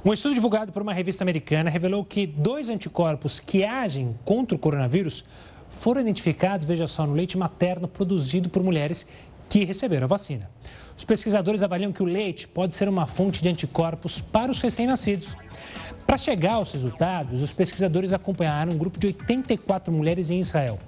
Um 0.06 0.14
estudo 0.14 0.36
divulgado 0.36 0.72
por 0.72 0.84
uma 0.84 0.94
revista 0.94 1.24
americana 1.24 1.72
revelou 1.72 2.06
que 2.06 2.28
dois 2.28 2.70
anticorpos 2.70 3.40
que 3.40 3.64
agem 3.64 4.16
contra 4.24 4.56
o 4.56 4.60
coronavírus 4.60 5.26
foram 5.70 6.02
identificados, 6.02 6.66
veja 6.66 6.88
só, 6.88 7.06
no 7.06 7.14
leite 7.14 7.38
materno 7.38 7.88
produzido 7.88 8.50
por 8.50 8.64
mulheres 8.64 9.06
que 9.50 9.64
receberam 9.64 10.06
a 10.06 10.08
vacina. 10.08 10.50
Os 10.98 11.04
pesquisadores 11.04 11.62
avaliam 11.62 11.92
que 11.92 12.02
o 12.02 12.06
leite 12.06 12.48
pode 12.48 12.76
ser 12.76 12.88
uma 12.88 13.06
fonte 13.06 13.42
de 13.42 13.50
anticorpos 13.50 14.22
para 14.22 14.52
os 14.52 14.62
recém-nascidos. 14.62 15.36
Para 16.06 16.18
chegar 16.18 16.54
aos 16.54 16.72
resultados, 16.72 17.42
os 17.42 17.52
pesquisadores 17.52 18.14
acompanharam 18.14 18.74
um 18.74 18.78
grupo 18.78 19.00
de 19.00 19.08
84 19.08 19.94
mulheres 19.94 20.30
em 20.30 20.40
Israel. 20.40 20.80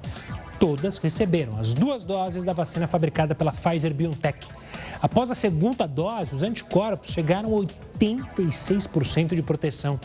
Todas 0.59 0.97
receberam 0.97 1.59
as 1.59 1.73
duas 1.73 2.03
doses 2.03 2.43
da 2.43 2.53
vacina 2.53 2.87
fabricada 2.87 3.35
pela 3.35 3.51
Pfizer 3.51 3.93
BioNTech. 3.93 4.47
Após 5.01 5.29
a 5.29 5.35
segunda 5.35 5.87
dose, 5.87 6.33
os 6.33 6.41
anticorpos 6.41 7.11
chegaram 7.11 7.53
86% 7.99 9.35
de 9.35 9.41
proteção. 9.41 9.99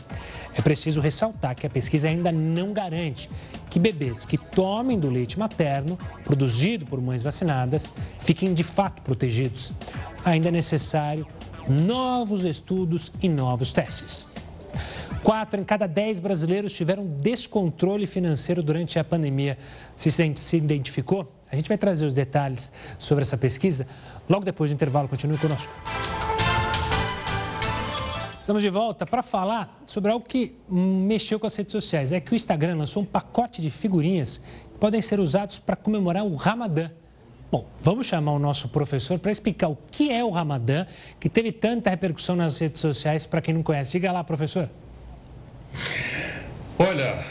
É 0.54 0.62
preciso 0.62 1.00
ressaltar 1.00 1.54
que 1.54 1.66
a 1.66 1.70
pesquisa 1.70 2.08
ainda 2.08 2.30
não 2.30 2.72
garante 2.72 3.28
que 3.72 3.78
bebês 3.78 4.26
que 4.26 4.36
tomem 4.36 4.98
do 4.98 5.08
leite 5.08 5.38
materno, 5.38 5.98
produzido 6.24 6.84
por 6.84 7.00
mães 7.00 7.22
vacinadas, 7.22 7.90
fiquem 8.18 8.52
de 8.52 8.62
fato 8.62 9.00
protegidos. 9.00 9.72
Ainda 10.26 10.48
é 10.48 10.50
necessário 10.50 11.26
novos 11.66 12.44
estudos 12.44 13.10
e 13.22 13.30
novos 13.30 13.72
testes. 13.72 14.28
Quatro 15.22 15.58
em 15.58 15.64
cada 15.64 15.86
dez 15.86 16.20
brasileiros 16.20 16.74
tiveram 16.74 17.06
descontrole 17.06 18.06
financeiro 18.06 18.62
durante 18.62 18.98
a 18.98 19.04
pandemia. 19.04 19.56
Se 19.96 20.10
se 20.10 20.56
identificou? 20.56 21.32
A 21.50 21.56
gente 21.56 21.68
vai 21.68 21.78
trazer 21.78 22.04
os 22.04 22.12
detalhes 22.12 22.70
sobre 22.98 23.22
essa 23.22 23.38
pesquisa 23.38 23.86
logo 24.28 24.44
depois 24.44 24.70
do 24.70 24.74
intervalo. 24.74 25.08
Continue 25.08 25.38
conosco. 25.38 25.72
Estamos 28.42 28.60
de 28.60 28.70
volta 28.70 29.06
para 29.06 29.22
falar 29.22 29.80
sobre 29.86 30.10
algo 30.10 30.26
que 30.26 30.56
mexeu 30.68 31.38
com 31.38 31.46
as 31.46 31.54
redes 31.54 31.70
sociais. 31.70 32.10
É 32.10 32.18
que 32.18 32.32
o 32.32 32.34
Instagram 32.34 32.76
lançou 32.76 33.04
um 33.04 33.06
pacote 33.06 33.62
de 33.62 33.70
figurinhas 33.70 34.38
que 34.38 34.78
podem 34.80 35.00
ser 35.00 35.20
usados 35.20 35.60
para 35.60 35.76
comemorar 35.76 36.24
o 36.24 36.34
Ramadã. 36.34 36.90
Bom, 37.52 37.68
vamos 37.80 38.08
chamar 38.08 38.32
o 38.32 38.40
nosso 38.40 38.68
professor 38.68 39.16
para 39.20 39.30
explicar 39.30 39.68
o 39.68 39.78
que 39.92 40.10
é 40.10 40.24
o 40.24 40.30
Ramadã, 40.30 40.86
que 41.20 41.28
teve 41.28 41.52
tanta 41.52 41.88
repercussão 41.88 42.34
nas 42.34 42.58
redes 42.58 42.80
sociais, 42.80 43.24
para 43.24 43.40
quem 43.40 43.54
não 43.54 43.62
conhece. 43.62 43.92
Diga 43.92 44.10
lá, 44.10 44.24
professor. 44.24 44.68
Olha, 46.80 47.24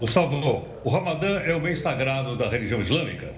Gustavo, 0.00 0.66
o 0.82 0.88
Ramadã 0.88 1.38
é 1.42 1.54
o 1.54 1.60
mês 1.60 1.80
sagrado 1.80 2.36
da 2.36 2.48
religião 2.48 2.80
islâmica. 2.80 3.32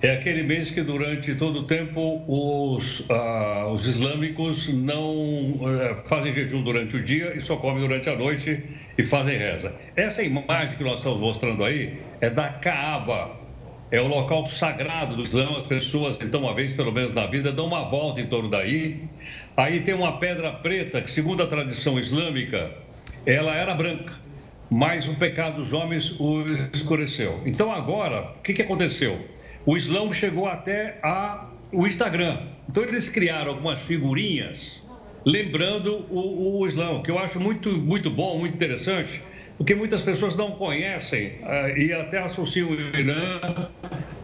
É 0.00 0.12
aquele 0.12 0.44
mês 0.44 0.70
que 0.70 0.80
durante 0.80 1.34
todo 1.34 1.60
o 1.60 1.62
tempo 1.64 2.22
os, 2.28 3.04
ah, 3.10 3.66
os 3.68 3.84
islâmicos 3.84 4.68
não 4.68 5.58
eh, 5.60 5.96
fazem 6.06 6.32
jejum 6.32 6.62
durante 6.62 6.96
o 6.96 7.02
dia 7.02 7.36
e 7.36 7.42
só 7.42 7.56
comem 7.56 7.80
durante 7.80 8.08
a 8.08 8.14
noite 8.14 8.62
e 8.96 9.02
fazem 9.02 9.36
reza. 9.36 9.74
Essa 9.96 10.22
imagem 10.22 10.76
que 10.76 10.84
nós 10.84 10.98
estamos 10.98 11.18
mostrando 11.18 11.64
aí 11.64 11.98
é 12.20 12.30
da 12.30 12.48
Kaaba, 12.48 13.40
é 13.90 14.00
o 14.00 14.06
local 14.06 14.46
sagrado 14.46 15.16
do 15.16 15.24
Islã. 15.24 15.48
As 15.58 15.66
pessoas, 15.66 16.16
então, 16.22 16.42
uma 16.42 16.54
vez 16.54 16.72
pelo 16.74 16.92
menos 16.92 17.12
na 17.12 17.26
vida, 17.26 17.50
dão 17.50 17.66
uma 17.66 17.82
volta 17.82 18.20
em 18.20 18.26
torno 18.28 18.48
daí. 18.48 19.02
Aí 19.56 19.80
tem 19.80 19.94
uma 19.94 20.20
pedra 20.20 20.52
preta 20.52 21.02
que, 21.02 21.10
segundo 21.10 21.42
a 21.42 21.46
tradição 21.48 21.98
islâmica, 21.98 22.70
ela 23.26 23.52
era 23.52 23.74
branca 23.74 24.28
mas 24.70 25.08
o 25.08 25.14
pecado 25.14 25.56
dos 25.56 25.72
homens 25.72 26.14
o 26.20 26.42
escureceu. 26.74 27.40
Então 27.46 27.72
agora, 27.72 28.32
o 28.36 28.40
que, 28.40 28.52
que 28.52 28.60
aconteceu? 28.60 29.18
O 29.68 29.76
Islã 29.76 30.10
chegou 30.14 30.46
até 30.46 30.98
a, 31.02 31.46
o 31.70 31.86
Instagram. 31.86 32.38
Então 32.70 32.82
eles 32.82 33.10
criaram 33.10 33.50
algumas 33.50 33.78
figurinhas 33.78 34.80
lembrando 35.26 36.06
o, 36.08 36.64
o 36.64 37.02
que 37.02 37.10
eu 37.10 37.18
acho 37.18 37.38
muito, 37.38 37.70
muito 37.72 38.08
bom, 38.08 38.38
muito 38.38 38.54
interessante, 38.54 39.20
porque 39.58 39.74
muitas 39.74 40.00
pessoas 40.00 40.34
não 40.34 40.52
conhecem 40.52 41.32
uh, 41.42 41.76
e 41.76 41.92
até 41.92 42.16
associam 42.16 42.70
o 42.70 42.80
Irã 42.96 43.68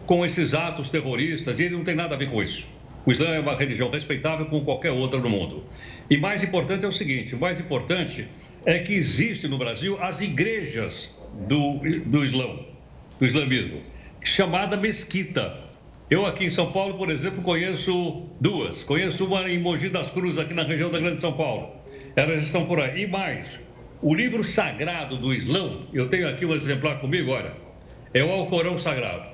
com 0.07 0.25
esses 0.25 0.55
atos 0.55 0.89
terroristas, 0.89 1.59
e 1.59 1.65
ele 1.65 1.75
não 1.75 1.83
tem 1.83 1.93
nada 1.93 2.15
a 2.15 2.17
ver 2.17 2.31
com 2.31 2.41
isso. 2.41 2.65
O 3.05 3.11
Islã 3.11 3.27
é 3.27 3.39
uma 3.39 3.55
religião 3.55 3.91
respeitável 3.91 4.47
como 4.47 4.65
qualquer 4.65 4.93
outra 4.93 5.19
no 5.19 5.29
mundo. 5.29 5.63
E 6.09 6.17
mais 6.17 6.41
importante 6.41 6.85
é 6.85 6.87
o 6.87 6.91
seguinte: 6.91 7.35
o 7.35 7.39
mais 7.39 7.59
importante 7.59 8.27
é 8.65 8.79
que 8.79 8.95
existe 8.95 9.47
no 9.47 9.59
Brasil 9.59 9.95
as 10.01 10.21
igrejas 10.21 11.11
do, 11.47 11.77
do 12.03 12.25
Islã, 12.25 12.65
do 13.19 13.25
islamismo, 13.27 13.83
chamada 14.25 14.75
mesquita. 14.75 15.57
Eu 16.09 16.25
aqui 16.25 16.45
em 16.45 16.49
São 16.49 16.71
Paulo, 16.71 16.97
por 16.97 17.09
exemplo, 17.09 17.41
conheço 17.41 18.29
duas. 18.39 18.83
Conheço 18.83 19.25
uma 19.25 19.49
em 19.49 19.59
Mogi 19.59 19.89
das 19.89 20.11
Cruzes, 20.11 20.39
aqui 20.39 20.53
na 20.53 20.63
região 20.63 20.91
da 20.91 20.99
Grande 20.99 21.21
São 21.21 21.33
Paulo. 21.33 21.71
Elas 22.15 22.43
estão 22.43 22.65
por 22.65 22.79
aí. 22.79 23.03
E 23.03 23.07
mais, 23.07 23.59
o 24.01 24.13
livro 24.13 24.43
sagrado 24.43 25.17
do 25.17 25.33
Islã, 25.33 25.79
eu 25.93 26.09
tenho 26.09 26.27
aqui 26.27 26.45
um 26.45 26.53
exemplar 26.53 26.99
comigo, 26.99 27.31
olha, 27.31 27.53
é 28.13 28.23
o 28.23 28.31
Alcorão 28.31 28.77
Sagrado. 28.77 29.25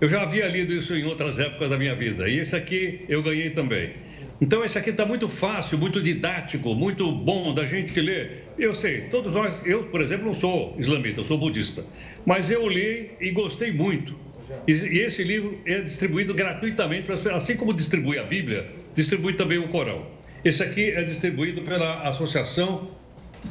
Eu 0.00 0.08
já 0.08 0.22
havia 0.22 0.46
lido 0.46 0.72
isso 0.72 0.94
em 0.94 1.04
outras 1.04 1.38
épocas 1.38 1.70
da 1.70 1.78
minha 1.78 1.94
vida, 1.94 2.28
e 2.28 2.38
esse 2.38 2.54
aqui 2.54 3.04
eu 3.08 3.22
ganhei 3.22 3.50
também. 3.50 3.94
Então, 4.40 4.62
esse 4.64 4.76
aqui 4.76 4.90
está 4.90 5.06
muito 5.06 5.28
fácil, 5.28 5.78
muito 5.78 6.00
didático, 6.00 6.74
muito 6.74 7.10
bom 7.10 7.54
da 7.54 7.64
gente 7.64 7.98
ler. 7.98 8.48
Eu 8.58 8.74
sei, 8.74 9.02
todos 9.02 9.32
nós, 9.32 9.62
eu, 9.64 9.84
por 9.84 10.00
exemplo, 10.00 10.26
não 10.26 10.34
sou 10.34 10.76
islamita, 10.78 11.20
eu 11.20 11.24
sou 11.24 11.38
budista, 11.38 11.84
mas 12.26 12.50
eu 12.50 12.68
li 12.68 13.12
e 13.18 13.30
gostei 13.30 13.72
muito. 13.72 14.14
E, 14.68 14.72
e 14.72 14.98
esse 15.00 15.24
livro 15.24 15.58
é 15.64 15.80
distribuído 15.80 16.34
gratuitamente, 16.34 17.10
assim 17.32 17.56
como 17.56 17.72
distribui 17.72 18.18
a 18.18 18.24
Bíblia, 18.24 18.68
distribui 18.94 19.34
também 19.34 19.58
o 19.58 19.68
Corão. 19.68 20.06
Esse 20.44 20.62
aqui 20.62 20.90
é 20.90 21.02
distribuído 21.02 21.62
pela 21.62 22.02
Associação 22.02 22.90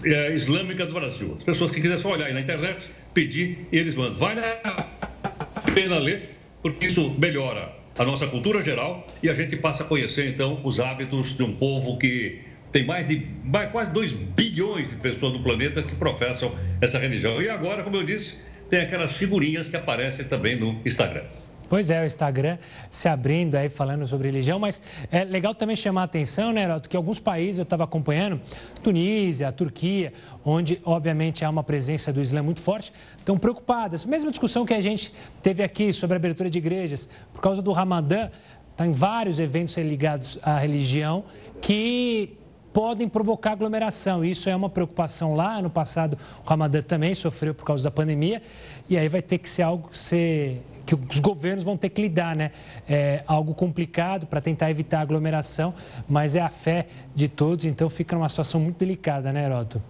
é, 0.04 0.36
Islâmica 0.36 0.86
do 0.86 0.94
Brasil. 0.94 1.36
As 1.40 1.44
pessoas 1.44 1.72
que 1.72 1.82
quiserem 1.82 2.02
só 2.02 2.12
olhar 2.12 2.28
aí 2.28 2.34
na 2.34 2.42
internet, 2.42 2.90
pedir, 3.12 3.68
e 3.72 3.78
eles 3.78 3.96
mandam. 3.96 4.16
Vale 4.16 4.40
a 4.40 5.62
pena 5.74 5.98
ler, 5.98 6.30
porque 6.62 6.86
isso 6.86 7.10
melhora 7.18 7.74
a 7.98 8.04
nossa 8.04 8.28
cultura 8.28 8.62
geral 8.62 9.08
e 9.24 9.30
a 9.30 9.34
gente 9.34 9.56
passa 9.56 9.84
a 9.84 9.86
conhecer, 9.86 10.28
então, 10.28 10.60
os 10.64 10.80
hábitos 10.80 11.36
de 11.36 11.44
um 11.44 11.54
povo 11.56 11.98
que 11.98 12.42
tem 12.72 12.86
mais 12.86 13.08
de 13.08 13.26
mais, 13.44 13.72
quase 13.72 13.94
2 13.94 14.12
bilhões 14.12 14.90
de 14.90 14.96
pessoas 14.98 15.32
no 15.32 15.42
planeta 15.42 15.82
que 15.82 15.96
professam 15.96 16.54
essa 16.82 17.00
religião. 17.00 17.42
E 17.42 17.50
agora, 17.50 17.84
como 17.84 17.96
eu 17.96 18.04
disse, 18.04 18.38
tem 18.70 18.82
aquelas 18.82 19.16
figurinhas 19.16 19.70
que 19.70 19.78
aparecem 19.78 20.26
também 20.26 20.60
no 20.60 20.82
Instagram. 20.86 21.24
Pois 21.70 21.90
é, 21.90 22.02
o 22.02 22.06
Instagram 22.06 22.58
se 22.92 23.08
abrindo 23.08 23.56
aí 23.56 23.70
falando 23.70 24.08
sobre 24.08 24.28
religião, 24.28 24.60
mas 24.60 24.82
é 25.12 25.24
legal 25.24 25.54
também 25.56 25.76
chamar 25.76 26.02
a 26.02 26.06
atenção, 26.06 26.52
né, 26.52 26.64
Heroto, 26.64 26.88
que 26.88 26.96
alguns 26.96 27.20
países 27.20 27.58
eu 27.58 27.64
estava 27.64 27.84
acompanhando, 27.84 28.40
Tunísia, 28.84 29.52
Turquia, 29.52 30.14
onde 30.44 30.82
obviamente 30.86 31.44
há 31.44 31.50
uma 31.50 31.64
presença 31.64 32.14
do 32.14 32.22
Islã 32.22 32.44
muito 32.44 32.62
forte, 32.62 32.94
estão 33.18 33.38
preocupadas. 33.38 34.06
Mesma 34.06 34.30
discussão 34.30 34.66
que 34.66 34.74
a 34.74 34.82
gente 34.82 35.14
teve 35.42 35.64
aqui 35.64 35.92
sobre 35.92 36.16
a 36.16 36.18
abertura 36.18 36.50
de 36.50 36.58
igrejas, 36.58 37.10
por 37.34 37.42
causa 37.42 37.62
do 37.62 37.72
Ramadã, 37.72 38.30
está 38.72 38.86
em 38.86 38.92
vários 38.92 39.40
eventos 39.40 39.76
ligados 39.78 40.38
à 40.44 40.58
religião 40.58 41.24
que 41.62 42.38
podem 42.76 43.08
provocar 43.08 43.54
aglomeração. 43.54 44.26
Isso 44.26 44.50
é 44.50 44.56
uma 44.56 44.70
preocupação 44.70 45.34
lá. 45.34 45.62
No 45.62 45.70
passado, 45.70 46.18
o 46.44 46.50
Ramadã 46.50 46.82
também 46.82 47.14
sofreu 47.14 47.56
por 47.56 47.64
causa 47.64 47.86
da 47.86 47.90
pandemia. 47.90 48.42
E 48.90 48.98
aí 48.98 49.08
vai 49.08 49.22
ter 49.22 49.38
que 49.38 49.50
ser 49.50 49.62
algo 49.62 49.96
ser 49.96 50.62
que 50.86 50.94
os 50.94 51.20
governos 51.20 51.64
vão 51.64 51.78
ter 51.78 51.88
que 51.88 52.02
lidar, 52.02 52.36
né? 52.36 52.52
É 52.88 53.24
algo 53.26 53.56
complicado 53.56 54.28
para 54.28 54.42
tentar 54.42 54.70
evitar 54.70 55.00
aglomeração, 55.00 55.74
mas 56.08 56.36
é 56.36 56.42
a 56.42 56.50
fé 56.50 56.86
de 57.16 57.30
todos, 57.30 57.66
então 57.66 57.90
fica 57.90 58.14
numa 58.14 58.30
situação 58.30 58.60
muito 58.60 58.78
delicada, 58.78 59.32
né, 59.32 59.46
Heroto? 59.46 59.82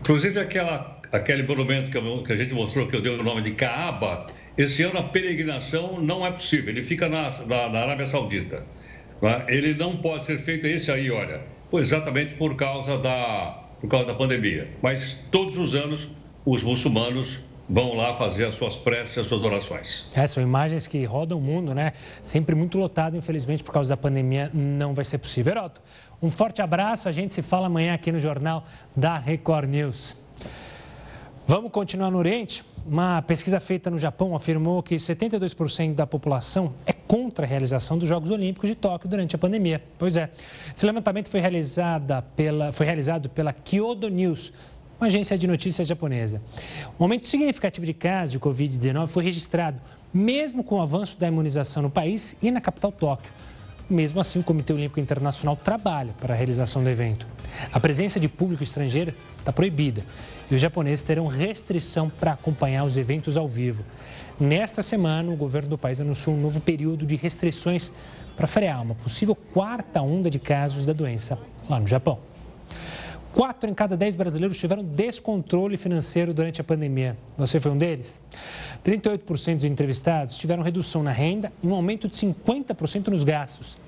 Inclusive 0.00 0.40
aquela, 0.40 0.98
aquele 1.12 1.42
monumento 1.42 1.90
que, 1.90 1.98
eu, 1.98 2.22
que 2.22 2.32
a 2.32 2.36
gente 2.36 2.54
mostrou, 2.54 2.86
que 2.86 2.96
eu 2.96 3.02
dei 3.02 3.12
o 3.14 3.22
nome 3.22 3.42
de 3.42 3.50
Kaaba, 3.50 4.26
esse 4.56 4.82
ano 4.84 5.00
a 5.00 5.02
peregrinação 5.02 6.00
não 6.00 6.24
é 6.24 6.30
possível, 6.30 6.70
ele 6.70 6.82
fica 6.82 7.08
na, 7.08 7.30
na, 7.44 7.68
na 7.68 7.80
Arábia 7.80 8.06
Saudita. 8.06 8.64
Né? 9.20 9.44
Ele 9.48 9.74
não 9.74 9.96
pode 9.96 10.24
ser 10.24 10.38
feito, 10.38 10.66
esse 10.66 10.90
aí, 10.90 11.10
olha, 11.10 11.42
exatamente 11.78 12.34
por 12.34 12.56
causa 12.56 12.98
da, 12.98 13.64
por 13.80 13.88
causa 13.88 14.06
da 14.06 14.14
pandemia. 14.14 14.68
Mas 14.82 15.18
todos 15.30 15.56
os 15.56 15.74
anos 15.74 16.08
os 16.44 16.62
muçulmanos 16.62 17.38
vão 17.68 17.94
lá 17.94 18.14
fazer 18.14 18.46
as 18.46 18.56
suas 18.56 18.76
preces, 18.76 19.16
as 19.16 19.26
suas 19.26 19.44
orações. 19.44 20.10
É, 20.12 20.26
são 20.26 20.42
imagens 20.42 20.88
que 20.88 21.04
rodam 21.04 21.38
o 21.38 21.40
mundo, 21.40 21.72
né? 21.72 21.92
Sempre 22.22 22.56
muito 22.56 22.76
lotado, 22.76 23.16
infelizmente, 23.16 23.62
por 23.62 23.72
causa 23.72 23.90
da 23.90 23.96
pandemia, 23.96 24.50
não 24.52 24.92
vai 24.92 25.04
ser 25.04 25.18
possível. 25.18 25.52
Heroto, 25.52 25.80
um 26.20 26.30
forte 26.30 26.60
abraço, 26.60 27.08
a 27.08 27.12
gente 27.12 27.32
se 27.32 27.42
fala 27.42 27.66
amanhã 27.66 27.94
aqui 27.94 28.10
no 28.10 28.18
Jornal 28.18 28.66
da 28.96 29.16
Record 29.16 29.70
News. 29.70 30.16
Vamos 31.46 31.70
continuar 31.70 32.10
no 32.10 32.18
Oriente? 32.18 32.64
Uma 32.86 33.22
pesquisa 33.22 33.60
feita 33.60 33.90
no 33.90 33.98
Japão 33.98 34.34
afirmou 34.34 34.82
que 34.82 34.96
72% 34.96 35.94
da 35.94 36.06
população 36.06 36.72
é 36.86 36.92
contra 36.92 37.44
a 37.44 37.48
realização 37.48 37.98
dos 37.98 38.08
Jogos 38.08 38.30
Olímpicos 38.30 38.68
de 38.68 38.74
Tóquio 38.74 39.08
durante 39.08 39.36
a 39.36 39.38
pandemia. 39.38 39.82
Pois 39.98 40.16
é, 40.16 40.30
esse 40.74 40.86
levantamento 40.86 41.28
foi, 41.28 41.40
realizada 41.40 42.22
pela, 42.22 42.72
foi 42.72 42.86
realizado 42.86 43.28
pela 43.28 43.52
Kyodo 43.52 44.08
News, 44.08 44.52
uma 44.98 45.06
agência 45.06 45.36
de 45.36 45.46
notícias 45.46 45.86
japonesa. 45.86 46.42
Um 46.98 47.04
aumento 47.04 47.26
significativo 47.26 47.86
de 47.86 47.94
casos 47.94 48.32
de 48.32 48.40
Covid-19 48.40 49.08
foi 49.08 49.24
registrado, 49.24 49.80
mesmo 50.12 50.64
com 50.64 50.76
o 50.76 50.82
avanço 50.82 51.18
da 51.18 51.28
imunização 51.28 51.82
no 51.82 51.90
país 51.90 52.36
e 52.42 52.50
na 52.50 52.60
capital 52.60 52.92
Tóquio. 52.92 53.32
Mesmo 53.88 54.20
assim, 54.20 54.38
o 54.38 54.42
Comitê 54.42 54.72
Olímpico 54.72 55.00
Internacional 55.00 55.56
trabalha 55.56 56.12
para 56.20 56.32
a 56.32 56.36
realização 56.36 56.82
do 56.82 56.88
evento. 56.88 57.26
A 57.72 57.80
presença 57.80 58.20
de 58.20 58.28
público 58.28 58.62
estrangeiro 58.62 59.12
está 59.38 59.52
proibida 59.52 60.02
e 60.50 60.54
os 60.54 60.60
japoneses 60.60 61.04
terão 61.04 61.26
restrição 61.26 62.10
para 62.10 62.32
acompanhar 62.32 62.84
os 62.84 62.96
eventos 62.96 63.36
ao 63.36 63.48
vivo. 63.48 63.84
Nesta 64.38 64.82
semana, 64.82 65.30
o 65.30 65.36
governo 65.36 65.68
do 65.68 65.78
país 65.78 66.00
anunciou 66.00 66.34
um 66.34 66.40
novo 66.40 66.60
período 66.60 67.06
de 67.06 67.14
restrições 67.14 67.92
para 68.36 68.46
frear 68.46 68.82
uma 68.82 68.94
possível 68.94 69.34
quarta 69.34 70.00
onda 70.00 70.30
de 70.30 70.38
casos 70.38 70.86
da 70.86 70.92
doença 70.92 71.38
lá 71.68 71.78
no 71.78 71.86
Japão. 71.86 72.18
Quatro 73.32 73.70
em 73.70 73.74
cada 73.74 73.96
dez 73.96 74.16
brasileiros 74.16 74.58
tiveram 74.58 74.82
descontrole 74.82 75.76
financeiro 75.76 76.34
durante 76.34 76.60
a 76.60 76.64
pandemia. 76.64 77.16
Você 77.38 77.60
foi 77.60 77.70
um 77.70 77.78
deles? 77.78 78.20
38% 78.84 79.54
dos 79.54 79.64
entrevistados 79.64 80.36
tiveram 80.36 80.64
redução 80.64 81.02
na 81.02 81.12
renda 81.12 81.52
e 81.62 81.66
um 81.66 81.74
aumento 81.74 82.08
de 82.08 82.16
50% 82.16 83.06
nos 83.08 83.22
gastos. 83.22 83.78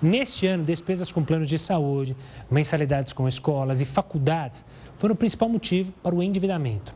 Neste 0.00 0.46
ano, 0.46 0.64
despesas 0.64 1.12
com 1.12 1.22
planos 1.22 1.48
de 1.48 1.58
saúde, 1.58 2.16
mensalidades 2.50 3.12
com 3.12 3.28
escolas 3.28 3.82
e 3.82 3.84
faculdades 3.84 4.64
foram 4.98 5.14
o 5.14 5.16
principal 5.16 5.48
motivo 5.48 5.92
para 6.02 6.14
o 6.14 6.22
endividamento. 6.22 6.94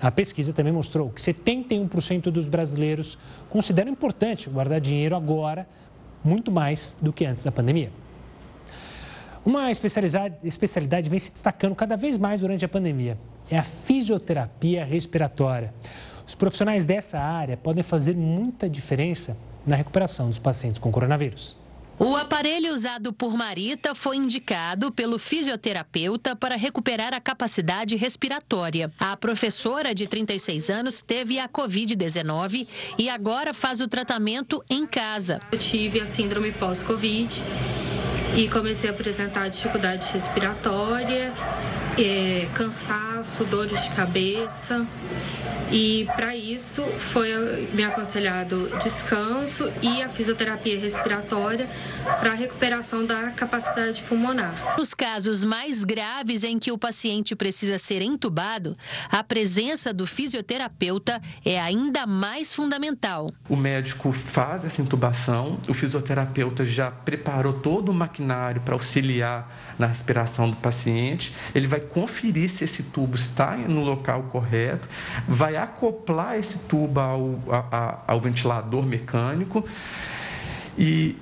A 0.00 0.10
pesquisa 0.10 0.52
também 0.52 0.72
mostrou 0.72 1.10
que 1.10 1.20
71% 1.20 2.24
dos 2.24 2.48
brasileiros 2.48 3.18
consideram 3.48 3.90
importante 3.90 4.50
guardar 4.50 4.80
dinheiro 4.80 5.16
agora, 5.16 5.66
muito 6.22 6.50
mais 6.50 6.96
do 7.00 7.12
que 7.12 7.24
antes 7.24 7.44
da 7.44 7.52
pandemia. 7.52 7.90
Uma 9.44 9.70
especialidade 9.70 11.08
vem 11.08 11.18
se 11.18 11.32
destacando 11.32 11.74
cada 11.74 11.96
vez 11.96 12.18
mais 12.18 12.40
durante 12.40 12.64
a 12.64 12.68
pandemia. 12.68 13.16
É 13.50 13.56
a 13.56 13.62
fisioterapia 13.62 14.84
respiratória. 14.84 15.72
Os 16.26 16.34
profissionais 16.34 16.84
dessa 16.84 17.20
área 17.20 17.56
podem 17.56 17.84
fazer 17.84 18.16
muita 18.16 18.68
diferença 18.68 19.36
na 19.64 19.76
recuperação 19.76 20.28
dos 20.28 20.38
pacientes 20.38 20.80
com 20.80 20.90
coronavírus. 20.90 21.56
O 21.98 22.14
aparelho 22.14 22.74
usado 22.74 23.10
por 23.10 23.34
Marita 23.34 23.94
foi 23.94 24.16
indicado 24.16 24.92
pelo 24.92 25.18
fisioterapeuta 25.18 26.36
para 26.36 26.54
recuperar 26.54 27.14
a 27.14 27.20
capacidade 27.20 27.96
respiratória. 27.96 28.92
A 29.00 29.16
professora 29.16 29.94
de 29.94 30.06
36 30.06 30.68
anos 30.68 31.00
teve 31.00 31.38
a 31.38 31.48
Covid-19 31.48 32.68
e 32.98 33.08
agora 33.08 33.54
faz 33.54 33.80
o 33.80 33.88
tratamento 33.88 34.62
em 34.68 34.86
casa. 34.86 35.40
Eu 35.50 35.56
tive 35.56 35.98
a 35.98 36.04
síndrome 36.04 36.52
pós-Covid 36.52 37.42
e 38.36 38.46
comecei 38.48 38.90
a 38.90 38.92
apresentar 38.92 39.48
dificuldade 39.48 40.12
respiratória, 40.12 41.32
é, 41.98 42.48
cansaço, 42.54 43.44
dores 43.44 43.82
de 43.84 43.90
cabeça. 43.90 44.86
E 45.70 46.06
para 46.14 46.36
isso 46.36 46.82
foi 46.98 47.68
me 47.72 47.82
aconselhado 47.82 48.70
descanso 48.82 49.70
e 49.82 50.00
a 50.00 50.08
fisioterapia 50.08 50.78
respiratória 50.78 51.68
para 52.20 52.32
a 52.32 52.34
recuperação 52.34 53.04
da 53.04 53.30
capacidade 53.32 54.00
pulmonar. 54.02 54.76
Nos 54.78 54.94
casos 54.94 55.42
mais 55.42 55.82
graves 55.84 56.44
em 56.44 56.56
que 56.58 56.70
o 56.70 56.78
paciente 56.78 57.34
precisa 57.34 57.78
ser 57.78 58.00
entubado, 58.00 58.76
a 59.10 59.24
presença 59.24 59.92
do 59.92 60.06
fisioterapeuta 60.06 61.20
é 61.44 61.60
ainda 61.60 62.06
mais 62.06 62.54
fundamental. 62.54 63.32
O 63.48 63.56
médico 63.56 64.12
faz 64.12 64.64
essa 64.64 64.80
intubação, 64.80 65.58
o 65.68 65.74
fisioterapeuta 65.74 66.64
já 66.64 66.92
preparou 66.92 67.54
todo 67.54 67.88
o 67.88 67.94
maquinário 67.94 68.60
para 68.60 68.74
auxiliar 68.74 69.52
na 69.76 69.88
respiração 69.88 70.48
do 70.48 70.56
paciente, 70.56 71.34
ele 71.52 71.66
vai 71.66 71.80
conferir 71.86 72.50
se 72.50 72.64
esse 72.64 72.84
tubo 72.84 73.14
está 73.14 73.56
no 73.56 73.82
local 73.82 74.24
correto, 74.24 74.88
vai 75.26 75.56
acoplar 75.56 76.36
esse 76.36 76.58
tubo 76.60 77.00
ao, 77.00 77.38
a, 77.50 78.02
ao 78.06 78.20
ventilador 78.20 78.84
mecânico 78.84 79.64
e 80.78 81.16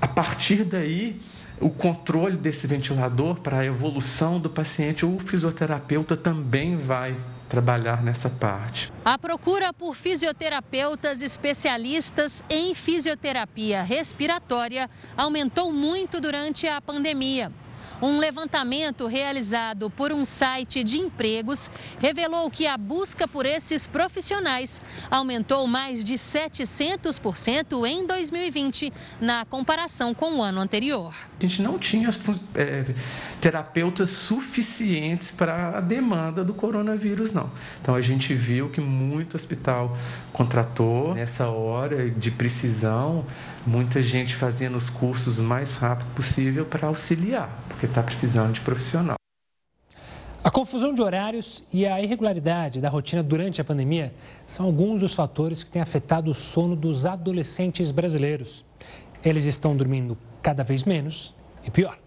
a 0.00 0.08
partir 0.08 0.64
daí 0.64 1.20
o 1.60 1.68
controle 1.68 2.36
desse 2.36 2.66
ventilador 2.66 3.36
para 3.36 3.58
a 3.58 3.66
evolução 3.66 4.40
do 4.40 4.48
paciente, 4.48 5.04
o 5.04 5.18
fisioterapeuta 5.18 6.16
também 6.16 6.76
vai 6.76 7.14
trabalhar 7.50 8.02
nessa 8.02 8.30
parte. 8.30 8.90
A 9.04 9.18
procura 9.18 9.72
por 9.72 9.94
fisioterapeutas 9.94 11.20
especialistas 11.20 12.42
em 12.48 12.74
fisioterapia 12.74 13.82
respiratória 13.82 14.88
aumentou 15.16 15.72
muito 15.72 16.20
durante 16.20 16.66
a 16.66 16.80
pandemia. 16.80 17.52
Um 18.02 18.18
levantamento 18.18 19.06
realizado 19.06 19.90
por 19.90 20.10
um 20.10 20.24
site 20.24 20.82
de 20.82 20.98
empregos 20.98 21.70
revelou 21.98 22.50
que 22.50 22.66
a 22.66 22.78
busca 22.78 23.28
por 23.28 23.44
esses 23.44 23.86
profissionais 23.86 24.82
aumentou 25.10 25.66
mais 25.66 26.02
de 26.02 26.14
700% 26.14 27.86
em 27.86 28.06
2020, 28.06 28.90
na 29.20 29.44
comparação 29.44 30.14
com 30.14 30.38
o 30.38 30.42
ano 30.42 30.60
anterior. 30.60 31.14
A 31.38 31.42
gente 31.42 31.60
não 31.60 31.78
tinha 31.78 32.08
é, 32.54 32.86
terapeutas 33.40 34.10
suficientes 34.10 35.30
para 35.30 35.78
a 35.78 35.80
demanda 35.80 36.42
do 36.42 36.54
coronavírus, 36.54 37.32
não. 37.32 37.50
Então 37.82 37.94
a 37.94 38.02
gente 38.02 38.32
viu 38.34 38.70
que 38.70 38.80
muito 38.80 39.36
hospital 39.36 39.96
contratou 40.32 41.14
nessa 41.14 41.48
hora 41.48 42.10
de 42.10 42.30
precisão, 42.30 43.26
muita 43.66 44.02
gente 44.02 44.34
fazendo 44.34 44.76
os 44.76 44.88
cursos 44.88 45.38
o 45.38 45.42
mais 45.42 45.72
rápido 45.74 46.08
possível 46.14 46.64
para 46.64 46.88
auxiliar 46.88 47.48
porque 47.68 47.86
está 47.86 48.02
precisando 48.02 48.52
de 48.52 48.60
profissional. 48.60 49.16
A 50.42 50.50
confusão 50.50 50.94
de 50.94 51.02
horários 51.02 51.62
e 51.72 51.86
a 51.86 52.02
irregularidade 52.02 52.80
da 52.80 52.88
rotina 52.88 53.22
durante 53.22 53.60
a 53.60 53.64
pandemia 53.64 54.14
são 54.46 54.66
alguns 54.66 55.00
dos 55.00 55.14
fatores 55.14 55.62
que 55.62 55.70
têm 55.70 55.82
afetado 55.82 56.30
o 56.30 56.34
sono 56.34 56.74
dos 56.74 57.04
adolescentes 57.04 57.90
brasileiros. 57.90 58.64
Eles 59.22 59.44
estão 59.44 59.76
dormindo 59.76 60.16
cada 60.42 60.64
vez 60.64 60.84
menos 60.84 61.34
e 61.62 61.70
pior. 61.70 61.98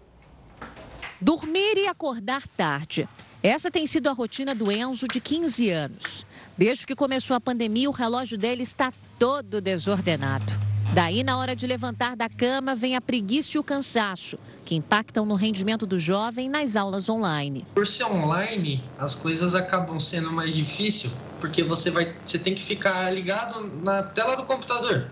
Dormir 1.20 1.76
e 1.76 1.86
acordar 1.86 2.42
tarde. 2.56 3.08
Essa 3.40 3.70
tem 3.70 3.86
sido 3.86 4.08
a 4.08 4.12
rotina 4.12 4.54
do 4.54 4.72
Enzo, 4.72 5.06
de 5.06 5.20
15 5.20 5.70
anos. 5.70 6.26
Desde 6.58 6.86
que 6.86 6.96
começou 6.96 7.36
a 7.36 7.40
pandemia, 7.40 7.88
o 7.88 7.92
relógio 7.92 8.38
dele 8.38 8.62
está 8.62 8.92
todo 9.18 9.60
desordenado. 9.60 10.63
Daí, 10.94 11.24
na 11.24 11.38
hora 11.38 11.56
de 11.56 11.66
levantar 11.66 12.14
da 12.14 12.28
cama, 12.28 12.72
vem 12.72 12.94
a 12.94 13.00
preguiça 13.00 13.56
e 13.56 13.58
o 13.58 13.64
cansaço 13.64 14.38
que 14.64 14.76
impactam 14.76 15.26
no 15.26 15.34
rendimento 15.34 15.84
do 15.84 15.98
jovem 15.98 16.48
nas 16.48 16.76
aulas 16.76 17.08
online. 17.08 17.66
Por 17.74 17.84
ser 17.84 18.04
online, 18.04 18.80
as 18.96 19.12
coisas 19.12 19.56
acabam 19.56 19.98
sendo 19.98 20.30
mais 20.30 20.54
difíceis 20.54 21.12
porque 21.40 21.64
você 21.64 21.90
vai, 21.90 22.14
você 22.24 22.38
tem 22.38 22.54
que 22.54 22.62
ficar 22.62 23.10
ligado 23.12 23.68
na 23.82 24.04
tela 24.04 24.36
do 24.36 24.44
computador. 24.44 25.08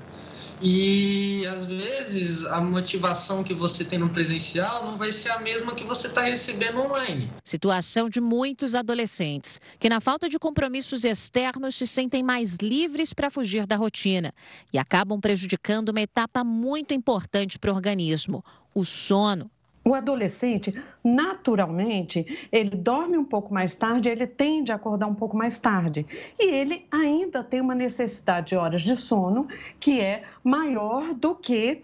E 0.62 1.44
às 1.46 1.64
vezes 1.64 2.44
a 2.44 2.60
motivação 2.60 3.42
que 3.42 3.52
você 3.52 3.84
tem 3.84 3.98
no 3.98 4.08
presencial 4.10 4.84
não 4.84 4.96
vai 4.96 5.10
ser 5.10 5.30
a 5.30 5.40
mesma 5.40 5.74
que 5.74 5.82
você 5.82 6.06
está 6.06 6.22
recebendo 6.22 6.80
online. 6.80 7.28
Situação 7.44 8.08
de 8.08 8.20
muitos 8.20 8.76
adolescentes 8.76 9.60
que, 9.80 9.88
na 9.88 10.00
falta 10.00 10.28
de 10.28 10.38
compromissos 10.38 11.04
externos, 11.04 11.74
se 11.74 11.86
sentem 11.86 12.22
mais 12.22 12.58
livres 12.62 13.12
para 13.12 13.28
fugir 13.28 13.66
da 13.66 13.74
rotina 13.74 14.32
e 14.72 14.78
acabam 14.78 15.20
prejudicando 15.20 15.88
uma 15.88 16.00
etapa 16.00 16.44
muito 16.44 16.94
importante 16.94 17.58
para 17.58 17.72
o 17.72 17.74
organismo: 17.74 18.44
o 18.72 18.84
sono. 18.84 19.50
O 19.84 19.94
adolescente, 19.94 20.80
naturalmente, 21.02 22.48
ele 22.52 22.70
dorme 22.70 23.18
um 23.18 23.24
pouco 23.24 23.52
mais 23.52 23.74
tarde, 23.74 24.08
ele 24.08 24.26
tende 24.26 24.70
a 24.70 24.76
acordar 24.76 25.08
um 25.08 25.14
pouco 25.14 25.36
mais 25.36 25.58
tarde. 25.58 26.06
E 26.38 26.50
ele 26.50 26.86
ainda 26.90 27.42
tem 27.42 27.60
uma 27.60 27.74
necessidade 27.74 28.48
de 28.48 28.56
horas 28.56 28.82
de 28.82 28.96
sono 28.96 29.48
que 29.80 30.00
é 30.00 30.22
maior 30.44 31.12
do 31.14 31.34
que 31.34 31.82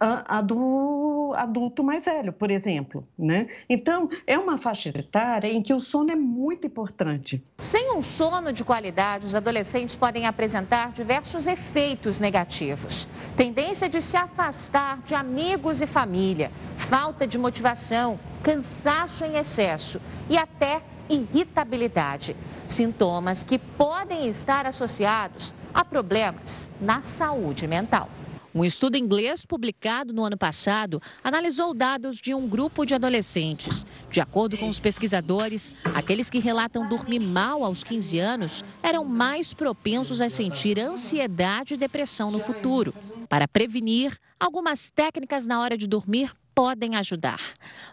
a, 0.00 0.38
a, 0.38 0.40
do 0.40 1.32
adulto 1.36 1.82
mais 1.82 2.04
velho, 2.04 2.32
por 2.32 2.50
exemplo. 2.50 3.06
Né? 3.18 3.48
Então, 3.68 4.08
é 4.26 4.38
uma 4.38 4.58
faixa 4.58 4.90
etária 4.90 5.48
em 5.48 5.62
que 5.62 5.74
o 5.74 5.80
sono 5.80 6.10
é 6.10 6.16
muito 6.16 6.66
importante. 6.66 7.42
Sem 7.58 7.92
um 7.92 8.02
sono 8.02 8.52
de 8.52 8.64
qualidade, 8.64 9.26
os 9.26 9.34
adolescentes 9.34 9.96
podem 9.96 10.26
apresentar 10.26 10.92
diversos 10.92 11.46
efeitos 11.46 12.18
negativos. 12.18 13.08
Tendência 13.36 13.88
de 13.88 14.00
se 14.00 14.16
afastar 14.16 15.00
de 15.02 15.14
amigos 15.14 15.80
e 15.80 15.86
família, 15.86 16.50
falta 16.76 17.26
de 17.26 17.38
motivação, 17.38 18.18
cansaço 18.42 19.24
em 19.24 19.36
excesso 19.36 20.00
e 20.28 20.36
até 20.36 20.82
irritabilidade. 21.08 22.36
Sintomas 22.66 23.42
que 23.42 23.58
podem 23.58 24.28
estar 24.28 24.66
associados 24.66 25.54
a 25.72 25.84
problemas 25.84 26.68
na 26.80 27.02
saúde 27.02 27.66
mental. 27.66 28.08
Um 28.54 28.64
estudo 28.64 28.96
inglês 28.96 29.44
publicado 29.44 30.12
no 30.12 30.24
ano 30.24 30.36
passado 30.36 31.02
analisou 31.22 31.74
dados 31.74 32.16
de 32.16 32.34
um 32.34 32.48
grupo 32.48 32.86
de 32.86 32.94
adolescentes. 32.94 33.84
De 34.10 34.20
acordo 34.20 34.56
com 34.56 34.68
os 34.68 34.80
pesquisadores, 34.80 35.72
aqueles 35.94 36.30
que 36.30 36.38
relatam 36.38 36.88
dormir 36.88 37.20
mal 37.20 37.62
aos 37.62 37.84
15 37.84 38.18
anos 38.18 38.64
eram 38.82 39.04
mais 39.04 39.52
propensos 39.52 40.20
a 40.20 40.28
sentir 40.28 40.78
ansiedade 40.78 41.74
e 41.74 41.76
depressão 41.76 42.30
no 42.30 42.38
futuro. 42.38 42.94
Para 43.28 43.46
prevenir, 43.46 44.16
algumas 44.40 44.90
técnicas 44.90 45.46
na 45.46 45.60
hora 45.60 45.76
de 45.76 45.86
dormir 45.86 46.32
podem 46.58 46.96
ajudar. 46.96 47.40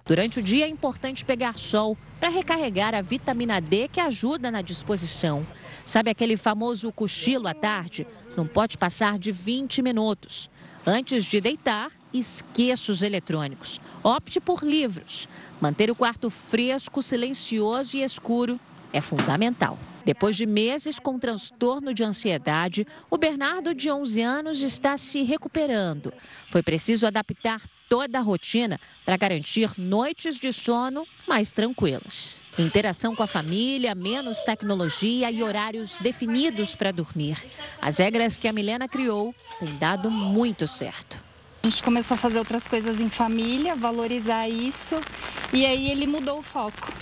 Durante 0.07 0.39
o 0.39 0.41
dia 0.41 0.65
é 0.65 0.67
importante 0.67 1.23
pegar 1.23 1.53
sol 1.53 1.95
para 2.19 2.29
recarregar 2.29 2.95
a 2.95 3.01
vitamina 3.01 3.61
D 3.61 3.87
que 3.87 3.99
ajuda 3.99 4.49
na 4.49 4.63
disposição. 4.63 5.45
Sabe 5.85 6.09
aquele 6.09 6.35
famoso 6.35 6.91
cochilo 6.91 7.47
à 7.47 7.53
tarde? 7.53 8.07
Não 8.35 8.47
pode 8.47 8.75
passar 8.75 9.19
de 9.19 9.31
20 9.31 9.83
minutos. 9.83 10.49
Antes 10.83 11.25
de 11.25 11.39
deitar, 11.39 11.91
esqueça 12.11 12.91
os 12.91 13.03
eletrônicos. 13.03 13.79
Opte 14.01 14.39
por 14.39 14.63
livros. 14.63 15.29
Manter 15.61 15.91
o 15.91 15.95
quarto 15.95 16.31
fresco, 16.31 17.03
silencioso 17.03 17.95
e 17.97 18.01
escuro 18.01 18.59
é 18.91 18.99
fundamental. 18.99 19.77
Depois 20.05 20.37
de 20.37 20.45
meses 20.45 20.99
com 20.99 21.17
transtorno 21.17 21.93
de 21.93 22.03
ansiedade, 22.03 22.85
o 23.09 23.17
Bernardo, 23.17 23.73
de 23.73 23.89
11 23.89 24.21
anos, 24.21 24.61
está 24.61 24.95
se 24.97 25.23
recuperando. 25.23 26.13
Foi 26.51 26.61
preciso 26.61 27.07
adaptar 27.07 27.61
toda 27.89 28.19
a 28.19 28.21
rotina 28.21 28.79
para 29.03 29.17
garantir 29.17 29.71
noites 29.77 30.39
de 30.39 30.53
sono 30.53 31.05
mais 31.27 31.51
tranquilas. 31.51 32.39
Interação 32.57 33.15
com 33.15 33.23
a 33.23 33.27
família, 33.27 33.95
menos 33.95 34.43
tecnologia 34.43 35.31
e 35.31 35.43
horários 35.43 35.97
definidos 35.97 36.75
para 36.75 36.91
dormir. 36.91 37.43
As 37.81 37.97
regras 37.97 38.37
que 38.37 38.47
a 38.47 38.53
Milena 38.53 38.87
criou 38.87 39.33
têm 39.59 39.75
dado 39.77 40.09
muito 40.11 40.67
certo. 40.67 41.23
A 41.63 41.67
gente 41.67 41.81
começou 41.81 42.13
a 42.13 42.17
fazer 42.17 42.37
outras 42.37 42.67
coisas 42.67 42.99
em 42.99 43.09
família, 43.09 43.75
valorizar 43.75 44.47
isso, 44.47 45.01
e 45.51 45.65
aí 45.65 45.89
ele 45.89 46.05
mudou 46.05 46.37
o 46.39 46.43
foco. 46.43 46.93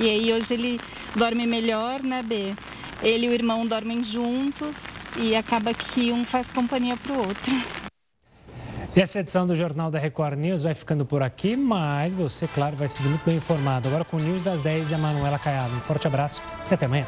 E 0.00 0.08
aí 0.08 0.32
hoje 0.32 0.54
ele 0.54 0.80
dorme 1.16 1.46
melhor, 1.46 2.02
né, 2.02 2.22
B? 2.22 2.54
Ele 3.02 3.26
e 3.26 3.28
o 3.28 3.32
irmão 3.32 3.66
dormem 3.66 4.02
juntos 4.02 4.84
e 5.16 5.34
acaba 5.34 5.72
que 5.74 6.12
um 6.12 6.24
faz 6.24 6.50
companhia 6.50 6.96
para 6.96 7.12
o 7.12 7.18
outro. 7.18 7.52
E 8.96 9.00
essa 9.00 9.20
edição 9.20 9.46
do 9.46 9.54
Jornal 9.54 9.90
da 9.90 9.98
Record 9.98 10.38
News 10.38 10.62
vai 10.62 10.74
ficando 10.74 11.04
por 11.04 11.22
aqui, 11.22 11.56
mas 11.56 12.14
você, 12.14 12.48
claro, 12.48 12.74
vai 12.74 12.88
seguir 12.88 13.08
muito 13.08 13.24
bem 13.24 13.36
informado. 13.36 13.88
Agora 13.88 14.04
com 14.04 14.16
o 14.16 14.20
News 14.20 14.46
às 14.46 14.62
10 14.62 14.90
e 14.90 14.94
a 14.94 14.98
Manuela 14.98 15.38
Caiado. 15.38 15.74
Um 15.74 15.80
forte 15.80 16.06
abraço 16.06 16.42
e 16.70 16.74
até 16.74 16.86
amanhã. 16.86 17.06